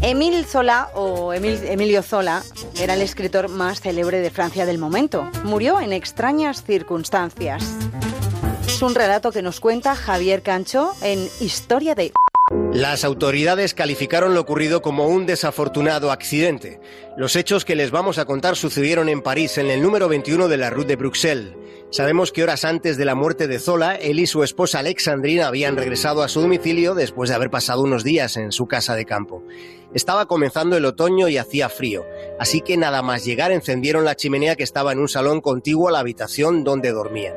[0.00, 2.42] Emile Zola, o Emil, Emilio Zola,
[2.80, 5.30] era el escritor más célebre de Francia del momento.
[5.44, 7.62] Murió en extrañas circunstancias.
[8.66, 12.14] Es un relato que nos cuenta Javier Cancho en Historia de
[12.76, 16.78] las autoridades calificaron lo ocurrido como un desafortunado accidente.
[17.16, 20.58] Los hechos que les vamos a contar sucedieron en París, en el número 21 de
[20.58, 21.54] la Rue de Bruxelles.
[21.90, 25.78] Sabemos que horas antes de la muerte de Zola, él y su esposa Alexandrine habían
[25.78, 29.42] regresado a su domicilio después de haber pasado unos días en su casa de campo.
[29.94, 32.04] Estaba comenzando el otoño y hacía frío,
[32.38, 35.92] así que nada más llegar encendieron la chimenea que estaba en un salón contiguo a
[35.92, 37.32] la habitación donde dormían.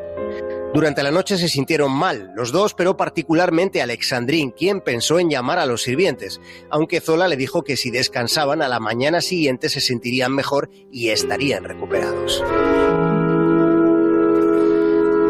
[0.73, 5.57] Durante la noche se sintieron mal, los dos, pero particularmente Alexandrine, quien pensó en llamar
[5.57, 6.39] a los sirvientes,
[6.69, 11.09] aunque Zola le dijo que si descansaban a la mañana siguiente se sentirían mejor y
[11.09, 12.43] estarían recuperados.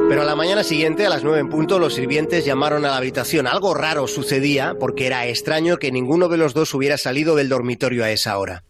[0.10, 2.98] Pero a la mañana siguiente, a las nueve en punto, los sirvientes llamaron a la
[2.98, 3.48] habitación.
[3.48, 8.04] Algo raro sucedía porque era extraño que ninguno de los dos hubiera salido del dormitorio
[8.04, 8.64] a esa hora.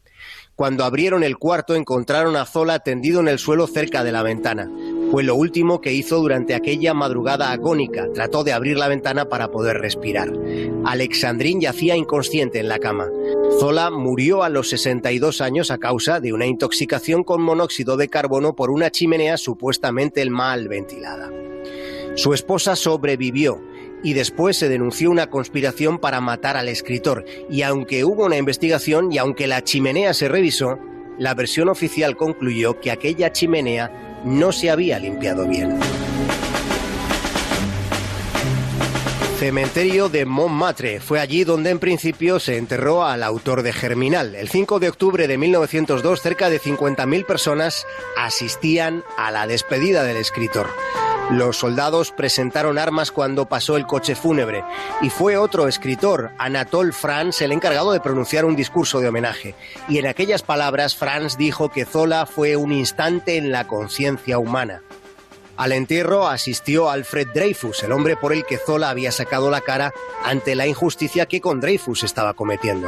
[0.60, 4.70] Cuando abrieron el cuarto encontraron a Zola tendido en el suelo cerca de la ventana.
[5.12, 8.08] Fue lo último que hizo durante aquella madrugada agónica.
[8.14, 10.32] Trató de abrir la ventana para poder respirar.
[10.86, 13.08] Alexandrine yacía inconsciente en la cama.
[13.60, 18.56] Zola murió a los 62 años a causa de una intoxicación con monóxido de carbono
[18.56, 21.32] por una chimenea supuestamente mal ventilada.
[22.16, 23.64] Su esposa sobrevivió
[24.04, 27.26] y después se denunció una conspiración para matar al escritor.
[27.50, 30.78] Y aunque hubo una investigación y aunque la chimenea se revisó,
[31.18, 35.80] la versión oficial concluyó que aquella chimenea no se había limpiado bien.
[39.40, 41.00] Cementerio de Montmartre.
[41.00, 44.36] Fue allí donde en principio se enterró al autor de Germinal.
[44.36, 47.88] El 5 de octubre de 1902, cerca de 50.000 personas
[48.18, 50.68] asistían a la despedida del escritor.
[51.30, 54.64] Los soldados presentaron armas cuando pasó el coche fúnebre
[55.02, 59.54] y fue otro escritor, Anatole France, el encargado de pronunciar un discurso de homenaje.
[59.88, 64.82] Y en aquellas palabras, France dijo que Zola fue un instante en la conciencia humana.
[65.56, 69.94] Al entierro asistió Alfred Dreyfus, el hombre por el que Zola había sacado la cara
[70.24, 72.88] ante la injusticia que con Dreyfus estaba cometiendo.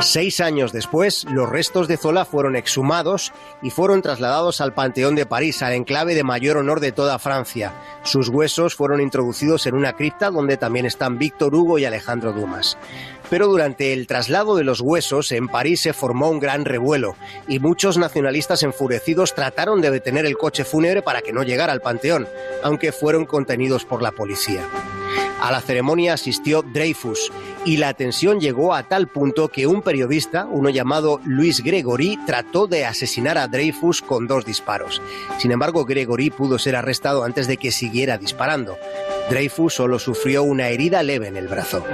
[0.00, 3.32] Seis años después, los restos de Zola fueron exhumados
[3.62, 7.72] y fueron trasladados al Panteón de París, al enclave de mayor honor de toda Francia.
[8.02, 12.76] Sus huesos fueron introducidos en una cripta donde también están Víctor Hugo y Alejandro Dumas.
[13.30, 17.16] Pero durante el traslado de los huesos en París se formó un gran revuelo
[17.48, 21.80] y muchos nacionalistas enfurecidos trataron de detener el coche fúnebre para que no llegara al
[21.80, 22.28] Panteón,
[22.62, 24.62] aunque fueron contenidos por la policía.
[25.40, 27.30] A la ceremonia asistió Dreyfus
[27.64, 32.66] y la tensión llegó a tal punto que un periodista, uno llamado Luis Gregory, trató
[32.66, 35.02] de asesinar a Dreyfus con dos disparos.
[35.38, 38.78] Sin embargo, Gregory pudo ser arrestado antes de que siguiera disparando.
[39.28, 41.84] Dreyfus solo sufrió una herida leve en el brazo.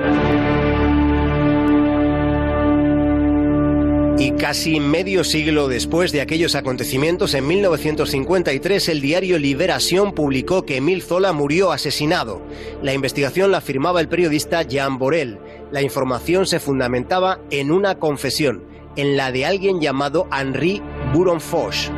[4.19, 10.77] Y casi medio siglo después de aquellos acontecimientos, en 1953, el diario Liberación publicó que
[10.77, 12.43] Emile Zola murió asesinado.
[12.83, 15.39] La investigación la firmaba el periodista Jean Borel.
[15.73, 18.65] La información se fundamentaba en una confesión,
[18.97, 20.83] en la de alguien llamado Henri
[21.13, 21.91] Buronfoch.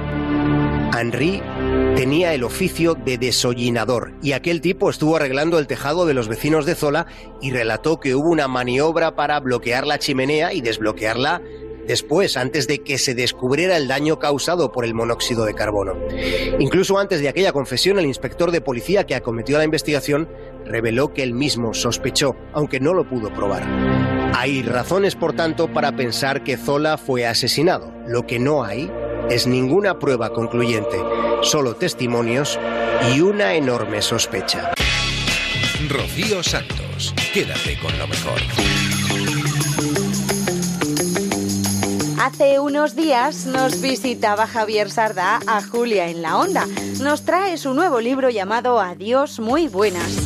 [0.98, 1.42] Henri
[1.96, 6.66] tenía el oficio de desollinador y aquel tipo estuvo arreglando el tejado de los vecinos
[6.66, 7.06] de Zola
[7.40, 11.42] y relató que hubo una maniobra para bloquear la chimenea y desbloquearla
[11.86, 15.94] después, antes de que se descubriera el daño causado por el monóxido de carbono.
[16.58, 20.28] Incluso antes de aquella confesión, el inspector de policía que acometió la investigación
[20.64, 23.62] reveló que él mismo sospechó, aunque no lo pudo probar.
[24.36, 27.92] Hay razones, por tanto, para pensar que Zola fue asesinado.
[28.06, 28.90] Lo que no hay
[29.30, 30.98] es ninguna prueba concluyente,
[31.42, 32.58] solo testimonios
[33.14, 34.72] y una enorme sospecha.
[35.88, 38.40] Rocío Santos, quédate con lo mejor.
[42.24, 46.64] Hace unos días nos visitaba Javier Sardá a Julia en la Onda.
[47.02, 50.16] Nos trae su nuevo libro llamado Adiós muy buenas.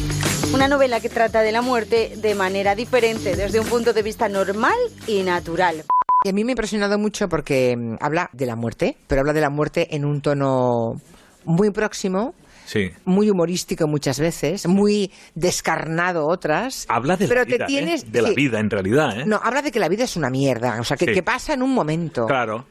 [0.55, 4.29] Una novela que trata de la muerte de manera diferente, desde un punto de vista
[4.29, 4.77] normal
[5.09, 5.83] y natural.
[6.25, 9.33] Y a mí me ha impresionado mucho porque mm, habla de la muerte, pero habla
[9.33, 11.01] de la muerte en un tono
[11.47, 12.33] muy próximo,
[12.69, 12.91] Sí.
[13.07, 16.85] muy humorístico muchas veces, muy descarnado otras.
[16.89, 18.07] Habla de pero la vida, te tienes ¿eh?
[18.11, 18.35] de la sí.
[18.35, 19.25] vida en realidad, ¿eh?
[19.27, 21.13] No, habla de que la vida es una mierda, o sea, que, Sí.
[21.15, 22.27] que pasa en un momento.
[22.27, 22.67] Claro.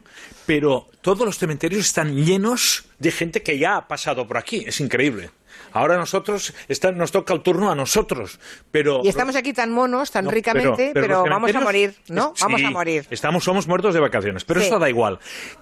[0.46, 4.64] Pero todos los cementerios están llenos de gente que ya ha pasado por aquí.
[4.68, 5.32] Es increíble.
[5.72, 8.40] Ahora nosotros, está- nos toca el turno a nosotros.
[8.72, 12.34] Pero Y estamos aquí tan monos, tan No, ricamente, pero, vamos a morir, ¿no?
[12.42, 13.06] Vamos a morir.
[13.10, 14.68] Estamos, somos muertos de vacaciones, pero Sí.
[14.68, 15.20] eso da igual.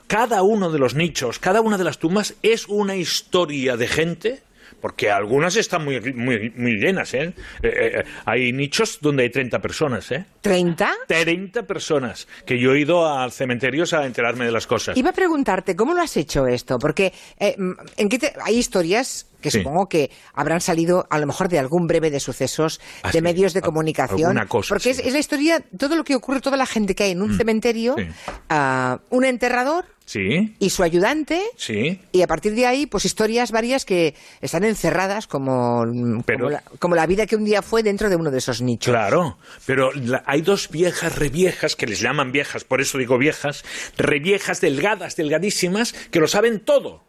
[0.07, 4.43] Cada uno de los nichos, cada una de las tumbas es una historia de gente
[4.81, 7.33] porque algunas están muy, muy, muy llenas, ¿eh?
[7.63, 10.25] Eh, eh, Hay nichos donde hay 30 personas, ¿eh?
[10.43, 10.87] ¿30?
[11.07, 14.97] 30 personas, que yo he ido a cementerios a enterarme de las cosas.
[14.97, 16.77] Iba a preguntarte, ¿cómo lo has hecho esto?
[16.79, 19.59] Porque eh, mm, ¿en qué te- hay historias que Sí.
[19.59, 23.21] supongo que habrán salido a lo mejor de algún breve de sucesos Ah, de sí.
[23.21, 24.35] medios de comunicación.
[24.47, 25.03] cosa, porque es, sí.
[25.03, 25.07] Mm.
[25.07, 27.95] es la historia, todo lo que ocurre, toda la gente que hay en un cementerio,
[27.97, 28.07] Sí.
[28.49, 31.99] ah, un enterrador Sí, y su ayudante, sí.
[32.11, 35.83] y a partir de ahí, pues historias varias que están encerradas como,
[36.27, 38.91] como, la, como la vida que un día fue dentro de uno de esos nichos.
[38.91, 43.63] Claro, pero la- hay dos viejas reviejas, que les llaman viejas, por eso digo viejas,
[43.97, 47.04] reviejas delgadas, delgadísimas, que lo saben todo.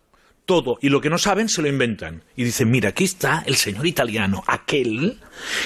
[0.47, 0.79] Todo.
[0.81, 2.23] Y lo que no saben se lo inventan.
[2.37, 5.19] Y dicen, mira, aquí está el señor italiano, aquel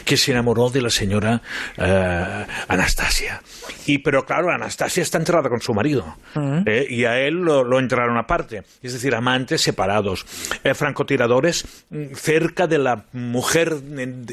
[0.07, 1.43] que se enamoró de la señora
[1.77, 3.43] eh, Anastasia.
[3.87, 6.17] Y, pero claro, Anastasia está enterrada con su marido.
[6.67, 6.87] ¿eh?
[6.89, 8.63] y a él lo, lo enterraron aparte.
[8.83, 10.25] Es decir, amantes separados.
[10.65, 14.25] Eh, francotiradores mm, cerca de la mujer en,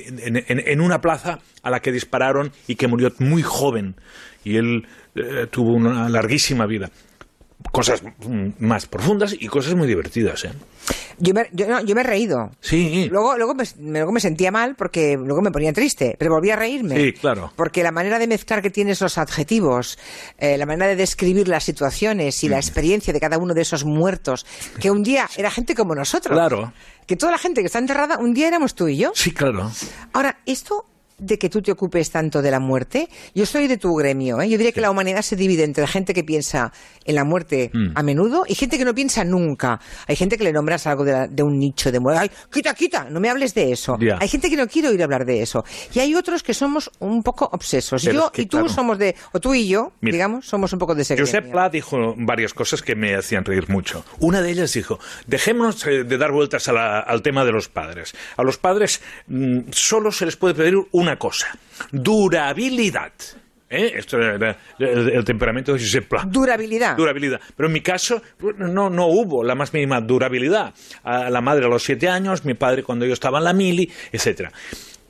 [0.48, 3.96] en- una plaza a la que dispararon y que murió muy joven.
[4.46, 4.88] Y él
[5.52, 6.90] tuvo una larguísima vida.
[7.78, 10.46] Cosas mm, más profundas y cosas muy divertidas.
[10.46, 10.52] ¿eh?
[11.20, 12.50] Yo me, yo, no, yo me he reído.
[12.60, 13.08] Sí.
[13.12, 16.56] Luego, luego, me, luego me sentía mal porque luego me ponía triste, pero volví a
[16.56, 16.96] reírme.
[16.96, 17.54] Sí, claro.
[17.56, 20.00] Porque la manera de mezclar que tienes los adjetivos,
[20.40, 23.86] eh, la manera de describir las situaciones y la experiencia de cada uno de esos
[23.86, 24.48] muertos,
[24.80, 26.36] que un día era gente como nosotros.
[26.36, 26.74] Claro.
[27.06, 29.12] Que toda la gente que está enterrada, un día éramos tú y yo.
[29.14, 29.72] Sí, claro.
[30.14, 30.88] Ahora, esto
[31.20, 34.50] de que tú te ocupes tanto de la muerte, yo soy de tu gremio, ¿eh?
[34.50, 36.72] Yo diría que la humanidad se divide entre gente que piensa
[37.06, 37.92] en la muerte Mm.
[37.96, 39.80] a menudo y gente que no piensa nunca.
[40.08, 42.22] Hay gente que le nombras algo de, la- de un nicho de muerte.
[42.22, 43.08] ¡Ay, quita, quita!
[43.10, 43.98] No me hables de eso.
[44.20, 45.64] Hay gente que no quiere oír hablar de eso.
[45.94, 48.04] Y hay otros que somos un poco obsesos.
[48.06, 48.70] Pero yo es que, y tú claro.
[48.74, 49.16] somos de...
[49.32, 50.14] O tú y yo, Mira.
[50.14, 51.52] digamos, somos un poco de ese Josep gremio.
[51.54, 54.06] Pla dijo varias cosas que me hacían reír mucho.
[54.20, 57.70] Una de ellas dijo, dejémonos eh, de dar vueltas a la- al tema de los
[57.70, 58.14] padres.
[58.38, 60.76] A los padres mm, solo se les puede pedir
[61.08, 61.58] una cosa,
[61.92, 63.14] durabilidad.
[63.70, 63.94] ¿Eh?
[63.96, 66.24] Esto era el, el temperamento de Josep Pla.
[66.26, 66.96] Durabilidad.
[66.96, 67.42] Durabilidad.
[67.56, 68.22] Pero en mi caso
[68.58, 70.74] no, no hubo la más mínima durabilidad.
[71.04, 73.92] A la madre a los siete años, mi padre cuando yo estaba en la mili,
[74.12, 74.52] etcétera.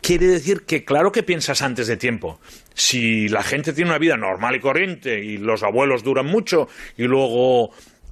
[0.02, 2.40] Quiere decir que claro que piensas antes de tiempo.
[2.74, 6.68] Si la gente tiene una vida normal y corriente y los abuelos duran mucho
[6.98, 7.72] y luego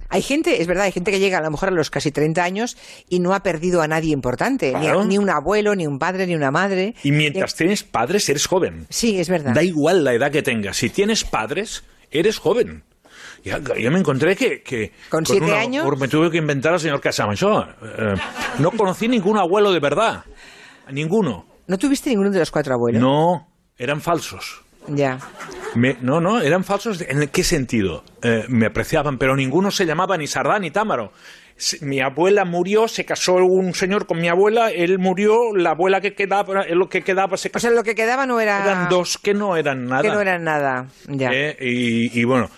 [0.10, 2.44] Hay gente, es verdad, hay gente que llega a lo mejor a los casi 30
[2.44, 2.77] años
[3.10, 4.69] y no ha perdido a nadie importante.
[4.72, 5.06] Ni, a- Claro.
[5.06, 6.94] ni un abuelo, ni un padre, ni una madre.
[7.03, 8.86] y mientras tienes padres eres joven.
[8.90, 9.53] Sí, es verdad.
[9.53, 10.77] Da igual la edad que tengas.
[10.77, 12.84] Si tienes padres, eres joven.
[13.44, 14.61] Ya, yo me encontré que...
[14.64, 15.99] que ¿Con siete una- años?
[15.99, 17.76] Me tuve que inventar al señor Casamayor.
[17.98, 18.15] Eh,
[18.60, 20.23] no conocí ningún abuelo de verdad.
[20.91, 21.45] Ninguno.
[21.68, 23.02] ¿No tuviste ninguno de los cuatro abuelos?
[23.02, 24.64] No, eran falsos.
[24.88, 25.20] Ya.
[25.76, 27.02] Me- no, no, eran falsos.
[27.02, 28.03] ¿En qué sentido?
[28.22, 31.12] Eh, me apreciaban, pero ninguno se llamaba ni Sardá ni Támaro.
[31.82, 36.14] Mi abuela murió, se casó un señor con mi abuela, él murió, la abuela que
[36.14, 37.68] quedaba, eh, lo que quedaba se O casó.
[37.68, 38.62] sea, lo que quedaba no era...
[38.64, 40.02] Eran dos que no eran nada.
[40.02, 40.88] Que no eran nada.
[41.07, 41.32] Ya.
[41.34, 42.49] Eh, y, y bueno,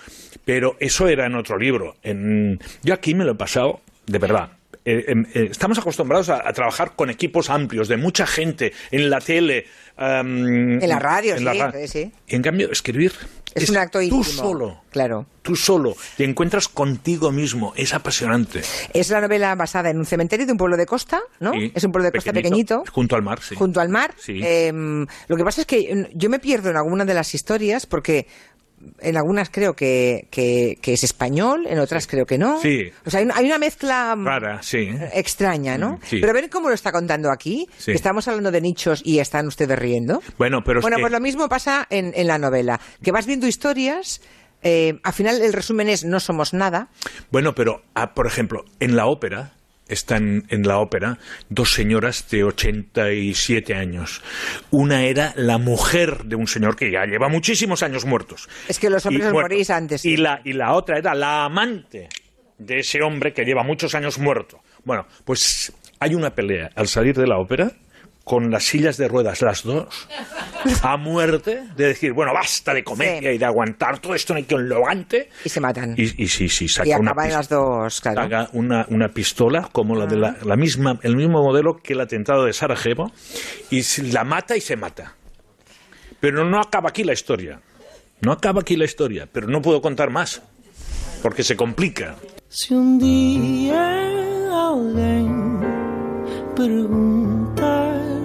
[0.45, 1.95] pero eso era en otro libro.
[2.01, 4.49] En, yo aquí me lo he pasado, de verdad.
[4.85, 9.09] Eh, em, eh, estamos acostumbrados a, a trabajar con equipos amplios, de mucha gente, en
[9.09, 9.65] la tele.
[9.97, 12.11] am, En la radio, en la sí, ra- sí, sí.
[12.27, 13.11] Y en cambio, escribir
[13.53, 14.21] Es, un acto íntimo.
[14.23, 14.81] tú solo.
[14.91, 15.25] Claro.
[15.41, 15.95] Tú solo.
[16.15, 17.73] Te encuentras contigo mismo.
[17.75, 18.61] Es apasionante.
[18.93, 21.51] Es la novela basada en un cementerio de un pueblo de costa, ¿no?
[21.53, 22.83] Sí, es un pueblo de costa pequeñito.
[22.91, 23.55] Junto al mar, sí.
[23.55, 24.13] junto al mar.
[24.17, 24.39] Sí.
[24.43, 28.27] Em, lo que pasa es que yo me pierdo en alguna de las historias porque
[28.99, 32.61] en algunas creo que, que, que es español, en otras creo que no.
[32.61, 32.91] Sí.
[33.05, 34.89] O sea, hay una, hay una mezcla Rara, sí.
[35.13, 35.93] extraña, ¿no?
[35.93, 36.19] Mm, sí.
[36.21, 37.67] Pero ven cómo lo está contando aquí.
[37.77, 37.91] Sí.
[37.91, 40.21] que Estamos hablando de nichos y están ustedes riendo.
[40.37, 42.79] Bueno, pero es bueno, que- pues lo mismo pasa en, en la novela.
[43.03, 44.21] Que vas viendo historias.
[44.63, 46.89] eh, al final el resumen es no somos nada.
[47.31, 49.53] Bueno, pero, ah, por ejemplo, en la ópera,
[49.89, 51.17] están en la ópera
[51.49, 54.21] dos señoras de 87 años.
[54.71, 58.49] Una era la mujer de un señor que ya lleva muchísimos años muertos.
[58.67, 60.05] Es que los hombres os morís antes.
[60.05, 62.09] Y la, y la otra era la amante
[62.57, 64.61] de ese hombre que lleva muchos años muerto.
[64.83, 67.71] Bueno, pues hay una pelea al salir de la ópera
[68.27, 69.87] con las sillas de ruedas, las dos,
[70.83, 74.43] a muerte, de decir, bueno, basta de comedia y de aguantar todo esto, no hay
[74.43, 75.29] quien lo aguante.
[75.45, 75.95] Y se matan.
[75.97, 78.23] Y, y sí, sí, saca Y una las dos, claro.
[78.23, 82.01] saca una, una pistola como la de la, la misma, el mismo modelo que el
[82.01, 83.13] atentado de Sarajevo
[83.71, 83.81] y
[84.11, 85.15] la mata y se mata.
[86.19, 87.61] Pero no acaba aquí la historia.
[88.19, 90.41] No acaba aquí la historia, pero no puedo contar más
[91.21, 92.15] porque se complica.
[92.49, 93.75] Se um dia
[94.51, 95.27] alguém
[96.55, 98.16] perguntar por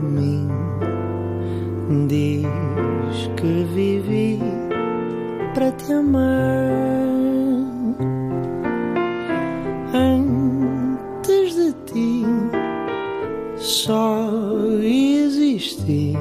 [0.00, 0.48] mim,
[2.08, 2.46] diz
[3.36, 4.40] que vivi
[5.54, 6.26] para te amar.
[9.94, 12.24] Antes de ti
[13.56, 14.28] só
[14.82, 16.16] existir,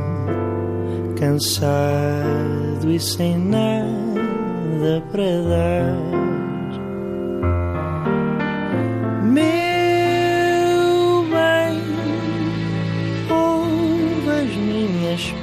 [1.19, 6.44] cansado e sem nada para dar.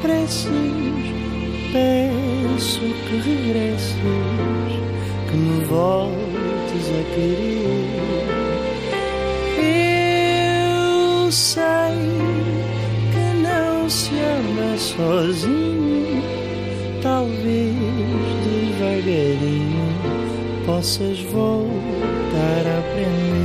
[0.01, 0.51] Preces,
[1.73, 3.95] peço que regresses,
[5.31, 8.23] que me voltes a querer.
[9.59, 11.65] Eu sei
[13.13, 16.23] que não se ama sozinho,
[17.03, 17.75] talvez
[18.45, 19.83] devagarinho
[20.67, 23.42] possas voltar a aprender.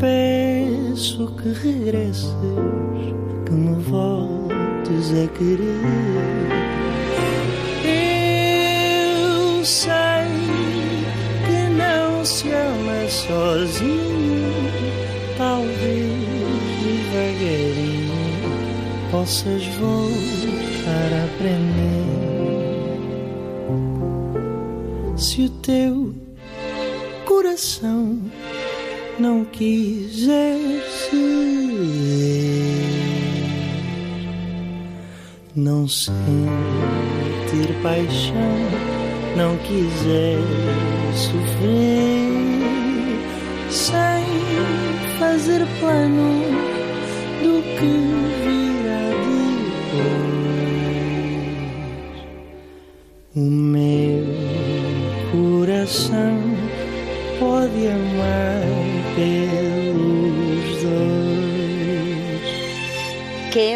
[0.00, 2.34] Peço que regresses,
[3.44, 5.80] que me voltes a querer.
[7.84, 10.26] Eu sei
[11.46, 14.52] que não se ama sozinho,
[15.36, 16.30] talvez
[16.82, 18.10] devagarinho
[19.10, 22.40] possas voltar a aprender.
[25.16, 26.14] Se o teu
[27.26, 28.18] coração
[29.20, 30.56] não quiser
[30.88, 31.20] ser,
[35.54, 36.14] não sentir
[37.82, 38.56] paixão,
[39.36, 40.38] não quiser
[41.14, 42.30] sofrer,
[43.68, 44.24] sem
[45.18, 46.40] fazer plano
[47.42, 48.29] do que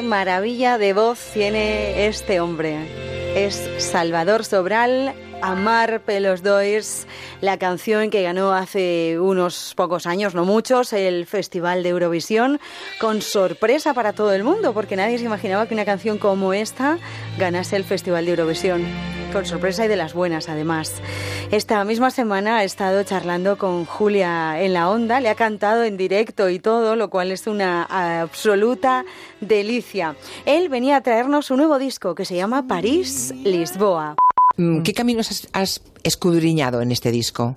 [0.05, 2.79] maravilla de voz tiene este hombre.
[3.35, 5.15] Es Salvador Sobral,
[5.45, 7.07] Amar Pelos Dois,
[7.43, 12.61] la canción que ganó hace unos pocos años, no muchos, el Festival de Eurovisión,
[12.99, 16.97] con sorpresa para todo el mundo, porque nadie se imaginaba que una canción como esta
[17.39, 18.87] ganase el Festival de Eurovisión.
[19.35, 20.95] Con sorpresa y de las buenas, además.
[21.51, 25.99] Esta misma semana ha estado charlando con Julia en la onda, le ha cantado en
[25.99, 27.83] directo y todo, lo cual es una
[28.23, 29.05] absoluta
[29.43, 30.17] delicia.
[30.47, 34.15] Él venía a traernos un nuevo disco que se llama París-Lisboa.
[34.57, 37.57] Mm, ¿Qué caminos has, has escudriñado en este disco?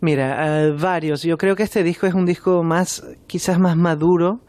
[0.00, 1.22] Mira, eh, varios.
[1.22, 4.40] Yo creo que este disco es un disco más, quizás más maduro.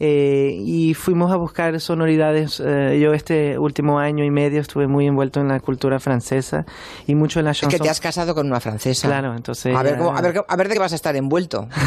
[0.00, 2.60] Eh, y fuimos a buscar sonoridades.
[2.64, 6.64] eh, yo este último año y medio estuve muy envuelto en la cultura francesa
[7.06, 7.84] y mucho en la Es que chanson.
[7.84, 9.06] te has casado con una francesa.
[9.06, 11.68] Claro, entonces A ver, cómo- a, ver, a ver de qué vas a estar envuelto.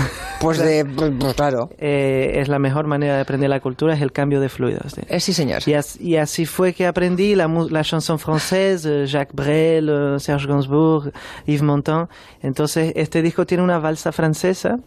[0.44, 0.84] Pues de.
[0.84, 1.70] pues claro.
[1.78, 4.94] Eh, es la mejor manera de aprender la cultura, es el cambio de fluidos.
[5.08, 5.62] Eh, sí, señor.
[5.66, 10.20] Y, as- y así fue que aprendí la, la chanson française, eh, Jacques Brel, eh,
[10.20, 11.14] Serge Gainsbourg,
[11.46, 12.10] Yves Montand.
[12.42, 14.80] Entonces, este disco tiene una balsa francesa,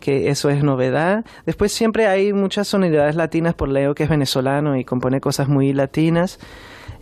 [0.00, 1.24] que eso es novedad.
[1.44, 5.72] Después siempre hay muchas sonoridades latinas por Leo, que es venezolano y compone cosas muy
[5.72, 6.38] latinas.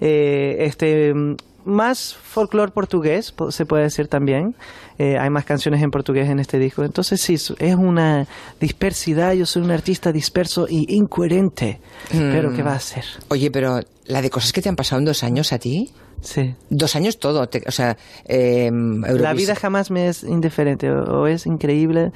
[0.00, 4.54] Eh, este mm, más folclore portugués, po- se puede decir también.
[4.98, 6.84] Eh, hay más canciones en portugués en este disco.
[6.84, 8.26] Entonces sí, es una
[8.60, 9.32] dispersidad.
[9.32, 11.80] Yo soy un artista disperso y incoherente.
[12.10, 12.56] Pero Mm.
[12.56, 13.04] ¿qué va a hacer?
[13.28, 15.90] Oye, pero la de cosas que te han pasado en dos años a ti.
[16.24, 16.54] Sí.
[16.70, 17.46] Dos años todo.
[17.48, 20.90] te- o sea, eh, La vida jamás me es indiferente.
[20.90, 22.10] O o es increíble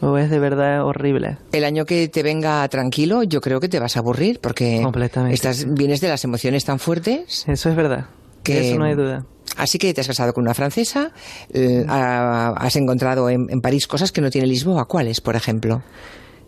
[0.00, 1.36] o es de verdad horrible.
[1.52, 5.34] El año que te venga tranquilo, yo creo que te vas a aburrir porque Completamente.
[5.34, 7.44] estás, vienes de las emociones tan fuertes.
[7.46, 8.06] Eso es verdad.
[8.42, 9.26] Que, eso no hay duda.
[9.56, 11.12] Así que te has casado con una francesa,
[11.52, 14.86] eh, ha- has encontrado en, en París cosas que no tiene Lisboa.
[14.86, 15.82] ¿Cuáles, por ejemplo?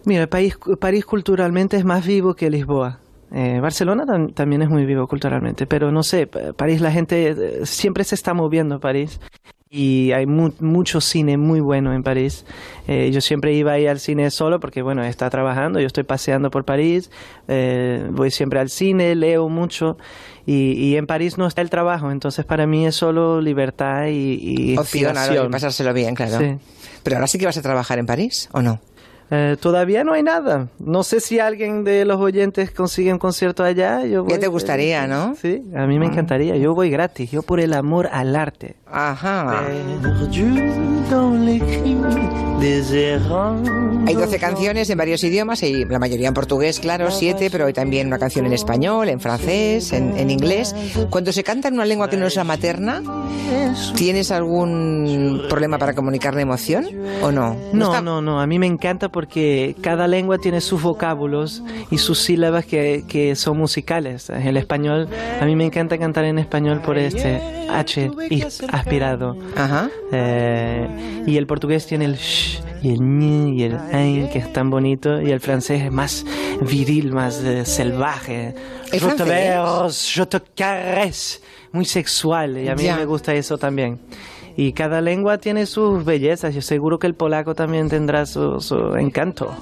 [0.06, 3.00] Mira, París, París culturalmente es más vivo que Lisboa.
[3.34, 7.28] Eh, Barcelona tam- también es muy vivo culturalmente, pero no sé, Pa- París la gente
[7.30, 9.20] eh, siempre se está moviendo París
[9.70, 12.44] y hay mu- mucho cine muy bueno en París.
[12.86, 16.50] Eh, yo siempre iba ahí al cine solo porque, bueno, está trabajando, yo estoy paseando
[16.50, 17.10] por París,
[17.48, 19.96] eh, voy siempre al cine, leo mucho
[20.44, 24.72] y, y en París no está el trabajo, entonces para mí es solo libertad y,
[24.74, 24.76] y
[25.30, 26.38] Opción, pasárselo bien, claro.
[26.38, 26.58] Sí.
[27.02, 28.78] Pero ahora sí que vas a trabajar en París, ¿o no?
[29.34, 30.68] Eh, todavía no hay nada.
[30.78, 34.04] No sé si alguien de los oyentes consigue un concierto allá.
[34.04, 35.34] Yo voy te gustaría, ¿no?
[35.40, 36.10] Sí, a mí me Mm.
[36.12, 36.56] encantaría.
[36.58, 37.30] Yo voy gratis.
[37.30, 38.74] Yo por el amor al arte.
[38.92, 39.66] Ajá.
[44.06, 47.72] Hay 12 canciones en varios idiomas, y la mayoría en portugués, claro, siete, pero hay
[47.72, 50.74] también una canción en español, en francés, en, en inglés.
[51.10, 53.02] Cuando se canta en una lengua que no es la materna,
[53.96, 56.86] ¿tienes algún problema para comunicar la emoción
[57.22, 57.56] o no?
[57.72, 58.40] No, no, no.
[58.40, 63.34] A mí me encanta porque cada lengua tiene sus vocábulos y sus sílabas que, que
[63.36, 64.30] son musicales.
[64.30, 65.08] El español,
[65.40, 67.40] a mí me encanta cantar en español por este
[67.70, 68.42] H y
[68.82, 69.36] aspirado.
[69.56, 69.88] Ajá.
[70.12, 74.52] Eh, y el portugués tiene el sh y el ñ y el ein, que es
[74.52, 75.20] tan bonito.
[75.22, 76.24] Y el francés es más
[76.60, 78.54] viril, más eh, salvaje.
[78.92, 81.40] ¿El Je te te.
[81.72, 82.58] Muy sexual.
[82.58, 82.96] Y a mí Ya.
[82.96, 83.98] me gusta eso también.
[84.56, 86.54] Y cada lengua tiene sus bellezas.
[86.54, 89.54] Yo seguro que el polaco también tendrá su, su encanto.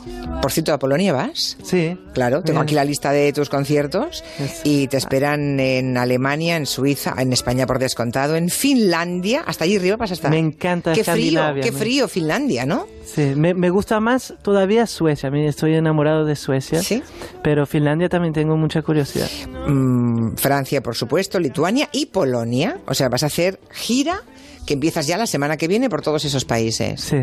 [0.43, 1.57] Por cierto, ¿a Polonia vas?
[1.63, 1.97] Sí.
[2.15, 2.63] Claro, tengo Bien.
[2.63, 4.25] aquí la lista de tus conciertos
[4.65, 9.77] y te esperan en Alemania, en Suiza, en España por descontado, en Finlandia, hasta allí
[9.77, 10.31] arriba vas a estar.
[10.31, 12.87] Me encanta Qué frío, qué frío Finlandia, ¿no?
[13.05, 15.29] Sí, me, me gusta más todavía Suecia.
[15.29, 16.83] A mí estoy enamorado de Suecia.
[16.83, 17.03] Sí.
[17.43, 19.29] Pero Finlandia también tengo mucha curiosidad.
[19.67, 22.79] Mm, Francia, por supuesto, Lituania y Polonia.
[22.87, 24.23] O sea, vas a hacer gira
[24.67, 27.01] que empiezas ya la semana que viene por todos esos países.
[27.01, 27.17] Sí.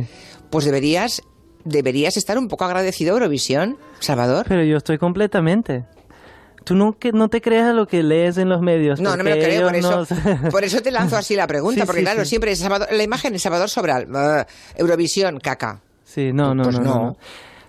[0.49, 1.21] Pues deberías,
[1.63, 4.45] deberías estar un poco agradecido a Eurovisión, Salvador.
[4.49, 5.85] Pero yo estoy completamente.
[6.63, 8.99] Tú no, que, no te creas lo que lees en los medios.
[8.99, 10.05] No, no me lo creo, por eso,
[10.43, 12.29] no- por eso te lanzo así la pregunta, Sí, porque sí, claro, sí.
[12.29, 14.45] siempre es Salvador, la imagen es Salvador Sobral, ah,
[14.75, 15.79] Eurovisión, caca.
[16.03, 17.17] Sí, no, no, Pues no, no.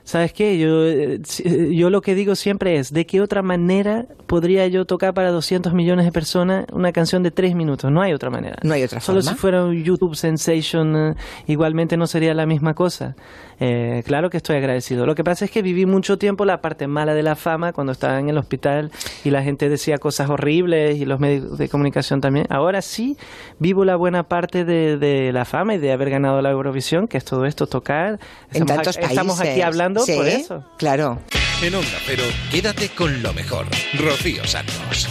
[0.08, 0.56] ¿Sabes qué?
[0.58, 4.86] Yo, eh, eh, yo lo que digo siempre es, ¿de qué otra manera podría yo
[4.86, 7.92] tocar para 200 millones de personas una canción de 3 minutos?
[7.92, 8.56] No hay otra manera.
[8.62, 9.34] No hay otra Solo forma.
[9.34, 11.14] si fuera un YouTube Sensation, eh,
[11.46, 13.16] igualmente no sería la misma cosa.
[13.60, 15.04] Eh, claro que estoy agradecido.
[15.04, 17.92] Lo que pasa es que viví mucho tiempo la parte mala de la fama cuando
[17.92, 18.92] estaba en el hospital
[19.24, 22.46] y la gente decía cosas horribles y los medios de comunicación también.
[22.50, 23.16] Ahora sí
[23.58, 27.18] vivo la buena parte de, de la fama y de haber ganado la Eurovisión, que
[27.18, 28.20] es todo esto, tocar.
[28.52, 29.64] En Estamos tantos a- Estamos aquí países.
[29.64, 30.64] hablando Sí, por eso.
[30.78, 31.18] Claro.
[31.60, 32.22] En Onda Cero,
[32.52, 33.66] quédate con lo mejor.
[33.98, 35.08] Rocío Santos.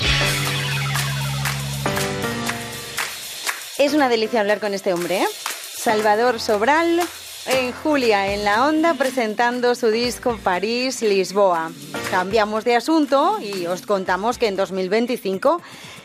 [3.78, 5.28] Es una delicia hablar con este hombre, ¿eh?
[5.76, 7.02] Salvador Sobral,
[7.48, 11.72] en Julia, en la onda, presentando su disco París-Lisboa.
[12.12, 15.62] Cambiamos de asunto y os contamos que en 2025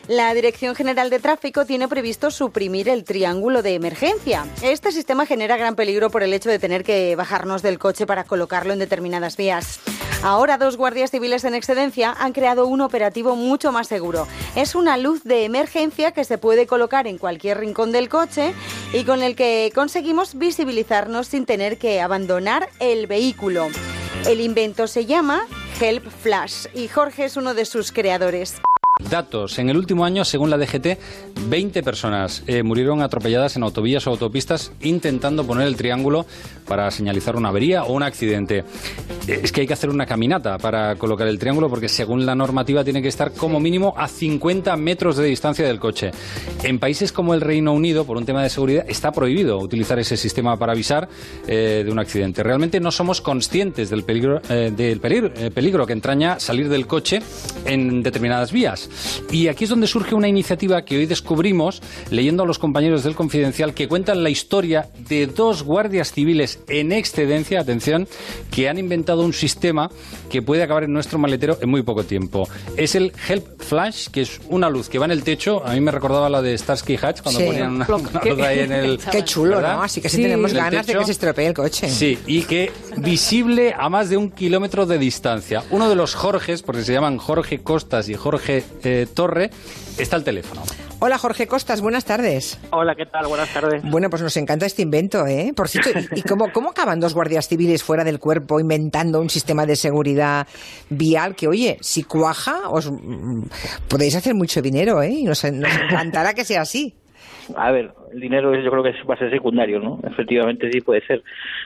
[0.08, 4.46] la Dirección General de Tráfico tiene previsto suprimir el triángulo de emergencia.
[4.62, 8.24] Este sistema genera gran peligro por el hecho de tener que bajarnos del coche para
[8.24, 9.80] colocarlo en determinadas vías.
[10.22, 14.28] Ahora dos guardias civiles en excedencia han creado un operativo mucho más seguro.
[14.54, 18.54] Es una luz de emergencia que se puede colocar en cualquier rincón del coche
[18.92, 23.68] y con el que conseguimos visibilizarnos sin tener que abandonar el vehículo.
[24.26, 25.44] El invento se llama
[25.80, 28.62] Help Flash y Jorge es uno de sus creadores.
[29.10, 29.58] Datos.
[29.58, 30.98] En el último año, según la DGT,
[31.48, 36.26] 20 personas eh, murieron atropelladas en autovías o autopistas intentando poner el triángulo
[36.66, 38.64] para señalizar una avería o un accidente.
[39.28, 42.34] Eh, Es que hay que hacer una caminata para colocar el triángulo porque según la
[42.34, 46.10] normativa tiene que estar como mínimo a 50 metros de distancia del coche.
[46.62, 50.16] En países como el Reino Unido, por un tema de seguridad, está prohibido utilizar ese
[50.16, 51.08] sistema para avisar
[51.46, 52.42] eh, de un accidente.
[52.42, 57.20] Realmente no somos conscientes del peligro, eh, del peligro, peligro que entraña salir del coche
[57.64, 58.88] en determinadas vías.
[59.30, 63.14] Y aquí es donde surge una iniciativa que hoy descubrimos leyendo a los compañeros del
[63.14, 68.06] Confidencial que cuentan la historia de dos guardias civiles en excedencia, atención,
[68.50, 69.90] que han inventado un sistema
[70.30, 72.48] que puede acabar en nuestro maletero en muy poco tiempo.
[72.76, 75.64] Es el Help Flash, que es una luz que va en el techo.
[75.66, 77.46] A mí me recordaba la de Starsky Hatch cuando Sí.
[77.46, 78.98] ponían una, una luz ahí en el.
[79.10, 79.76] Qué chulo, ¿verdad?
[79.76, 79.82] ¿no?
[79.82, 80.22] Así que sí, Sí.
[80.22, 81.88] tenemos ganas de que se estropee el coche.
[81.88, 85.62] Sí, y que visible a más de un kilómetro de distancia.
[85.70, 89.50] Uno de los Jorges, porque se llaman Jorge Costas y Jorge eh, Torre,
[89.98, 90.62] está al teléfono.
[91.00, 92.60] Hola Jorge Costas, buenas tardes.
[92.70, 93.26] Hola, ¿qué tal?
[93.26, 93.82] Buenas tardes.
[93.82, 95.52] Bueno, pues nos encanta este invento, ¿eh?
[95.56, 99.28] Por cierto, ¿y y cómo, cómo acaban dos guardias civiles fuera del cuerpo inventando un
[99.28, 100.46] sistema de seguridad
[100.90, 103.42] vial que, oye, si cuaja, os mm,
[103.88, 105.10] podéis hacer mucho dinero, ¿eh?
[105.10, 106.94] Y nos, nos encantará que sea así.
[107.56, 109.98] A ver, el dinero es, yo creo que va a ser secundario, ¿no?
[110.08, 111.22] Efectivamente sí puede ser.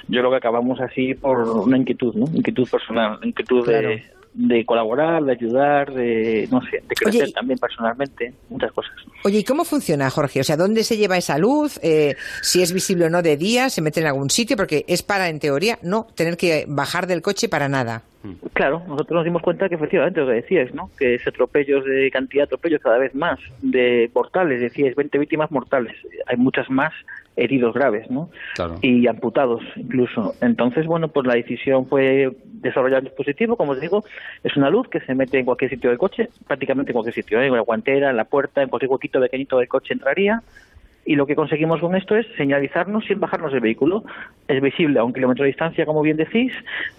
[0.09, 2.25] Yo creo que acabamos así por una inquietud, ¿no?
[2.35, 3.89] Inquietud personal, inquietud Claro.
[3.91, 4.03] de,
[4.37, 8.93] de colaborar, de ayudar, de, no sé, de crecer Oye, también personalmente, muchas cosas.
[9.25, 10.41] Oye, ¿y cómo funciona, Jorge?
[10.41, 11.81] O sea, ¿dónde se lleva esa luz?
[11.83, 15.03] Eh, si es visible o no de día, se mete en algún sitio, porque es
[15.03, 18.03] para, en teoría, no tener que bajar del coche para nada.
[18.53, 20.91] Claro, nosotros nos dimos cuenta que efectivamente lo que decías, ¿no?
[20.99, 25.51] Que ese atropellos de cantidad de atropellos cada vez más, de mortales, decías 20 víctimas
[25.51, 25.95] mortales,
[26.27, 26.93] hay muchas más
[27.37, 28.31] heridos graves, ¿no?
[28.55, 28.77] Claro.
[28.83, 30.35] Y amputados incluso.
[30.41, 34.05] Entonces, bueno, pues la decisión fue desarrollar un dispositivo, como os digo,
[34.43, 37.41] es una luz que se mete en cualquier sitio del coche, prácticamente en cualquier sitio,
[37.41, 37.47] ¿eh?
[37.47, 40.43] en la guantera, en la puerta, en cualquier huequito pequeñito del coche entraría
[41.09, 44.03] Y lo que conseguimos con esto es señalizarnos sin bajarnos del vehículo.
[44.49, 46.53] Es visible a un kilómetro de distancia, como bien decís.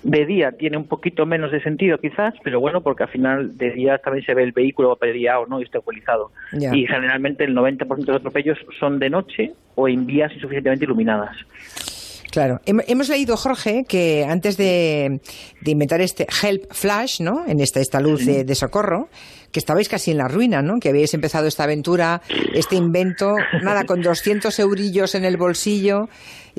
[0.03, 3.71] De día tiene un poquito menos de sentido quizás, pero bueno, porque al final de
[3.71, 5.59] día también se ve el vehículo apedreado ¿no?
[5.59, 6.31] y está ecualizado.
[6.53, 6.73] Ya.
[6.73, 11.35] Y generalmente el 90% de los atropellos son de noche o en vías insuficientemente iluminadas.
[12.31, 12.59] Claro.
[12.65, 15.19] Hem- Hemos leído, Jorge, que antes de,
[15.61, 17.45] de inventar este Help Flash, ¿no?
[17.47, 19.09] En esta, esta luz de, de socorro,
[19.51, 20.79] que estabais casi en la ruina, ¿no?
[20.79, 22.21] Que habíais empezado esta aventura,
[22.53, 26.09] este invento, nada, con 200 eurillos en el bolsillo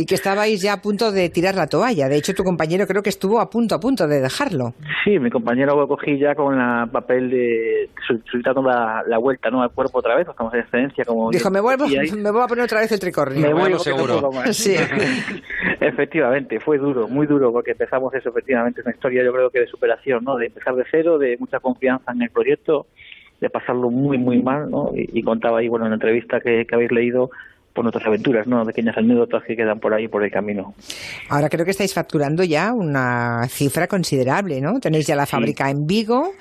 [0.01, 2.09] y que estabais ya a punto de tirar la toalla.
[2.09, 4.75] De hecho, tu compañero creo que estuvo a punto, a punto de dejarlo.
[5.05, 9.51] Sí, mi compañero lo cogí ya con la papel de sol- solicitando la, la vuelta
[9.51, 9.61] ¿no?
[9.61, 12.79] al cuerpo otra vez, buscamos excedencia como Dijo, me vuelvo, me voy a poner otra
[12.79, 13.41] vez el tricornio.
[13.41, 14.57] Me puedo más.
[14.57, 14.77] Sí.
[15.81, 19.61] efectivamente, fue duro, muy duro, porque empezamos eso, efectivamente, es una historia yo creo que
[19.61, 20.37] de superación, ¿no?
[20.37, 22.87] De empezar de cero, de mucha confianza en el proyecto,
[23.41, 24.91] de pasarlo muy, muy mal, ¿no?
[24.95, 27.31] Y, y contaba ahí, bueno, en la entrevista que, que habéis leído,
[27.79, 28.65] por nuestras aventuras, ¿no?
[28.67, 30.75] Pequeñas anécdotas que quedan por ahí, por el camino.
[31.29, 34.81] Ahora creo que estáis facturando ya una cifra considerable, ¿no?
[34.81, 36.33] Tenéis ya la fábrica en Vigo,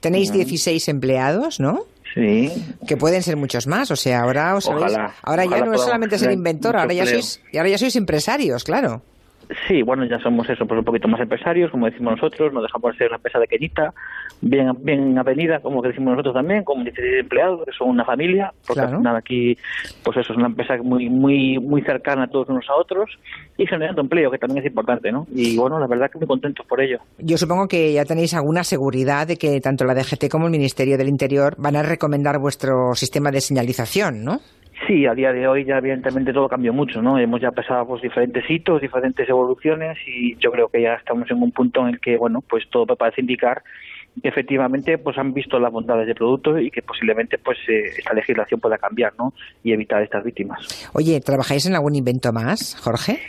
[0.00, 0.38] tenéis Ujú.
[0.38, 1.84] 16 empleados, ¿no?
[2.12, 2.50] Sí.
[2.88, 5.80] Que pueden ser muchos más, o sea, ahora os habéis- Ojalá, ahora ya no es
[5.80, 9.02] solamente ser inventor, ahora ya sois y ahora ya sois empresarios, claro.
[9.66, 12.92] Sí, bueno, ya somos eso, pues un poquito más empresarios, como decimos nosotros, nos dejamos
[12.92, 13.92] de ser una empresa pequeñita,
[14.40, 18.52] bien, bien avenida, como que decimos nosotros también, con 16 empleados, que son una familia,
[18.66, 18.92] porque Claro.
[18.96, 19.56] al final aquí,
[20.04, 23.10] pues eso, es una empresa muy, muy, muy cercana a todos unos a otros
[23.56, 25.26] y generando empleo, que también es importante, ¿no?
[25.34, 26.98] Y bueno, la verdad que muy contentos por ello.
[27.18, 30.96] Yo supongo que ya tenéis alguna seguridad de que tanto la DGT como el Ministerio
[30.96, 34.38] del Interior van a recomendar vuestro sistema de señalización, ¿no?
[34.86, 37.18] Sí, a día de hoy ya evidentemente todo cambió mucho, ¿no?
[37.18, 41.42] Hemos ya pasado pues, diferentes hitos, diferentes evoluciones y yo creo que ya estamos en
[41.42, 43.62] un punto en el que, bueno, pues todo parece indicar
[44.22, 48.12] que efectivamente pues han visto las bondades del producto y que posiblemente pues eh, esta
[48.14, 49.32] legislación pueda cambiar, ¿no?
[49.62, 50.90] Y evitar estas víctimas.
[50.94, 53.20] Oye, ¿trabajáis en algún invento más, Jorge?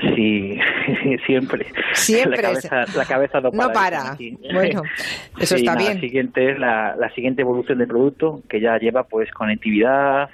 [0.00, 0.58] Sí,
[1.26, 1.66] siempre.
[1.92, 2.36] Siempre.
[2.36, 3.66] La cabeza, la cabeza no para.
[3.66, 4.12] No para.
[4.12, 4.36] aquí.
[4.52, 4.82] Bueno,
[5.38, 5.94] eso Sí, está nada, bien.
[5.94, 10.30] La siguiente es la, la siguiente evolución del producto, que ya lleva pues conectividad,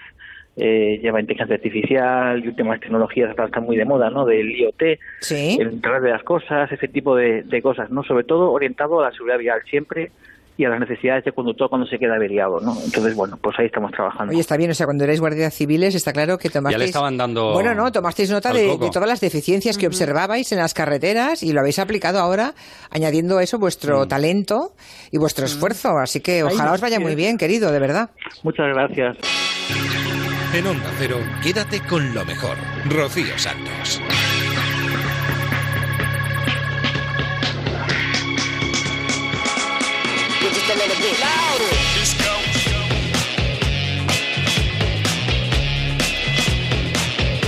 [0.57, 4.25] eh, lleva inteligencia artificial y últimas tecnologías que están muy de moda, ¿no?
[4.25, 4.83] Del IoT,
[5.31, 8.03] el Internet de las cosas, ese tipo de, de cosas, ¿no?
[8.03, 10.11] Sobre todo orientado a la seguridad vial siempre
[10.59, 12.75] y a las necesidades del conductor cuando se queda averiado, ¿no?
[12.83, 14.33] Entonces, bueno, pues ahí estamos trabajando.
[14.33, 16.73] Oye, está bien, o sea, cuando erais guardias civiles está claro que tomasteis...
[16.75, 20.59] Ya le estaban dando Bueno, no, tomasteis nota de, todas las deficiencias que observabais en
[20.59, 22.55] las carreteras y lo habéis aplicado ahora,
[22.91, 24.73] añadiendo a eso vuestro talento
[25.11, 25.99] y vuestro esfuerzo.
[25.99, 28.11] Así que ojalá os vaya muy bien, querido, de verdad.
[28.43, 29.19] Muchas gracias.
[30.57, 32.57] En Onda Cero, quédate con lo mejor.
[32.87, 34.01] Rocío Santos.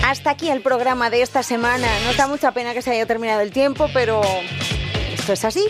[0.04, 1.88] Hasta aquí el programa de esta semana.
[2.04, 4.20] Nos da mucha pena que se haya terminado el tiempo, pero
[5.14, 5.64] esto es así.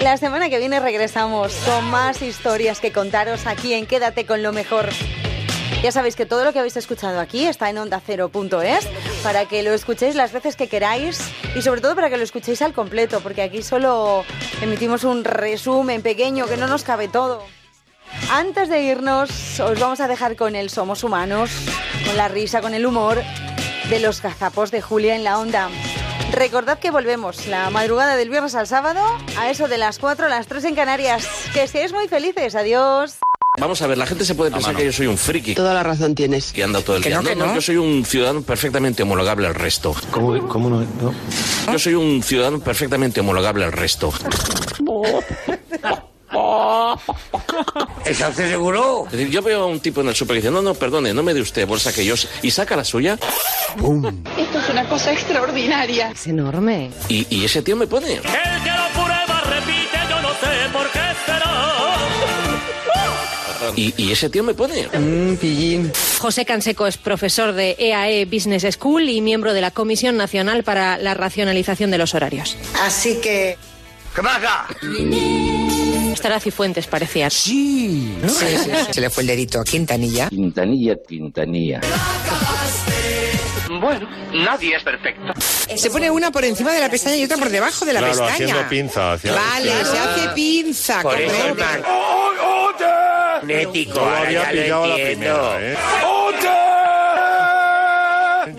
[0.00, 4.54] La semana que viene regresamos con más historias que contaros aquí en Quédate con lo
[4.54, 4.88] mejor.
[5.82, 8.88] Ya sabéis que todo lo que habéis escuchado aquí está en ondacero.es
[9.22, 11.20] para que lo escuchéis las veces que queráis
[11.54, 14.24] y sobre todo para que lo escuchéis al completo, porque aquí solo
[14.60, 17.42] emitimos un resumen pequeño que no nos cabe todo.
[18.30, 21.50] Antes de irnos, os vamos a dejar con el Somos Humanos,
[22.04, 23.22] con la risa, con el humor
[23.88, 25.68] de los gazapos de Julia en la onda.
[26.32, 29.00] Recordad que volvemos la madrugada del viernes al sábado,
[29.38, 31.28] a eso de las 4 a las 3 en Canarias.
[31.54, 32.54] Que seáis muy felices.
[32.56, 33.18] Adiós.
[33.58, 35.54] Vamos a ver, la gente se puede pensar que yo soy un friki.
[35.54, 36.52] Toda la razón tienes.
[36.52, 37.20] Que anda todo el Que día.
[37.22, 37.54] no, que no.
[37.54, 39.94] yo soy un ciudadano perfectamente homologable al resto.
[40.10, 40.84] ¿Cómo, cómo no,
[41.72, 44.12] Yo soy un ciudadano perfectamente homologable al resto.
[48.04, 49.04] ¿Estás seguro?
[49.06, 51.12] Es decir, yo veo a un tipo en el super que dice, no, no, perdone,
[51.14, 52.14] no me dé usted bolsa que yo...
[52.14, 56.10] s-", Y saca la suya Esto es una cosa extraordinaria.
[56.10, 56.90] Es enorme.
[57.08, 58.14] y, y ese tío me pone...
[58.16, 61.72] El que lo prueba repite, yo no sé por qué será.
[63.74, 64.88] Y, y ese tío me pone...
[66.18, 70.98] José Canseco es profesor de EAE Business School y miembro de la Comisión Nacional para
[70.98, 72.56] la Racionalización de los Horarios.
[72.82, 73.56] Así que...
[74.14, 74.66] ¿Qué pasa?
[76.12, 77.28] Estará Cifuentes, parecía.
[77.28, 78.16] Sí.
[78.26, 78.92] Sí, sí, sí.
[78.92, 80.30] Se le fue el dedito a Quintanilla.
[80.30, 81.80] Quintanilla, Quintanilla.
[83.80, 85.32] Bueno, nadie es perfecto.
[85.76, 88.12] Se pone una por encima de la pestaña y otra por debajo de la Claro,
[88.14, 88.32] pestaña.
[88.46, 89.12] haciendo pinza.
[89.14, 91.02] hacia- Vale, se hace pinza.
[91.02, 91.64] Por eso, correcto.
[91.64, 91.82] man.
[93.42, 95.50] Nético, No lo ahora había ya lo a la entiendo.
[95.52, 95.76] primera, ¿eh?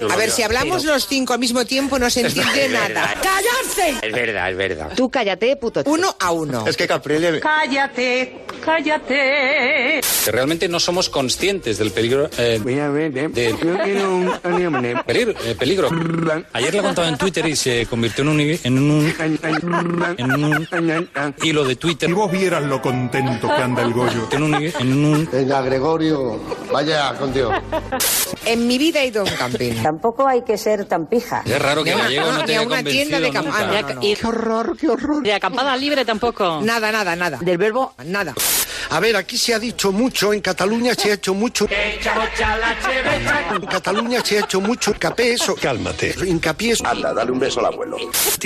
[0.09, 3.13] A ver, si hablamos los cinco al mismo tiempo no se entiende nada.
[3.21, 3.97] ¡Callarse!
[4.01, 4.91] Es verdad, es verdad.
[4.95, 5.81] Tú cállate, puto.
[5.85, 6.65] Uno a uno.
[6.67, 7.39] Es que Caprile...
[7.39, 10.01] Cállate, cállate.
[10.25, 12.29] Que realmente no somos conscientes del peligro.
[12.37, 13.29] eh, de-
[15.05, 15.89] peligro, eh, peligro.
[16.53, 19.13] Ayer la contaba en Twitter y se convirtió en un, en un,
[20.17, 20.67] en un
[21.43, 22.09] hilo de Twitter.
[22.09, 24.27] Si vos vieras lo contento que anda el Goyo.
[24.31, 26.39] En un, en un Venga, Gregorio,
[26.71, 27.53] vaya con Dios.
[28.45, 29.73] En mi vida he ido a un camping.
[29.87, 31.43] Tampoco hay que ser tan pija.
[31.45, 33.27] Es raro que Gallego no te haya una tienda de.
[33.29, 34.01] Ah, no, no, no.
[34.01, 35.23] Qué horror, qué horror.
[35.23, 36.59] De acampada libre tampoco.
[36.61, 37.37] Nada, nada, nada.
[37.39, 38.33] Del verbo nada.
[38.89, 41.67] A ver, aquí se ha dicho mucho, en Cataluña se ha hecho mucho.
[41.69, 45.55] En Cataluña se ha hecho mucho hincapié eso.
[45.55, 46.15] Cálmate.
[46.25, 46.85] Hincapié eso.
[46.85, 47.97] Anda, dale un beso al abuelo.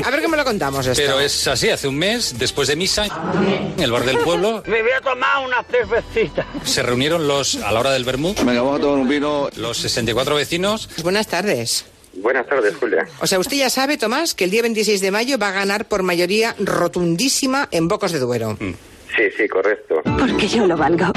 [0.03, 1.01] A ver cómo lo contamos esto.
[1.03, 4.81] Pero es así, hace un mes, después de misa, en el bar del pueblo, Me
[4.81, 6.45] voy a tomar una cervecita.
[6.63, 9.49] se reunieron los, a la hora del vermú, Venga, vamos a tomar un vino.
[9.57, 10.89] los 64 vecinos.
[11.03, 11.85] Buenas tardes.
[12.13, 13.07] Buenas tardes, Julia.
[13.21, 15.87] O sea, usted ya sabe, Tomás, que el día 26 de mayo va a ganar
[15.87, 18.57] por mayoría rotundísima en Bocos de Duero.
[18.59, 20.01] Sí, sí, correcto.
[20.03, 21.11] Porque yo lo valgo.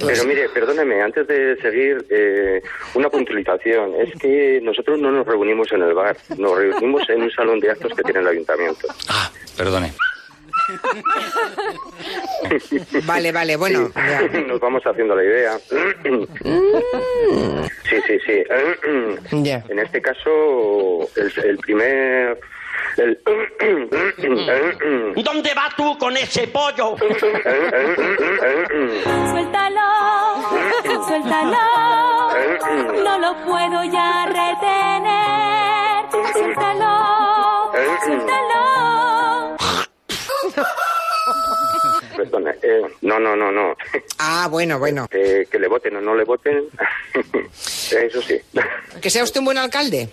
[0.00, 2.62] Pero mire, perdóneme, antes de seguir, eh,
[2.94, 3.94] una puntualización.
[4.00, 7.70] Es que nosotros no nos reunimos en el bar, nos reunimos en un salón de
[7.70, 8.86] actos que tiene el ayuntamiento.
[9.08, 9.92] Ah, perdone.
[13.06, 13.90] Vale, vale, bueno.
[13.94, 14.22] ya.
[14.46, 15.58] Nos vamos haciendo la idea.
[15.58, 15.76] Sí,
[18.06, 18.44] sí, sí.
[19.44, 19.62] Ya.
[19.68, 22.38] En este caso, el, el primer...
[22.96, 23.18] El...
[25.22, 26.96] ¿Dónde vas tú con ese pollo?
[29.30, 29.80] Suéltalo,
[31.06, 31.58] suéltalo.
[33.04, 35.23] No lo puedo ya retener.
[42.34, 43.76] Perdona, eh, no, no, no, no.
[44.18, 45.06] Ah, bueno, bueno.
[45.14, 46.64] Eh, que le voten o no le voten,
[47.54, 48.40] eso sí.
[49.00, 50.08] Que sea usted un buen alcalde.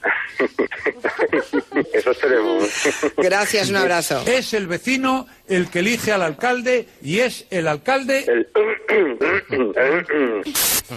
[1.92, 2.68] Eso esperemos.
[3.16, 4.22] Gracias, un abrazo.
[4.26, 8.24] Es el vecino el que elige al alcalde y es el alcalde.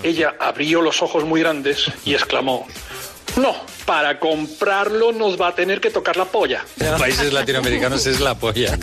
[0.04, 2.66] Ella abrió los ojos muy grandes y exclamó,
[3.36, 3.56] no,
[3.86, 6.66] para comprarlo nos va a tener que tocar la polla.
[6.80, 8.78] En países latinoamericanos es la polla.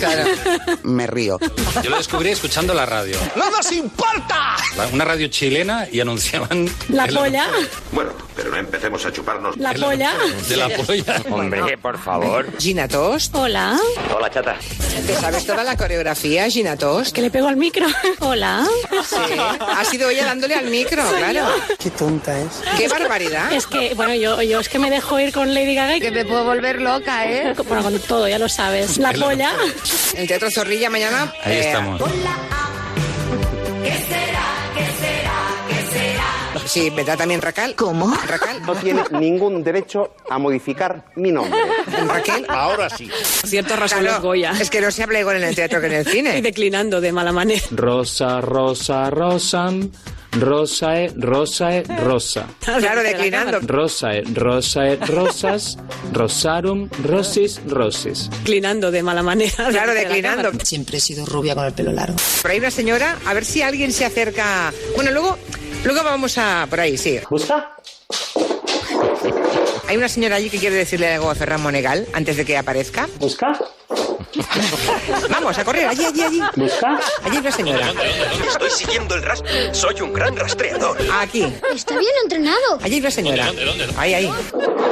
[0.83, 1.39] Me río.
[1.83, 3.17] Yo lo descubrí escuchando la radio.
[3.37, 4.57] ¡No nos importa!
[4.93, 6.69] Una radio chilena y anunciaban...
[6.89, 7.49] La polla.
[7.93, 9.57] Bueno, pero no empecemos a chuparnos.
[9.57, 10.13] La polla.
[10.49, 11.23] De la polla.
[11.31, 12.47] Hombre, por favor.
[12.59, 13.35] Gina Tost.
[13.35, 13.79] Hola.
[14.15, 14.57] Hola, chata.
[15.07, 17.15] ¿Te sabes toda la coreografía, Gina Tost?
[17.15, 17.87] Que le pego al micro.
[18.21, 18.67] Hola.
[19.07, 19.17] Sí.
[19.61, 21.49] Ha sido ella dándole al micro, claro.
[21.79, 22.63] Qué tonta es.
[22.77, 23.53] ¡Qué barbaridad!
[23.53, 26.11] Es que, bueno, yo, yo es que me dejo ir con Lady Gaga y que
[26.11, 27.55] me puedo volver loca, ¿eh?
[27.69, 28.99] Bueno, con todo, ya lo sabes.
[28.99, 29.31] La Claro.
[29.33, 29.53] polla.
[30.15, 31.33] El Teatro Zorrilla mañana.
[31.45, 32.03] Ahí eh, estamos.
[33.83, 34.45] ¿Qué será?
[34.77, 35.33] ¿Qué será?
[35.69, 36.69] ¿Qué será?
[36.69, 37.75] Sí, ¿verdad también Racal?
[37.75, 38.15] ¿Cómo?
[38.27, 38.61] Racal.
[38.63, 41.59] No tiene ningún derecho a modificar mi nombre.
[42.07, 42.45] Raquel.
[42.49, 43.11] Ahora sí.
[43.47, 44.53] Cierto razón Claro, Goya.
[44.61, 46.43] Es que no se habla igual en el teatro que en el Y cine.
[46.43, 47.63] declinando de mala manera.
[47.71, 49.91] Rosa, rosa, rosan.
[50.33, 52.47] Rosae, rosae, rosa.
[52.61, 53.61] Claro, declinando.
[53.61, 55.77] Rosae, rosae, rosas.
[56.13, 58.31] Rosarum, rosis, rosis.
[58.31, 59.69] Declinando de mala manera.
[59.71, 60.51] Claro, declinando.
[60.63, 62.17] Siempre he sido rubia con el pelo largo.
[62.43, 64.73] Por ahí una señora, a ver si alguien se acerca.
[64.95, 65.37] Bueno, luego,
[65.85, 67.19] luego vamos a por ahí, sí.
[67.29, 67.77] ¿Busca?
[69.89, 73.09] Hay una señora allí que quiere decirle algo a Ferran Monegal antes de que aparezca.
[73.19, 73.59] ¿Busca?
[75.31, 76.41] Vamos a correr, allí, allí, allí.
[76.55, 77.01] ¿Busca?
[77.25, 77.93] Allí hay una señora.
[78.47, 79.49] Estoy siguiendo el rastro.
[79.73, 80.97] Soy un gran rastreador.
[81.13, 81.43] Aquí.
[81.75, 82.79] Está bien entrenado.
[82.83, 83.53] Allí hay una señora.
[83.97, 84.33] Ahí, ahí.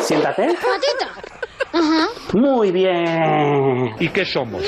[0.02, 0.46] Siéntate.
[0.54, 1.28] Patita.
[1.72, 2.08] Ajá.
[2.32, 3.94] Muy bien.
[4.00, 4.64] ¿Y qué somos?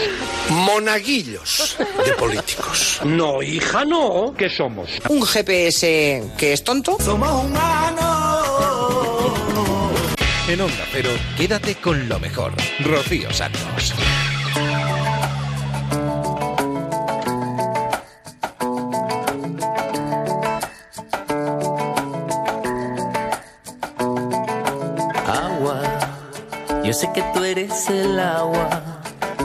[0.51, 3.01] Monaguillos de políticos.
[3.05, 4.35] No, hija, no.
[4.37, 4.91] ¿Qué somos?
[5.09, 6.99] Un GPS que es tonto.
[10.51, 12.53] En Onda Pero, quédate con lo mejor.
[12.81, 13.95] Rocío Santos.
[25.25, 25.83] Agua,
[26.83, 29.03] yo sé que tú eres el agua,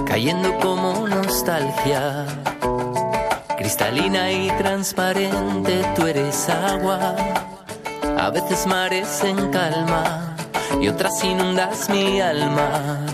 [0.08, 2.26] cayendo como nostalgia.
[3.60, 7.16] Cristalina y transparente, tú eres agua.
[8.18, 10.25] A veces mares en calma
[10.82, 13.06] y otras inundas mi alma.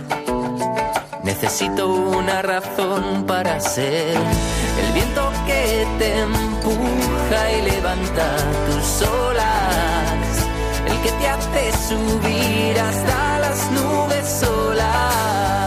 [1.23, 8.35] Necesito una razón para ser el viento que te empuja y levanta
[8.67, 10.47] tus olas,
[10.88, 15.60] el que te hace subir hasta las nubes solas.